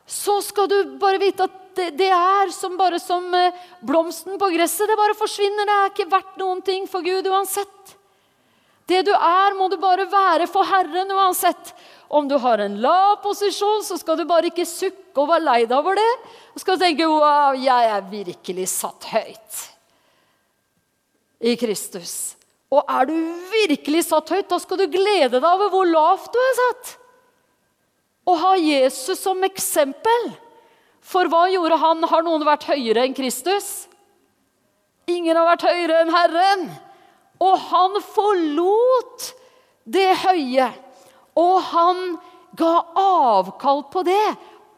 Så 0.06 0.40
skal 0.44 0.68
du 0.70 0.96
bare 1.00 1.20
vite 1.22 1.46
at 1.46 1.60
det, 1.74 1.90
det 1.98 2.10
er 2.12 2.50
som 2.54 2.76
bare 2.78 3.00
som 3.02 3.26
eh, 3.34 3.54
blomsten 3.82 4.38
på 4.38 4.50
gresset. 4.54 4.86
Det 4.90 4.98
bare 4.98 5.16
forsvinner. 5.18 5.66
Det 5.66 5.76
er 5.76 5.92
ikke 5.92 6.10
verdt 6.12 6.36
noen 6.38 6.62
ting 6.62 6.86
for 6.90 7.02
Gud 7.06 7.26
uansett. 7.26 7.94
Det 8.86 9.00
du 9.06 9.12
er, 9.14 9.56
må 9.56 9.70
du 9.72 9.78
bare 9.80 10.04
være 10.10 10.46
for 10.50 10.66
Herren 10.68 11.10
uansett. 11.16 11.72
Om 12.08 12.28
du 12.28 12.36
har 12.38 12.60
en 12.60 12.76
lav 12.82 13.16
posisjon, 13.24 13.82
så 13.84 13.96
skal 13.98 14.18
du 14.20 14.26
bare 14.28 14.50
ikke 14.50 14.66
sukke 14.68 15.20
og 15.22 15.30
være 15.30 15.46
lei 15.46 15.60
deg 15.64 15.76
over 15.78 15.98
det. 15.98 16.10
Du 16.54 16.62
skal 16.62 16.80
tenke 16.80 17.08
wow, 17.08 17.56
jeg 17.58 17.90
er 17.90 18.10
virkelig 18.10 18.68
satt 18.72 19.08
høyt 19.12 19.62
i 21.44 21.56
Kristus. 21.60 22.34
Og 22.72 22.84
er 22.90 23.08
du 23.08 23.16
virkelig 23.52 24.06
satt 24.08 24.30
høyt, 24.32 24.48
da 24.50 24.58
skal 24.62 24.80
du 24.80 24.86
glede 24.90 25.38
deg 25.38 25.48
over 25.48 25.72
hvor 25.72 25.88
lavt 25.88 26.32
du 26.34 26.40
er 26.40 26.54
satt. 26.60 26.94
Og 28.24 28.40
ha 28.40 28.54
Jesus 28.56 29.20
som 29.20 29.42
eksempel. 29.44 30.30
For 31.04 31.28
hva 31.28 31.44
gjorde 31.52 31.76
han? 31.82 32.06
Har 32.08 32.24
noen 32.24 32.46
vært 32.46 32.64
høyere 32.70 33.04
enn 33.04 33.16
Kristus? 33.16 33.86
Ingen 35.10 35.36
har 35.36 35.50
vært 35.50 35.66
høyere 35.68 36.00
enn 36.00 36.14
Herren. 36.14 36.64
Og 37.44 37.58
han 37.68 37.98
forlot 38.14 39.28
det 39.84 40.08
høye 40.22 40.70
og 41.38 41.54
han 41.70 42.02
ga 42.54 42.74
avkall 43.00 43.84
på 43.90 44.04
det. 44.06 44.26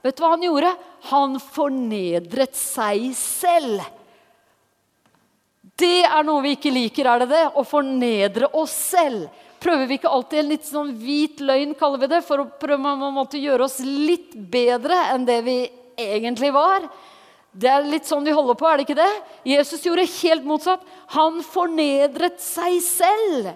Vet 0.04 0.16
du 0.16 0.22
hva 0.22 0.32
han 0.34 0.44
gjorde? 0.46 0.72
Han 1.10 1.38
fornedret 1.42 2.56
seg 2.56 3.10
selv. 3.18 3.82
Det 5.76 6.06
er 6.08 6.22
noe 6.24 6.44
vi 6.44 6.54
ikke 6.56 6.72
liker, 6.72 7.08
er 7.10 7.24
det 7.24 7.32
det? 7.34 7.42
Å 7.52 7.64
fornedre 7.66 8.48
oss 8.56 8.72
selv. 8.94 9.26
Prøver 9.60 9.88
vi 9.88 9.98
ikke 9.98 10.12
alltid 10.12 10.40
en 10.40 10.52
litt 10.52 10.68
sånn 10.68 10.92
hvit 11.00 11.42
løgn, 11.44 11.74
kaller 11.76 12.00
vi 12.00 12.08
det, 12.12 12.22
for 12.24 12.40
å 12.40 12.48
prøve 12.60 12.94
å 12.94 13.26
gjøre 13.36 13.66
oss 13.66 13.80
litt 13.84 14.32
bedre 14.36 14.96
enn 15.12 15.26
det 15.28 15.40
vi 15.44 15.58
egentlig 16.00 16.52
var? 16.54 16.86
Det 17.56 17.68
er 17.72 17.88
litt 17.88 18.08
sånn 18.08 18.24
vi 18.24 18.34
holder 18.36 18.56
på, 18.56 18.68
er 18.68 18.78
det 18.78 18.86
ikke 18.86 18.98
det? 18.98 19.12
Jesus 19.48 19.84
gjorde 19.84 20.04
helt 20.18 20.44
motsatt. 20.48 20.82
Han 21.16 21.40
fornedret 21.44 22.40
seg 22.44 22.78
selv. 22.84 23.54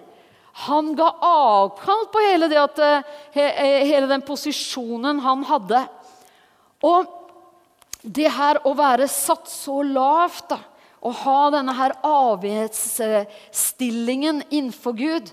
Han 0.53 0.95
ga 0.95 1.15
avkall 1.23 2.05
på 2.11 2.19
hele, 2.25 2.59
at, 2.59 2.79
eh, 2.79 3.01
hele, 3.33 4.07
den 4.07 4.21
posisjonen 4.21 5.19
han 5.23 5.43
hadde. 5.47 5.87
Og 6.83 7.05
det 8.01 8.31
her 8.33 8.57
å 8.67 8.73
være 8.75 9.07
satt 9.07 9.49
så 9.49 9.81
lavt, 9.85 10.49
da, 10.49 10.57
å 11.01 11.11
ha 11.23 11.49
denne 11.53 11.73
her 11.73 11.91
avhetsstillingen 12.05 14.43
innenfor 14.49 14.93
Gud 14.93 15.31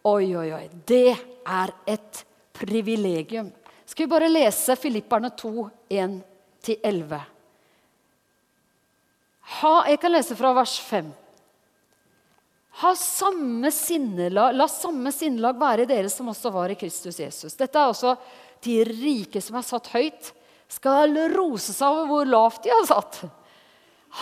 Oi, 0.00 0.32
oi, 0.32 0.48
oi. 0.56 0.64
Det 0.88 1.12
er 1.44 1.68
et 1.84 2.24
privilegium. 2.56 3.52
Skal 3.84 4.06
vi 4.06 4.12
bare 4.14 4.32
lese 4.32 4.72
Filipperne 4.80 5.28
2, 5.36 5.68
1-11? 5.92 7.20
Jeg 9.90 10.00
kan 10.00 10.14
lese 10.14 10.32
fra 10.38 10.54
vers 10.56 10.80
5. 10.80 11.12
Ha 12.70 12.94
samme 12.96 13.70
sinnelag, 13.70 14.54
la 14.54 14.68
samme 14.68 15.10
sinnelag 15.12 15.58
være 15.58 15.84
i 15.84 15.90
dere 15.90 16.10
som 16.12 16.30
også 16.30 16.52
var 16.54 16.70
i 16.70 16.78
Kristus 16.78 17.18
Jesus. 17.20 17.56
Dette 17.58 17.78
er 17.78 17.90
også 17.90 18.14
de 18.64 18.76
rike 18.86 19.42
som 19.42 19.58
er 19.58 19.66
satt 19.66 19.90
høyt, 19.94 20.30
skal 20.70 21.16
rose 21.34 21.74
seg 21.74 21.88
over 21.90 22.06
hvor 22.06 22.30
lavt 22.30 22.62
de 22.64 22.70
har 22.70 22.86
satt. 22.86 23.24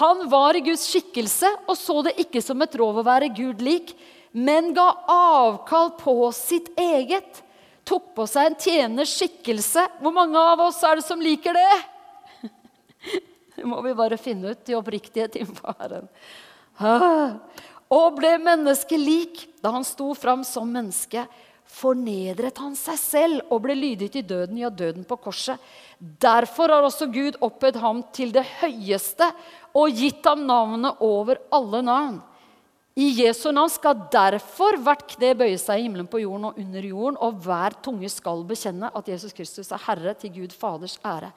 Han 0.01 0.25
var 0.33 0.57
i 0.57 0.65
Guds 0.65 0.87
skikkelse 0.89 1.51
og 1.69 1.77
så 1.77 2.01
det 2.07 2.17
ikke 2.25 2.41
som 2.45 2.65
et 2.65 2.75
rov 2.81 3.01
å 3.01 3.05
være 3.05 3.31
Gud 3.37 3.61
lik, 3.65 3.93
men 4.33 4.73
ga 4.77 4.89
avkall 5.13 5.93
på 6.01 6.17
sitt 6.37 6.73
eget. 6.81 7.43
Tok 7.89 8.15
på 8.17 8.27
seg 8.29 8.51
en 8.51 8.59
tjeners 8.61 9.15
skikkelse. 9.17 9.87
Hvor 10.01 10.13
mange 10.13 10.41
av 10.41 10.61
oss 10.67 10.81
er 10.85 11.01
det 11.01 11.07
som 11.07 11.21
liker 11.21 11.57
det? 11.57 11.71
Det 13.59 13.67
må 13.67 13.81
vi 13.83 13.91
bare 13.97 14.15
finne 14.21 14.53
ut 14.55 14.69
i 14.71 14.77
oppriktighet 14.79 15.35
innenfor 15.41 15.75
Herren. 15.81 16.05
Ah 16.79 17.41
og 17.93 18.19
ble 18.19 18.37
menneskelik. 18.43 19.47
Da 19.63 19.73
han 19.75 19.87
sto 19.87 20.13
fram 20.15 20.45
som 20.47 20.69
menneske, 20.71 21.25
fornedret 21.69 22.59
han 22.63 22.77
seg 22.79 22.97
selv 23.01 23.53
og 23.53 23.63
ble 23.67 23.77
lydig 23.77 24.11
til 24.15 24.25
døden, 24.27 24.61
ja, 24.61 24.71
døden 24.71 25.05
på 25.09 25.19
korset. 25.21 25.61
Derfor 25.99 26.73
har 26.73 26.87
også 26.87 27.11
Gud 27.13 27.37
opphøyd 27.45 27.79
ham 27.83 28.03
til 28.15 28.33
det 28.33 28.47
høyeste 28.63 29.29
og 29.77 29.93
gitt 29.93 30.25
ham 30.27 30.47
navnet 30.49 31.03
over 31.05 31.41
alle 31.55 31.83
navn. 31.85 32.19
I 32.99 33.13
Jesu 33.21 33.53
navn 33.55 33.71
skal 33.71 34.09
derfor 34.11 34.81
hvert 34.83 35.05
kne 35.13 35.35
bøye 35.39 35.59
seg 35.61 35.79
i 35.79 35.85
himmelen 35.85 36.09
på 36.11 36.19
jorden 36.25 36.49
og 36.49 36.57
under 36.59 36.87
jorden, 36.89 37.19
og 37.23 37.45
hver 37.45 37.77
tunge 37.85 38.09
skal 38.11 38.43
bekjenne 38.49 38.91
at 38.91 39.11
Jesus 39.13 39.37
Kristus 39.37 39.71
er 39.71 39.85
Herre 39.85 40.17
til 40.19 40.33
Gud 40.35 40.57
Faders 40.57 40.97
ære. 41.07 41.31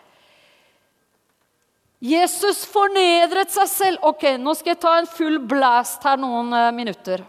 Jesus 2.02 2.64
fornedret 2.66 3.52
seg 3.54 3.68
selv. 3.70 4.06
Ok, 4.10 4.26
nå 4.42 4.56
skal 4.58 4.74
jeg 4.74 4.82
ta 4.82 4.96
en 4.98 5.10
full 5.10 5.38
blast 5.46 6.02
her 6.08 6.18
noen 6.18 6.50
uh, 6.50 6.72
minutter. 6.74 7.22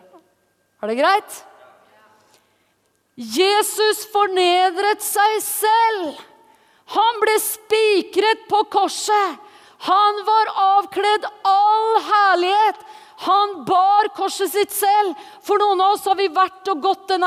Er 0.81 0.89
det 0.89 0.97
greit? 0.97 1.41
Jesus 3.15 4.07
fornedret 4.09 5.05
seg 5.05 5.35
selv. 5.45 6.23
Han 6.97 7.21
ble 7.21 7.35
spikret 7.45 8.47
på 8.49 8.63
korset. 8.73 9.37
Han 9.85 10.23
var 10.25 10.51
avkledd 10.63 11.27
all 11.45 11.99
herlighet. 12.07 12.81
Han 13.27 13.53
bar 13.67 14.09
korset 14.17 14.51
sitt 14.55 14.73
selv. 14.73 15.13
For 15.45 15.61
noen 15.61 15.83
av 15.85 15.99
oss 15.99 16.07
har 16.09 16.17
vi 16.17 16.31
vært 16.33 16.71
og 16.73 16.81
gått 16.83 17.13
den 17.13 17.27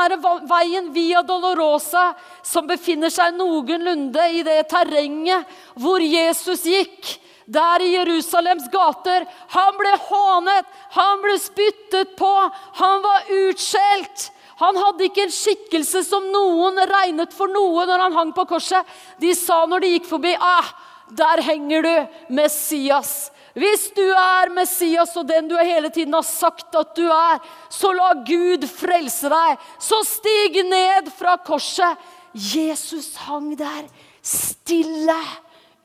veien 0.50 0.90
via 0.92 1.22
Dolorosa, 1.24 2.10
som 2.42 2.66
befinner 2.66 3.12
seg 3.14 3.38
noenlunde 3.38 4.26
i 4.34 4.42
det 4.44 4.58
terrenget 4.72 5.46
hvor 5.78 6.02
Jesus 6.02 6.66
gikk 6.66 7.14
der 7.46 7.82
i 7.82 7.92
Jerusalems 7.94 8.66
gater. 8.72 9.26
Han 9.54 9.78
ble 9.78 9.92
hånet, 10.08 10.66
han 10.96 11.22
ble 11.22 11.36
spyttet 11.40 12.16
på, 12.18 12.32
han 12.80 13.04
var 13.04 13.30
utskjelt. 13.46 14.30
Han 14.56 14.78
hadde 14.80 15.06
ikke 15.06 15.26
en 15.26 15.34
skikkelse 15.36 16.00
som 16.06 16.30
noen 16.32 16.80
regnet 16.88 17.34
for 17.36 17.50
noe 17.52 17.84
når 17.84 18.06
han 18.06 18.16
hang 18.16 18.34
på 18.36 18.46
korset. 18.48 18.84
De 19.20 19.34
sa 19.36 19.64
når 19.68 19.84
de 19.84 19.94
gikk 19.96 20.06
forbi 20.08 20.32
ah, 20.40 20.70
der 21.12 21.42
henger 21.44 21.84
du, 21.84 21.96
Messias. 22.34 23.28
Hvis 23.56 23.86
du 23.96 24.04
er 24.04 24.50
Messias 24.52 25.14
og 25.16 25.28
den 25.28 25.46
du 25.48 25.54
hele 25.56 25.88
tiden 25.92 26.16
har 26.16 26.24
sagt 26.28 26.74
at 26.76 26.96
du 26.96 27.04
er, 27.04 27.38
så 27.72 27.92
la 27.96 28.10
Gud 28.26 28.66
frelse 28.68 29.30
deg. 29.32 29.62
Så 29.80 30.02
stig 30.08 30.60
ned 30.68 31.12
fra 31.16 31.36
korset. 31.40 31.96
Jesus 32.36 33.14
hang 33.24 33.54
der 33.56 33.86
stille 34.20 35.16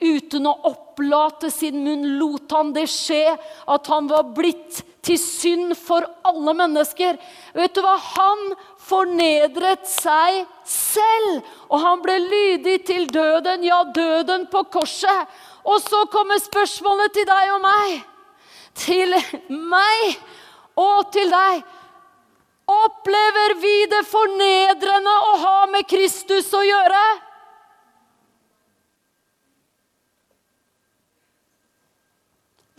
uten 0.01 0.47
å 0.49 0.53
opplate 0.71 1.51
sin 1.53 1.83
munn, 1.85 2.17
lot 2.19 2.51
han 2.55 2.73
det 2.73 2.87
skje 2.89 3.35
at 3.69 3.89
han 3.91 4.09
var 4.09 4.31
blitt 4.35 4.81
til 5.05 5.17
synd 5.21 5.75
for 5.77 6.05
alle 6.27 6.53
mennesker. 6.57 7.17
Vet 7.57 7.75
du 7.75 7.81
hva? 7.85 7.95
Han 7.95 8.43
fornedret 8.81 9.87
seg 9.89 10.43
selv, 10.67 11.41
og 11.69 11.81
han 11.85 12.03
ble 12.03 12.17
lydig 12.25 12.79
til 12.89 13.07
døden, 13.09 13.65
ja, 13.65 13.83
døden 13.93 14.47
på 14.51 14.65
korset. 14.73 15.29
Og 15.65 15.81
så 15.83 16.05
kommer 16.13 16.41
spørsmålet 16.41 17.13
til 17.17 17.29
deg 17.29 17.53
og 17.55 17.61
meg. 17.65 17.97
Til 18.81 19.17
meg 19.49 20.17
og 20.79 21.11
til 21.13 21.29
deg. 21.33 21.61
Opplever 22.71 23.57
vi 23.59 23.75
det 23.91 24.05
fornedrende 24.07 25.17
å 25.27 25.33
ha 25.41 25.57
med 25.73 25.89
Kristus 25.89 26.49
å 26.55 26.61
gjøre? 26.65 27.03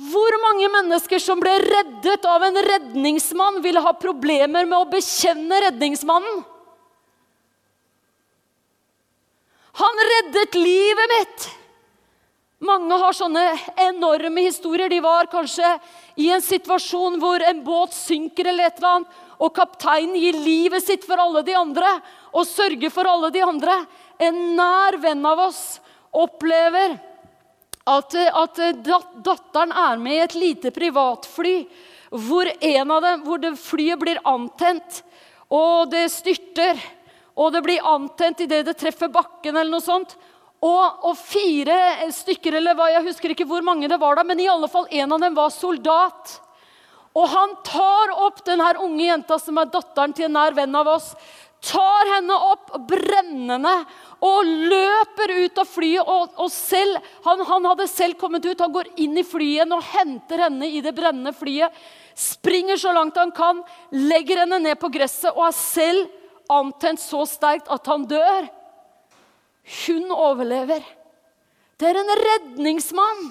Hvor 0.02 0.34
mange 0.42 0.66
mennesker 0.72 1.20
som 1.22 1.40
ble 1.42 1.52
reddet 1.62 2.24
av 2.26 2.42
en 2.42 2.58
redningsmann, 2.66 3.60
ville 3.62 3.82
ha 3.84 3.92
problemer 3.94 4.66
med 4.66 4.78
å 4.80 4.88
bekjenne 4.90 5.60
redningsmannen? 5.68 6.40
Han 9.82 10.06
reddet 10.12 10.56
livet 10.58 11.12
mitt! 11.16 11.50
Mange 12.62 12.94
har 12.94 13.14
sånne 13.16 13.42
enorme 13.88 14.44
historier. 14.44 14.90
De 14.90 15.00
var 15.02 15.26
kanskje 15.30 15.66
i 16.14 16.28
en 16.30 16.42
situasjon 16.44 17.18
hvor 17.18 17.42
en 17.42 17.62
båt 17.66 17.94
synker, 17.96 18.46
eller 18.52 18.70
et 18.70 18.78
eller 18.78 18.98
annet, 18.98 19.16
og 19.42 19.54
kapteinen 19.56 20.14
gir 20.14 20.38
livet 20.38 20.84
sitt 20.84 21.06
for 21.06 21.18
alle 21.18 21.42
de 21.42 21.56
andre 21.58 21.96
og 22.30 22.46
sørger 22.46 22.92
for 22.94 23.08
alle 23.10 23.32
de 23.34 23.42
andre. 23.42 23.80
En 24.22 24.38
nær 24.54 25.00
venn 25.02 25.26
av 25.26 25.48
oss 25.48 25.62
opplever 26.14 26.94
at, 27.88 28.14
at 28.14 28.60
datteren 29.24 29.72
er 29.74 29.98
med 29.98 30.16
i 30.16 30.24
et 30.26 30.36
lite 30.38 30.70
privatfly 30.74 31.56
hvor, 32.12 32.48
dem, 32.60 33.22
hvor 33.24 33.40
det 33.40 33.54
flyet 33.58 34.00
blir 34.00 34.20
antent, 34.28 35.00
og 35.52 35.90
det 35.92 36.06
styrter. 36.12 36.78
Og 37.32 37.52
det 37.54 37.62
blir 37.64 37.86
antent 37.88 38.42
idet 38.44 38.66
det 38.66 38.76
treffer 38.76 39.08
bakken, 39.08 39.56
eller 39.56 39.72
noe 39.72 39.84
sånt. 39.84 40.14
Og, 40.62 41.06
og, 41.08 41.16
fire 41.18 41.74
stykker, 42.12 42.58
eller 42.58 42.76
hva, 42.78 42.90
jeg 42.92 43.06
husker 43.08 43.32
ikke 43.32 43.48
hvor 43.48 43.64
mange 43.66 43.88
det 43.90 43.98
var, 43.98 44.18
da, 44.18 44.24
men 44.26 44.40
i 44.40 44.50
alle 44.50 44.68
fall 44.70 44.86
en 44.92 45.16
av 45.16 45.24
dem 45.24 45.34
var 45.34 45.50
soldat. 45.50 46.36
Og 47.18 47.26
han 47.28 47.56
tar 47.66 48.12
opp 48.24 48.44
den 48.46 48.62
unge 48.62 49.08
jenta 49.08 49.40
som 49.40 49.58
er 49.58 49.72
datteren 49.72 50.14
til 50.16 50.28
en 50.28 50.36
nær 50.38 50.54
venn 50.56 50.76
av 50.78 50.92
oss. 50.94 51.10
Tar 51.62 52.08
henne 52.16 52.36
opp 52.50 52.72
brennende 52.90 53.72
og 54.26 54.46
løper 54.46 55.32
ut 55.44 55.60
av 55.62 55.68
flyet. 55.70 56.02
Og, 56.02 56.32
og 56.42 56.50
selv, 56.50 56.98
han, 57.22 57.42
han, 57.46 57.68
hadde 57.70 57.86
selv 57.90 58.18
kommet 58.18 58.46
ut. 58.48 58.58
Han 58.58 58.74
går 58.74 58.90
inn 59.04 59.14
i 59.20 59.26
flyet 59.26 59.70
og 59.70 59.84
henter 59.92 60.48
henne 60.48 60.66
i 60.66 60.80
det 60.82 60.94
brennende 60.96 61.34
flyet. 61.36 61.70
Springer 62.18 62.80
så 62.80 62.92
langt 62.92 63.16
han 63.16 63.30
kan, 63.34 63.62
legger 63.94 64.42
henne 64.42 64.58
ned 64.64 64.80
på 64.80 64.90
gresset 64.92 65.30
og 65.32 65.46
er 65.46 65.54
selv 65.56 66.10
antent 66.52 67.00
så 67.00 67.22
sterkt 67.30 67.70
at 67.72 67.86
han 67.88 68.08
dør. 68.10 68.48
Hun 69.86 70.10
overlever. 70.10 70.82
Det 71.78 71.88
er 71.88 72.00
en 72.00 72.12
redningsmann. 72.18 73.22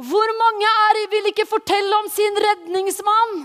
Hvor 0.00 0.34
mange 0.36 0.68
er 0.88 1.00
vil 1.12 1.32
ikke 1.32 1.48
fortelle 1.48 1.96
om 1.96 2.08
sin 2.12 2.36
redningsmann? 2.44 3.40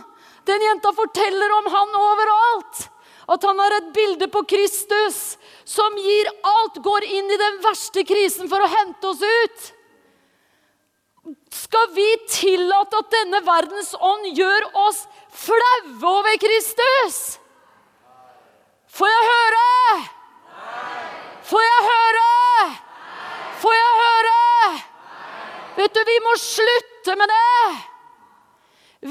Den 0.48 0.68
jenta 0.68 0.92
forteller 0.96 1.56
om 1.58 1.72
han 1.74 1.98
overalt. 2.00 2.84
At 3.26 3.46
han 3.48 3.58
har 3.58 3.74
et 3.80 3.88
bilde 3.94 4.28
på 4.30 4.44
Kristus 4.46 5.38
som 5.66 5.96
gir 5.98 6.30
alt, 6.46 6.78
går 6.86 7.08
inn 7.10 7.32
i 7.32 7.40
den 7.42 7.58
verste 7.64 8.04
krisen 8.06 8.50
for 8.52 8.62
å 8.62 8.70
hente 8.70 9.10
oss 9.10 9.24
ut. 9.24 9.72
Skal 11.56 11.90
vi 11.96 12.06
tillate 12.30 13.00
at 13.02 13.14
denne 13.14 13.42
verdens 13.48 13.96
ånd 13.98 14.28
gjør 14.38 14.68
oss 14.84 15.06
flaue 15.34 16.12
over 16.12 16.38
Kristus? 16.42 17.18
Får 18.94 19.10
jeg 19.10 19.26
høre? 19.32 19.64
Får 21.50 21.66
jeg 21.66 21.88
høre? 21.88 22.28
Får 23.64 23.76
jeg 23.76 23.98
høre? 24.04 24.38
Vet 25.80 25.98
du, 25.98 26.04
vi 26.08 26.20
må 26.28 26.36
slutte 26.40 27.18
med 27.20 27.34
det. 27.34 27.74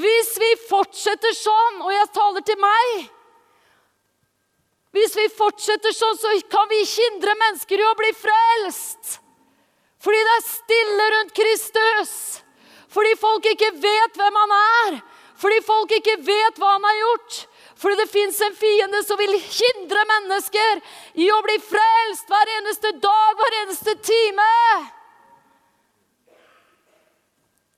Hvis 0.05 0.31
vi 0.39 0.49
fortsetter 0.69 1.35
sånn, 1.35 1.83
og 1.83 1.91
jeg 1.93 2.09
taler 2.15 2.47
til 2.47 2.57
meg 2.63 3.11
Hvis 4.95 5.15
vi 5.17 5.25
fortsetter 5.35 5.91
sånn, 5.91 6.15
så 6.15 6.31
kan 6.51 6.69
vi 6.71 6.79
hindre 6.87 7.35
mennesker 7.35 7.81
i 7.81 7.87
å 7.87 7.97
bli 7.99 8.11
frelst. 8.15 9.17
Fordi 9.99 10.21
det 10.23 10.35
er 10.37 10.45
stille 10.47 11.07
rundt 11.15 11.35
Kristus. 11.35 12.13
Fordi 12.93 13.11
folk 13.19 13.47
ikke 13.49 13.73
vet 13.83 14.15
hvem 14.15 14.39
han 14.39 14.55
er. 14.55 14.97
Fordi 15.41 15.59
folk 15.67 15.91
ikke 15.97 16.15
vet 16.23 16.61
hva 16.61 16.77
han 16.77 16.87
har 16.87 16.99
gjort. 17.01 17.39
Fordi 17.75 17.97
det 17.99 18.07
fins 18.07 18.37
en 18.45 18.55
fiende 18.55 19.01
som 19.03 19.19
vil 19.19 19.35
hindre 19.35 20.03
mennesker 20.13 20.83
i 21.19 21.27
å 21.33 21.41
bli 21.43 21.57
frelst 21.59 22.29
hver 22.31 22.51
eneste 22.59 22.93
dag, 23.03 23.41
hver 23.41 23.57
eneste 23.63 23.97
time. 23.99 24.51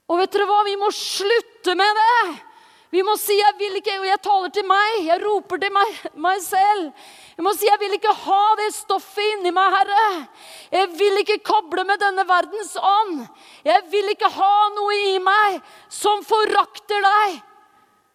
Og 0.07 0.22
vet 0.22 0.36
dere 0.36 0.45
hva? 0.47 0.59
Vi 0.68 0.78
må 0.80 0.91
slutte 0.93 1.74
med 1.80 1.97
det. 1.97 2.47
Vi 2.90 3.02
må 3.04 3.18
si 3.18 3.36
'jeg 3.36 3.54
vil 3.60 3.76
ikke', 3.76 4.00
og 4.00 4.06
jeg 4.06 4.22
taler 4.22 4.50
til 4.50 4.66
meg. 4.66 5.06
Jeg 5.06 5.26
roper 5.26 5.58
til 5.58 5.72
meg, 5.72 5.88
meg 6.16 6.42
selv. 6.42 6.94
Jeg 7.38 7.44
må 7.44 7.52
si 7.54 7.66
'jeg 7.66 7.80
vil 7.80 7.94
ikke 7.94 8.14
ha 8.14 8.56
det 8.56 8.74
stoffet 8.74 9.34
inni 9.34 9.52
meg, 9.52 9.74
Herre'. 9.74 10.28
Jeg 10.72 10.88
vil 10.98 11.18
ikke 11.18 11.44
koble 11.44 11.84
med 11.84 12.00
denne 12.00 12.24
verdens 12.28 12.78
ånd. 12.78 13.28
Jeg 13.66 13.84
vil 13.92 14.10
ikke 14.10 14.30
ha 14.30 14.70
noe 14.70 14.96
i 15.16 15.20
meg 15.20 15.62
som 15.90 16.24
forakter 16.24 17.02
deg 17.02 17.44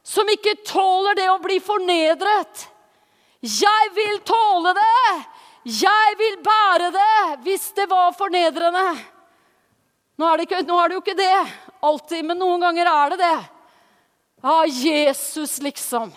som 0.03 0.29
ikke 0.29 0.59
tåler 0.67 1.15
det 1.15 1.29
å 1.31 1.39
bli 1.43 1.61
fornedret. 1.63 2.67
Jeg 3.43 3.95
vil 3.95 4.19
tåle 4.27 4.75
det! 4.75 5.23
Jeg 5.63 6.15
vil 6.19 6.41
bære 6.43 6.91
det 6.91 7.43
hvis 7.45 7.69
det 7.77 7.87
var 7.91 8.11
fornedrende. 8.19 8.97
Nå 10.19 10.27
er 10.27 10.41
det, 10.41 10.47
ikke, 10.49 10.63
nå 10.67 10.79
er 10.79 10.91
det 10.91 10.97
jo 10.97 11.03
ikke 11.05 11.19
det 11.19 11.35
alltid, 11.87 12.25
men 12.27 12.41
noen 12.43 12.65
ganger 12.67 12.91
er 12.91 13.13
det 13.13 13.19
det. 13.23 13.37
Ja, 14.43 14.67
Jesus, 14.67 15.61
liksom. 15.63 16.13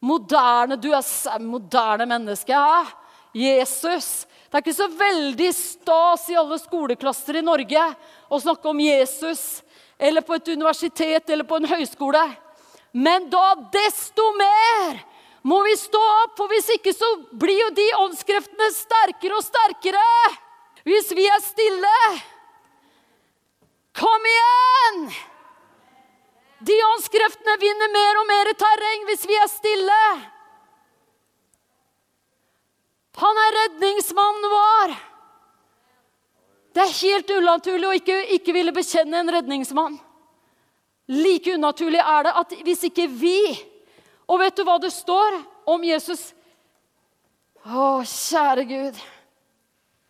Moderne, 0.00 0.76
Du 0.76 0.92
er 0.94 1.38
moderne 1.38 2.06
menneske. 2.06 2.52
Ja, 2.52 2.86
Jesus. 3.32 4.26
Det 4.50 4.58
er 4.58 4.62
ikke 4.64 4.74
så 4.74 4.88
veldig 4.88 5.50
stas 5.54 6.28
i 6.30 6.36
alle 6.38 6.58
skoleklasser 6.58 7.38
i 7.38 7.42
Norge 7.46 7.82
å 8.30 8.40
snakke 8.42 8.70
om 8.70 8.80
Jesus. 8.82 9.62
Eller 9.98 10.24
på 10.26 10.34
et 10.34 10.48
universitet 10.48 11.30
eller 11.30 11.46
på 11.46 11.58
en 11.60 11.68
høyskole. 11.70 12.22
Men 12.92 13.28
da 13.30 13.54
desto 13.70 14.24
mer 14.38 15.02
må 15.42 15.60
vi 15.64 15.76
stå 15.78 16.00
opp, 16.24 16.34
for 16.36 16.50
hvis 16.52 16.68
ikke 16.74 16.92
så 16.94 17.08
blir 17.38 17.60
jo 17.62 17.70
de 17.76 17.86
åndskreftene 18.02 18.70
sterkere 18.74 19.38
og 19.38 19.46
sterkere. 19.46 20.04
Hvis 20.86 21.10
vi 21.16 21.26
er 21.30 21.42
stille. 21.44 21.96
Kom 24.00 24.30
igjen! 24.34 25.10
De 26.60 26.76
åndskreftene 26.84 27.56
vinner 27.60 27.92
mer 27.92 28.18
og 28.20 28.26
mer 28.28 28.50
terreng 28.58 29.06
hvis 29.08 29.24
vi 29.28 29.36
er 29.40 29.48
stille. 29.48 30.00
Han 33.20 33.40
er 33.44 33.56
redningsmannen 33.56 34.52
vår. 34.52 34.92
Det 36.76 36.84
er 36.84 36.98
helt 37.00 37.32
unaturlig 37.34 37.88
å 37.88 37.94
ikke, 37.98 38.18
ikke 38.36 38.54
ville 38.54 38.74
bekjenne 38.76 39.22
en 39.22 39.32
redningsmann. 39.34 39.96
Like 41.10 41.56
unaturlig 41.56 42.02
er 42.04 42.28
det 42.28 42.34
at 42.38 42.52
hvis 42.62 42.84
ikke 42.86 43.08
vi 43.10 43.40
Og 44.30 44.38
vet 44.38 44.54
du 44.54 44.62
hva 44.62 44.76
det 44.78 44.92
står 44.94 45.40
om 45.66 45.82
Jesus? 45.82 46.20
Å, 47.66 47.98
kjære 48.06 48.62
Gud. 48.68 49.00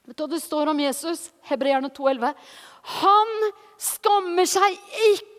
Vet 0.04 0.18
du 0.18 0.22
hva 0.26 0.28
det 0.34 0.42
står 0.44 0.68
om 0.74 0.82
Jesus? 0.82 1.30
Hebreerne 1.48 1.88
2,11. 1.96 2.34
Han 3.00 3.32
skammer 3.80 4.44
seg 4.50 4.76
ikke 5.08 5.29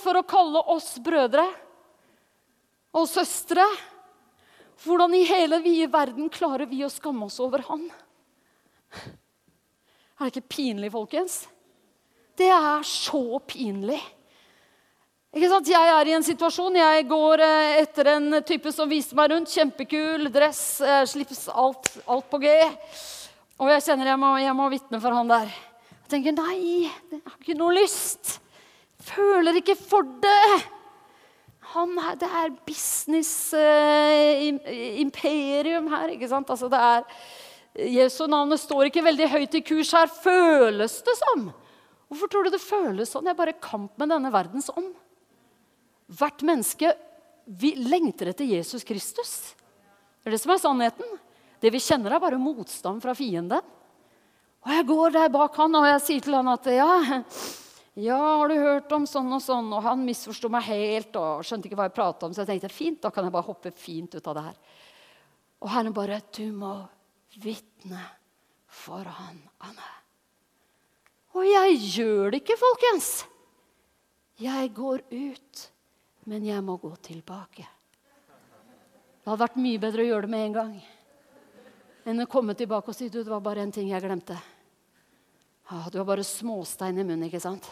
for 0.00 0.18
å 0.18 0.26
kalle 0.28 0.60
oss 0.72 0.98
brødre 1.02 1.46
og 2.96 3.08
søstre. 3.08 3.64
Hvordan 4.80 5.14
i 5.16 5.26
hele 5.28 5.60
vide 5.64 5.90
verden 5.92 6.30
klarer 6.32 6.68
vi 6.68 6.84
å 6.84 6.92
skamme 6.92 7.26
oss 7.28 7.40
over 7.42 7.64
han? 7.68 7.86
Er 10.20 10.28
det 10.28 10.32
ikke 10.34 10.52
pinlig, 10.56 10.90
folkens? 10.92 11.42
Det 12.36 12.48
er 12.52 12.82
så 12.84 13.40
pinlig. 13.48 14.00
Ikke 15.30 15.48
sant? 15.52 15.68
Jeg 15.70 15.90
er 15.94 16.08
i 16.08 16.14
en 16.16 16.24
situasjon. 16.26 16.74
Jeg 16.80 17.06
går 17.08 17.42
eh, 17.44 17.76
etter 17.84 18.08
en 18.16 18.40
type 18.46 18.72
som 18.74 18.90
viste 18.90 19.14
meg 19.14 19.30
rundt. 19.30 19.52
Kjempekul 19.52 20.26
dress, 20.32 20.80
eh, 20.82 21.04
slips, 21.06 21.44
alt, 21.52 21.92
alt 22.10 22.26
på 22.32 22.40
G. 22.42 22.54
Og 23.60 23.70
jeg 23.70 23.84
kjenner 23.86 24.10
jeg 24.10 24.20
må, 24.20 24.32
jeg 24.42 24.56
må 24.58 24.68
vitne 24.72 25.00
for 25.00 25.14
han 25.14 25.30
der. 25.30 25.52
Jeg 26.00 26.10
tenker 26.16 26.34
nei, 26.34 26.56
jeg 26.88 27.20
har 27.20 27.36
ikke 27.38 27.58
noe 27.60 27.76
lyst. 27.76 28.40
Føler 29.00 29.60
ikke 29.60 29.76
for 29.78 30.06
det. 30.22 30.60
Han 31.72 31.94
det 32.18 32.26
er 32.26 32.54
business 32.66 33.52
uh, 33.54 34.48
imperium 35.00 35.86
her, 35.92 36.16
ikke 36.16 36.28
sant? 36.30 36.50
Altså 36.50 36.68
det 36.72 36.80
er, 36.80 37.04
Jesu 37.94 38.24
navnet 38.26 38.60
står 38.60 38.88
ikke 38.88 39.04
veldig 39.06 39.28
høyt 39.30 39.54
i 39.54 39.62
kurs 39.64 39.92
her, 39.94 40.10
føles 40.10 40.98
det 41.06 41.14
som. 41.20 41.50
Hvorfor 42.10 42.30
tror 42.30 42.46
du 42.46 42.50
det 42.50 42.62
føles 42.62 43.12
sånn? 43.12 43.28
Jeg 43.28 43.36
er 43.36 43.38
bare 43.38 43.54
i 43.54 43.62
kamp 43.62 43.94
med 44.00 44.10
denne 44.10 44.32
verdens 44.34 44.66
ånd. 44.74 44.90
Hvert 46.10 46.42
menneske 46.42 46.90
vi 47.46 47.72
lengter 47.78 48.32
etter 48.32 48.46
Jesus 48.50 48.82
Kristus. 48.86 49.54
Det 50.20 50.28
er 50.28 50.34
det 50.34 50.42
som 50.42 50.52
er 50.52 50.62
sannheten. 50.62 51.18
Det 51.62 51.70
vi 51.70 51.80
kjenner, 51.82 52.16
er 52.16 52.22
bare 52.22 52.40
motstand 52.40 53.02
fra 53.02 53.14
fienden. 53.14 53.62
Og 54.60 54.74
jeg 54.74 54.86
går 54.90 55.14
der 55.14 55.30
bak 55.32 55.54
han 55.56 55.76
og 55.78 55.86
jeg 55.88 56.02
sier 56.04 56.24
til 56.24 56.36
han 56.36 56.50
at 56.52 56.66
ja, 56.74 56.90
Ja, 57.98 58.18
har 58.18 58.48
du 58.48 58.54
hørt 58.54 58.92
om 58.94 59.06
sånn 59.08 59.32
og 59.34 59.42
sånn? 59.42 59.72
Og 59.74 59.82
han 59.82 60.04
misforsto 60.06 60.50
meg 60.52 60.68
helt 60.68 61.16
og 61.18 61.42
skjønte 61.46 61.66
ikke 61.68 61.78
hva 61.80 61.88
jeg 61.88 61.96
prata 61.96 62.28
om. 62.28 62.34
Så 62.34 62.44
jeg 62.44 62.52
tenkte 62.52 62.70
fint, 62.72 63.00
da 63.02 63.10
kan 63.14 63.26
jeg 63.26 63.34
bare 63.34 63.48
hoppe 63.48 63.72
fint 63.74 64.14
ut 64.14 64.30
av 64.30 64.36
det 64.38 64.44
her. 64.46 64.60
Og 65.60 65.72
Herren 65.74 65.96
bare 65.96 66.20
Du 66.32 66.46
må 66.54 66.74
vitne 67.42 68.04
foran 68.70 69.42
Anne. 69.66 69.90
Og 71.34 71.44
jeg 71.46 71.76
gjør 71.96 72.30
det 72.30 72.40
ikke, 72.42 72.58
folkens. 72.58 73.10
Jeg 74.40 74.70
går 74.74 75.02
ut, 75.10 75.66
men 76.30 76.46
jeg 76.46 76.62
må 76.64 76.78
gå 76.80 76.90
tilbake. 77.04 77.66
Det 79.20 79.28
hadde 79.28 79.42
vært 79.42 79.60
mye 79.60 79.82
bedre 79.82 80.02
å 80.02 80.08
gjøre 80.08 80.26
det 80.26 80.32
med 80.32 80.46
en 80.46 80.56
gang 80.56 80.72
enn 82.08 82.24
å 82.24 82.30
komme 82.30 82.56
tilbake 82.56 82.90
og 82.90 82.96
si 82.96 83.10
du, 83.12 83.20
det 83.20 83.30
var 83.30 83.42
bare 83.44 83.62
en 83.62 83.72
ting 83.74 83.90
jeg 83.90 84.02
glemte. 84.02 84.38
Ah, 85.70 85.86
du 85.86 86.00
har 86.00 86.06
bare 86.08 86.26
småstein 86.26 86.98
i 86.98 87.04
munnen, 87.04 87.28
ikke 87.28 87.38
sant? 87.42 87.68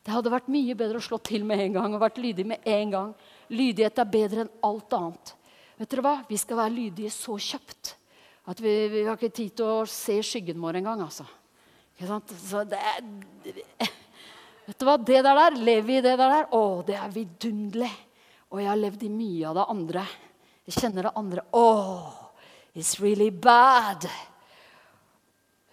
Det 0.00 0.14
hadde 0.14 0.32
vært 0.32 0.46
mye 0.48 0.72
bedre 0.78 0.96
å 0.96 1.04
slå 1.04 1.18
til 1.20 1.42
med 1.44 1.60
en 1.60 1.74
gang 1.74 1.92
og 1.92 2.00
vært 2.00 2.20
lydig 2.22 2.46
med 2.48 2.64
en 2.64 2.94
gang. 2.94 3.10
Lydighet 3.52 4.00
er 4.00 4.08
bedre 4.08 4.44
enn 4.46 4.54
alt 4.64 4.94
annet. 4.96 5.32
Vet 5.76 5.90
dere 5.92 6.04
hva? 6.06 6.14
Vi 6.24 6.38
skal 6.40 6.62
være 6.62 6.72
lydige 6.72 7.10
så 7.12 7.36
kjapt 7.36 7.92
at 8.48 8.62
vi, 8.64 8.72
vi 8.88 9.02
har 9.04 9.18
ikke 9.18 9.34
tid 9.36 9.52
til 9.60 9.68
å 9.68 9.84
se 9.84 10.16
skyggen 10.24 10.56
vår 10.62 10.80
engang. 10.80 11.02
Altså. 11.04 11.26
Ikke 11.92 12.08
sant? 12.08 12.32
Så 12.40 12.64
det 12.70 12.80
er, 12.80 13.04
vet 14.70 14.80
du 14.80 14.88
hva? 14.88 14.96
Det 14.96 15.20
der, 15.20 15.42
der, 15.42 15.60
lever 15.68 15.86
vi 15.90 15.98
i 15.98 16.06
det 16.06 16.16
der, 16.16 16.32
der? 16.32 16.48
Å, 16.56 16.62
det 16.88 16.96
er 16.96 17.12
vidunderlig. 17.12 17.92
Og 18.48 18.62
jeg 18.62 18.70
har 18.70 18.80
levd 18.80 19.04
i 19.04 19.12
mye 19.12 19.50
av 19.50 19.60
det 19.60 19.68
andre. 19.76 20.06
Jeg 20.64 20.78
kjenner 20.80 21.10
det 21.10 21.14
andre. 21.20 21.44
Åh, 21.52 22.08
it's 22.72 22.96
really 23.04 23.28
bad. 23.28 24.08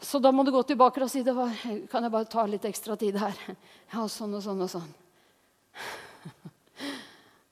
Så 0.05 0.19
da 0.21 0.29
må 0.31 0.43
du 0.45 0.51
gå 0.53 0.61
tilbake 0.69 1.01
og 1.01 1.09
si 1.09 1.23
det 1.25 1.33
var, 1.33 1.53
kan 1.89 2.05
jeg 2.05 2.13
bare 2.13 2.29
ta 2.29 2.43
litt 2.45 2.65
ekstra 2.69 2.97
tid 2.99 3.17
her. 3.21 3.39
Ja, 3.95 4.03
sånn 4.09 4.33
og 4.37 4.43
sånn 4.43 4.61
og 4.65 4.69
sånn. 4.69 4.91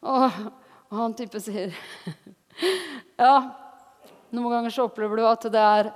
Og, 0.04 0.38
og 0.92 0.98
han 0.98 1.14
type 1.16 1.40
sier 1.40 1.72
Ja, 3.24 3.36
noen 4.36 4.52
ganger 4.52 4.74
så 4.74 4.90
opplever 4.90 5.22
du 5.22 5.24
at 5.30 5.46
det 5.54 5.62
er 5.62 5.90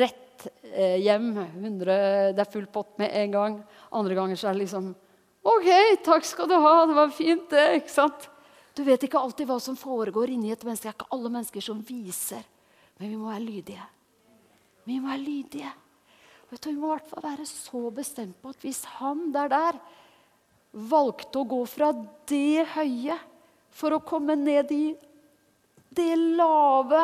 rett 0.00 0.46
eh, 0.72 0.96
hjem. 1.04 1.28
100, 1.60 2.32
det 2.34 2.42
er 2.42 2.50
full 2.50 2.66
pott 2.72 2.96
med 2.98 3.14
en 3.14 3.36
gang. 3.36 3.58
Andre 3.94 4.16
ganger 4.18 4.40
så 4.40 4.48
er 4.50 4.56
det 4.56 4.64
liksom 4.64 4.90
OK, 5.44 5.68
takk 6.02 6.26
skal 6.26 6.50
du 6.50 6.56
ha. 6.56 6.74
Det 6.88 6.96
var 6.96 7.14
fint, 7.14 7.46
det. 7.52 7.64
ikke 7.82 7.94
sant? 7.94 8.26
Du 8.74 8.82
vet 8.88 9.06
ikke 9.06 9.20
alltid 9.20 9.46
hva 9.46 9.60
som 9.62 9.78
foregår 9.78 10.32
inni 10.34 10.50
et 10.50 10.66
menneske. 10.66 10.88
Det 10.88 10.94
er 10.94 10.98
ikke 10.98 11.14
alle 11.14 11.30
mennesker 11.36 11.68
som 11.68 11.84
viser. 11.86 12.42
Men 12.98 13.12
vi 13.12 13.20
må 13.20 13.30
være 13.30 13.44
lydige. 13.44 13.86
Vi 14.88 14.98
må 14.98 15.12
være 15.12 15.22
lydige. 15.22 15.72
Vet 16.54 16.62
du, 16.62 16.70
Vi 16.70 16.78
må 16.78 16.86
i 16.86 16.94
hvert 16.94 17.08
fall 17.10 17.24
være 17.24 17.44
så 17.50 17.80
bestemt 17.90 18.36
på 18.38 18.52
at 18.54 18.60
hvis 18.62 18.84
han 19.00 19.32
der 19.34 19.48
der 19.50 19.78
valgte 20.70 21.40
å 21.40 21.48
gå 21.50 21.58
fra 21.66 21.88
det 22.30 22.62
høye 22.76 23.16
for 23.74 23.96
å 23.96 24.04
komme 24.06 24.36
ned 24.38 24.70
i 24.70 24.84
det 25.98 26.14
lave 26.38 27.00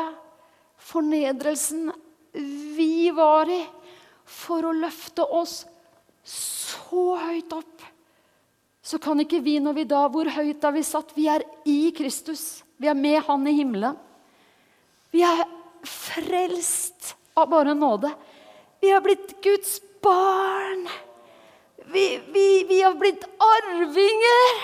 fornedrelsen 0.87 1.91
vi 2.79 3.11
var 3.11 3.51
i, 3.51 3.59
for 4.23 4.71
å 4.71 4.77
løfte 4.87 5.27
oss 5.27 5.65
så 6.23 7.05
høyt 7.19 7.51
opp, 7.59 7.87
så 8.87 9.03
kan 9.03 9.19
ikke 9.19 9.43
vi 9.43 9.59
når 9.59 9.81
vi 9.83 9.91
da 9.91 10.07
Hvor 10.15 10.31
høyt 10.31 10.63
er 10.63 10.79
vi 10.79 10.87
satt? 10.87 11.11
Vi 11.19 11.27
er 11.27 11.43
i 11.67 11.91
Kristus. 11.91 12.63
Vi 12.79 12.87
er 12.87 12.95
med 12.95 13.19
Han 13.27 13.51
i 13.51 13.59
himmelen. 13.59 13.99
Vi 15.11 15.27
er 15.27 15.43
frelst 15.83 17.17
av 17.35 17.51
bare 17.51 17.75
nåde. 17.75 18.15
Vi 18.81 18.91
har 18.91 19.01
blitt 19.01 19.43
Guds 19.43 19.81
barn. 20.03 20.89
Vi, 21.93 22.21
vi, 22.33 22.65
vi 22.69 22.83
har 22.83 22.95
blitt 22.95 23.25
arvinger. 23.39 24.61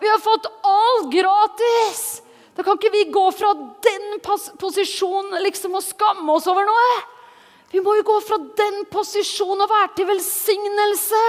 Vi 0.00 0.08
har 0.08 0.18
fått 0.18 0.46
alt 0.62 1.12
gratis. 1.12 2.22
Da 2.54 2.62
kan 2.62 2.78
ikke 2.78 2.92
vi 2.92 3.04
gå 3.10 3.24
fra 3.32 3.54
den 3.82 4.20
posisjonen 4.60 5.42
liksom 5.42 5.74
og 5.78 5.84
skamme 5.84 6.34
oss 6.34 6.48
over 6.50 6.66
noe. 6.68 7.00
Vi 7.70 7.82
må 7.82 7.94
jo 7.98 8.06
gå 8.06 8.18
fra 8.26 8.38
den 8.58 8.84
posisjonen 8.90 9.64
og 9.64 9.70
være 9.70 9.90
til 9.96 10.08
velsignelse. 10.10 11.24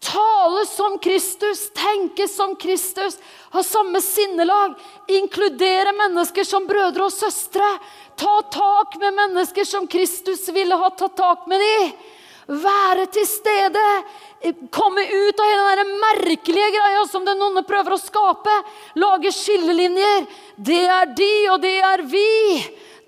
Tale 0.00 0.66
som 0.66 0.98
Kristus, 0.98 1.70
tenke 1.72 2.28
som 2.28 2.56
Kristus, 2.56 3.18
ha 3.50 3.62
samme 3.62 4.00
sinnelag. 4.00 4.74
Inkludere 5.08 5.92
mennesker 5.92 6.44
som 6.44 6.66
brødre 6.66 7.08
og 7.08 7.12
søstre. 7.12 7.70
Ta 8.16 8.34
tak 8.52 8.98
med 9.00 9.14
mennesker 9.14 9.64
som 9.64 9.86
Kristus 9.86 10.48
ville 10.48 10.76
ha 10.76 10.90
tatt 10.90 11.16
tak 11.16 11.48
med 11.50 11.60
dem. 11.60 11.96
Være 12.46 13.08
til 13.10 13.26
stede. 13.26 13.86
Komme 14.70 15.02
ut 15.02 15.40
av 15.40 15.50
hele 15.50 15.76
den 15.80 15.96
merkelige 15.98 16.70
greia 16.76 17.02
som 17.10 17.24
den 17.26 17.42
onde 17.42 17.64
prøver 17.66 17.96
å 17.96 18.00
skape. 18.00 18.54
Lage 19.00 19.32
skillelinjer. 19.34 20.28
Det 20.56 20.84
er 20.84 21.10
de, 21.16 21.32
og 21.50 21.60
det 21.64 21.76
er 21.82 22.04
vi. 22.06 22.30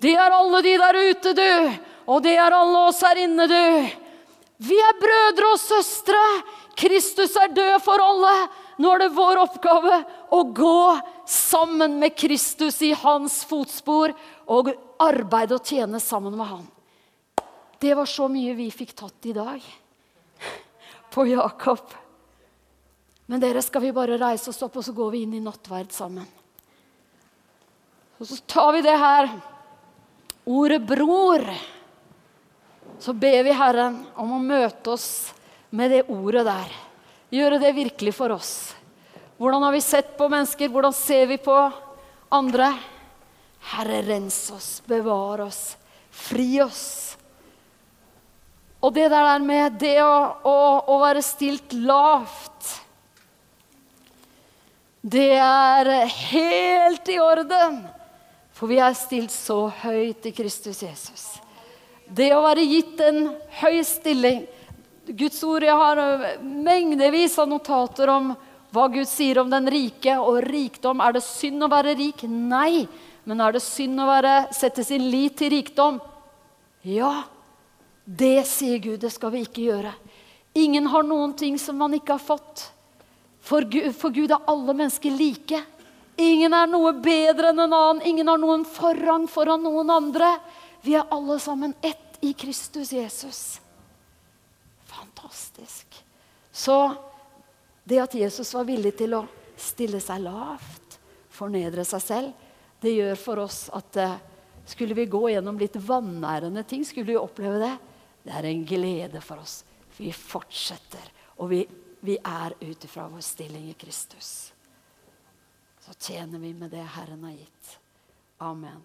Det 0.01 0.17
er 0.17 0.35
alle 0.35 0.61
de 0.65 0.75
der 0.81 0.99
ute, 1.11 1.33
du. 1.37 1.79
Og 2.09 2.23
det 2.25 2.35
er 2.35 2.55
alle 2.55 2.85
oss 2.89 2.99
her 3.05 3.21
inne, 3.23 3.47
du. 3.47 3.89
Vi 4.59 4.75
er 4.83 4.97
brødre 4.99 5.53
og 5.53 5.61
søstre. 5.61 6.19
Kristus 6.79 7.35
er 7.35 7.51
død 7.51 7.75
for 7.83 7.99
alle. 7.99 8.33
Nå 8.79 8.91
er 8.93 9.03
det 9.03 9.15
vår 9.17 9.41
oppgave 9.41 9.97
å 10.31 10.41
gå 10.55 10.99
sammen 11.27 11.97
med 11.99 12.15
Kristus 12.15 12.79
i 12.87 12.93
hans 12.95 13.41
fotspor 13.47 14.13
og 14.47 14.71
arbeide 15.03 15.57
og 15.57 15.67
tjene 15.67 15.99
sammen 15.99 16.37
med 16.39 16.47
han. 16.47 16.67
Det 17.79 17.95
var 17.95 18.07
så 18.07 18.27
mye 18.31 18.55
vi 18.55 18.69
fikk 18.71 18.93
tatt 18.95 19.27
i 19.27 19.35
dag 19.35 19.63
på 21.11 21.25
Jakob. 21.27 21.83
Men 23.29 23.43
dere 23.43 23.61
skal 23.63 23.83
vi 23.83 23.95
bare 23.95 24.17
reise 24.19 24.49
oss 24.51 24.61
opp, 24.65 24.79
og 24.79 24.85
så 24.85 24.95
går 24.95 25.11
vi 25.13 25.23
inn 25.25 25.35
i 25.37 25.43
nattverd 25.43 25.91
sammen. 25.93 26.27
Og 28.19 28.27
så 28.27 28.39
tar 28.49 28.71
vi 28.75 28.81
det 28.83 28.95
her 28.99 29.29
ordet 30.45 30.81
'bror'. 30.81 31.51
Så 32.99 33.13
ber 33.13 33.43
vi 33.43 33.51
Herren 33.55 34.01
om 34.15 34.31
å 34.35 34.39
møte 34.43 34.91
oss 34.91 35.31
med 35.69 35.91
det 35.91 36.05
ordet 36.09 36.45
der. 36.47 36.77
Gjøre 37.29 37.59
det 37.61 37.75
virkelig 37.77 38.13
for 38.17 38.33
oss. 38.33 38.53
Hvordan 39.39 39.63
har 39.63 39.71
vi 39.71 39.81
sett 39.81 40.15
på 40.17 40.29
mennesker? 40.29 40.69
Hvordan 40.69 40.93
ser 40.93 41.27
vi 41.29 41.37
på 41.37 41.55
andre? 42.29 42.73
Herre, 43.71 44.01
rens 44.07 44.51
oss, 44.51 44.81
bevar 44.87 45.43
oss, 45.45 45.77
fri 46.11 46.61
oss. 46.63 47.15
Og 48.79 48.93
det 48.95 49.09
der 49.11 49.43
med 49.43 49.75
det 49.79 49.97
å, 50.03 50.15
å, 50.47 50.59
å 50.87 50.99
være 51.01 51.23
stilt 51.25 51.73
lavt 51.75 52.69
Det 54.99 55.33
er 55.39 55.89
helt 56.11 57.07
i 57.11 57.17
orden, 57.23 57.81
for 58.55 58.71
vi 58.71 58.79
er 58.83 58.95
stilt 58.99 59.31
så 59.31 59.69
høyt 59.83 60.25
i 60.27 60.33
Kristus 60.35 60.81
Jesus. 60.83 61.23
Det 62.03 62.33
å 62.35 62.41
være 62.43 62.65
gitt 62.67 62.99
en 63.05 63.29
høy 63.61 63.79
stilling 63.87 64.43
Guds 65.09 65.43
ord, 65.43 65.63
Jeg 65.63 65.73
har 65.73 65.99
mengdevis 66.43 67.37
av 67.39 67.49
notater 67.49 68.09
om 68.13 68.33
hva 68.69 68.85
Gud 68.93 69.07
sier 69.09 69.39
om 69.41 69.49
den 69.49 69.65
rike 69.71 70.13
og 70.21 70.43
rikdom. 70.45 71.01
Er 71.01 71.15
det 71.17 71.23
synd 71.25 71.65
å 71.65 71.69
være 71.71 71.95
rik? 71.97 72.23
Nei. 72.29 72.87
Men 73.25 73.41
er 73.41 73.55
det 73.55 73.63
synd 73.65 73.99
å 74.01 74.07
være, 74.09 74.53
sette 74.53 74.83
sin 74.85 75.07
lit 75.09 75.37
til 75.37 75.51
rikdom? 75.53 75.99
Ja, 76.85 77.23
det 78.05 78.45
sier 78.49 78.77
Gud. 78.81 78.99
Det 79.01 79.11
skal 79.13 79.33
vi 79.33 79.43
ikke 79.45 79.65
gjøre. 79.65 79.93
Ingen 80.57 80.89
har 80.89 81.05
noen 81.05 81.33
ting 81.37 81.57
som 81.61 81.77
man 81.77 81.93
ikke 81.97 82.15
har 82.17 82.23
fått. 82.23 82.69
For 83.41 83.65
Gud, 83.65 83.91
for 83.97 84.13
Gud 84.13 84.31
er 84.33 84.45
alle 84.49 84.75
mennesker 84.75 85.13
like. 85.13 85.63
Ingen 86.19 86.53
er 86.53 86.67
noe 86.69 86.93
bedre 86.99 87.49
enn 87.53 87.63
en 87.65 87.73
annen. 87.73 88.03
Ingen 88.05 88.29
har 88.29 88.41
noen 88.41 88.65
forrang 88.67 89.25
foran 89.31 89.63
noen 89.63 89.89
andre. 89.93 90.35
Vi 90.85 90.97
er 90.97 91.09
alle 91.13 91.39
sammen 91.41 91.73
ett 91.81 92.21
i 92.21 92.33
Kristus 92.37 92.91
Jesus. 92.93 93.59
Så 96.59 96.95
det 97.83 98.01
at 98.03 98.15
Jesus 98.19 98.51
var 98.53 98.67
villig 98.67 98.91
til 98.99 99.15
å 99.15 99.23
stille 99.59 100.01
seg 100.03 100.25
lavt, 100.25 100.97
fornedre 101.31 101.85
seg 101.87 102.03
selv, 102.03 102.49
det 102.83 102.91
gjør 102.97 103.15
for 103.19 103.43
oss 103.45 103.61
at 103.75 103.99
eh, 103.99 104.17
skulle 104.67 104.97
vi 104.97 105.07
gå 105.11 105.21
gjennom 105.31 105.59
litt 105.59 105.77
vanærende 105.79 106.65
ting, 106.67 106.83
skulle 106.83 107.13
vi 107.13 107.17
oppleve 107.19 107.61
det, 107.63 107.71
det 108.25 108.35
er 108.35 108.49
en 108.49 108.67
glede 108.67 109.23
for 109.23 109.39
oss. 109.39 109.61
Vi 109.95 110.11
fortsetter, 110.15 111.07
og 111.39 111.51
vi, 111.53 111.63
vi 112.03 112.19
er 112.19 112.55
ut 112.59 112.87
ifra 112.87 113.07
vår 113.11 113.23
stilling 113.23 113.71
i 113.71 113.79
Kristus. 113.79 114.51
Så 115.79 115.95
tjener 115.95 116.43
vi 116.43 116.53
med 116.53 116.75
det 116.75 116.83
Herren 116.95 117.23
har 117.23 117.39
gitt. 117.39 117.75
Amen. 118.43 118.83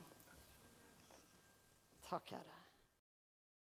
Takk, 2.09 2.37
Herre. 2.39 2.54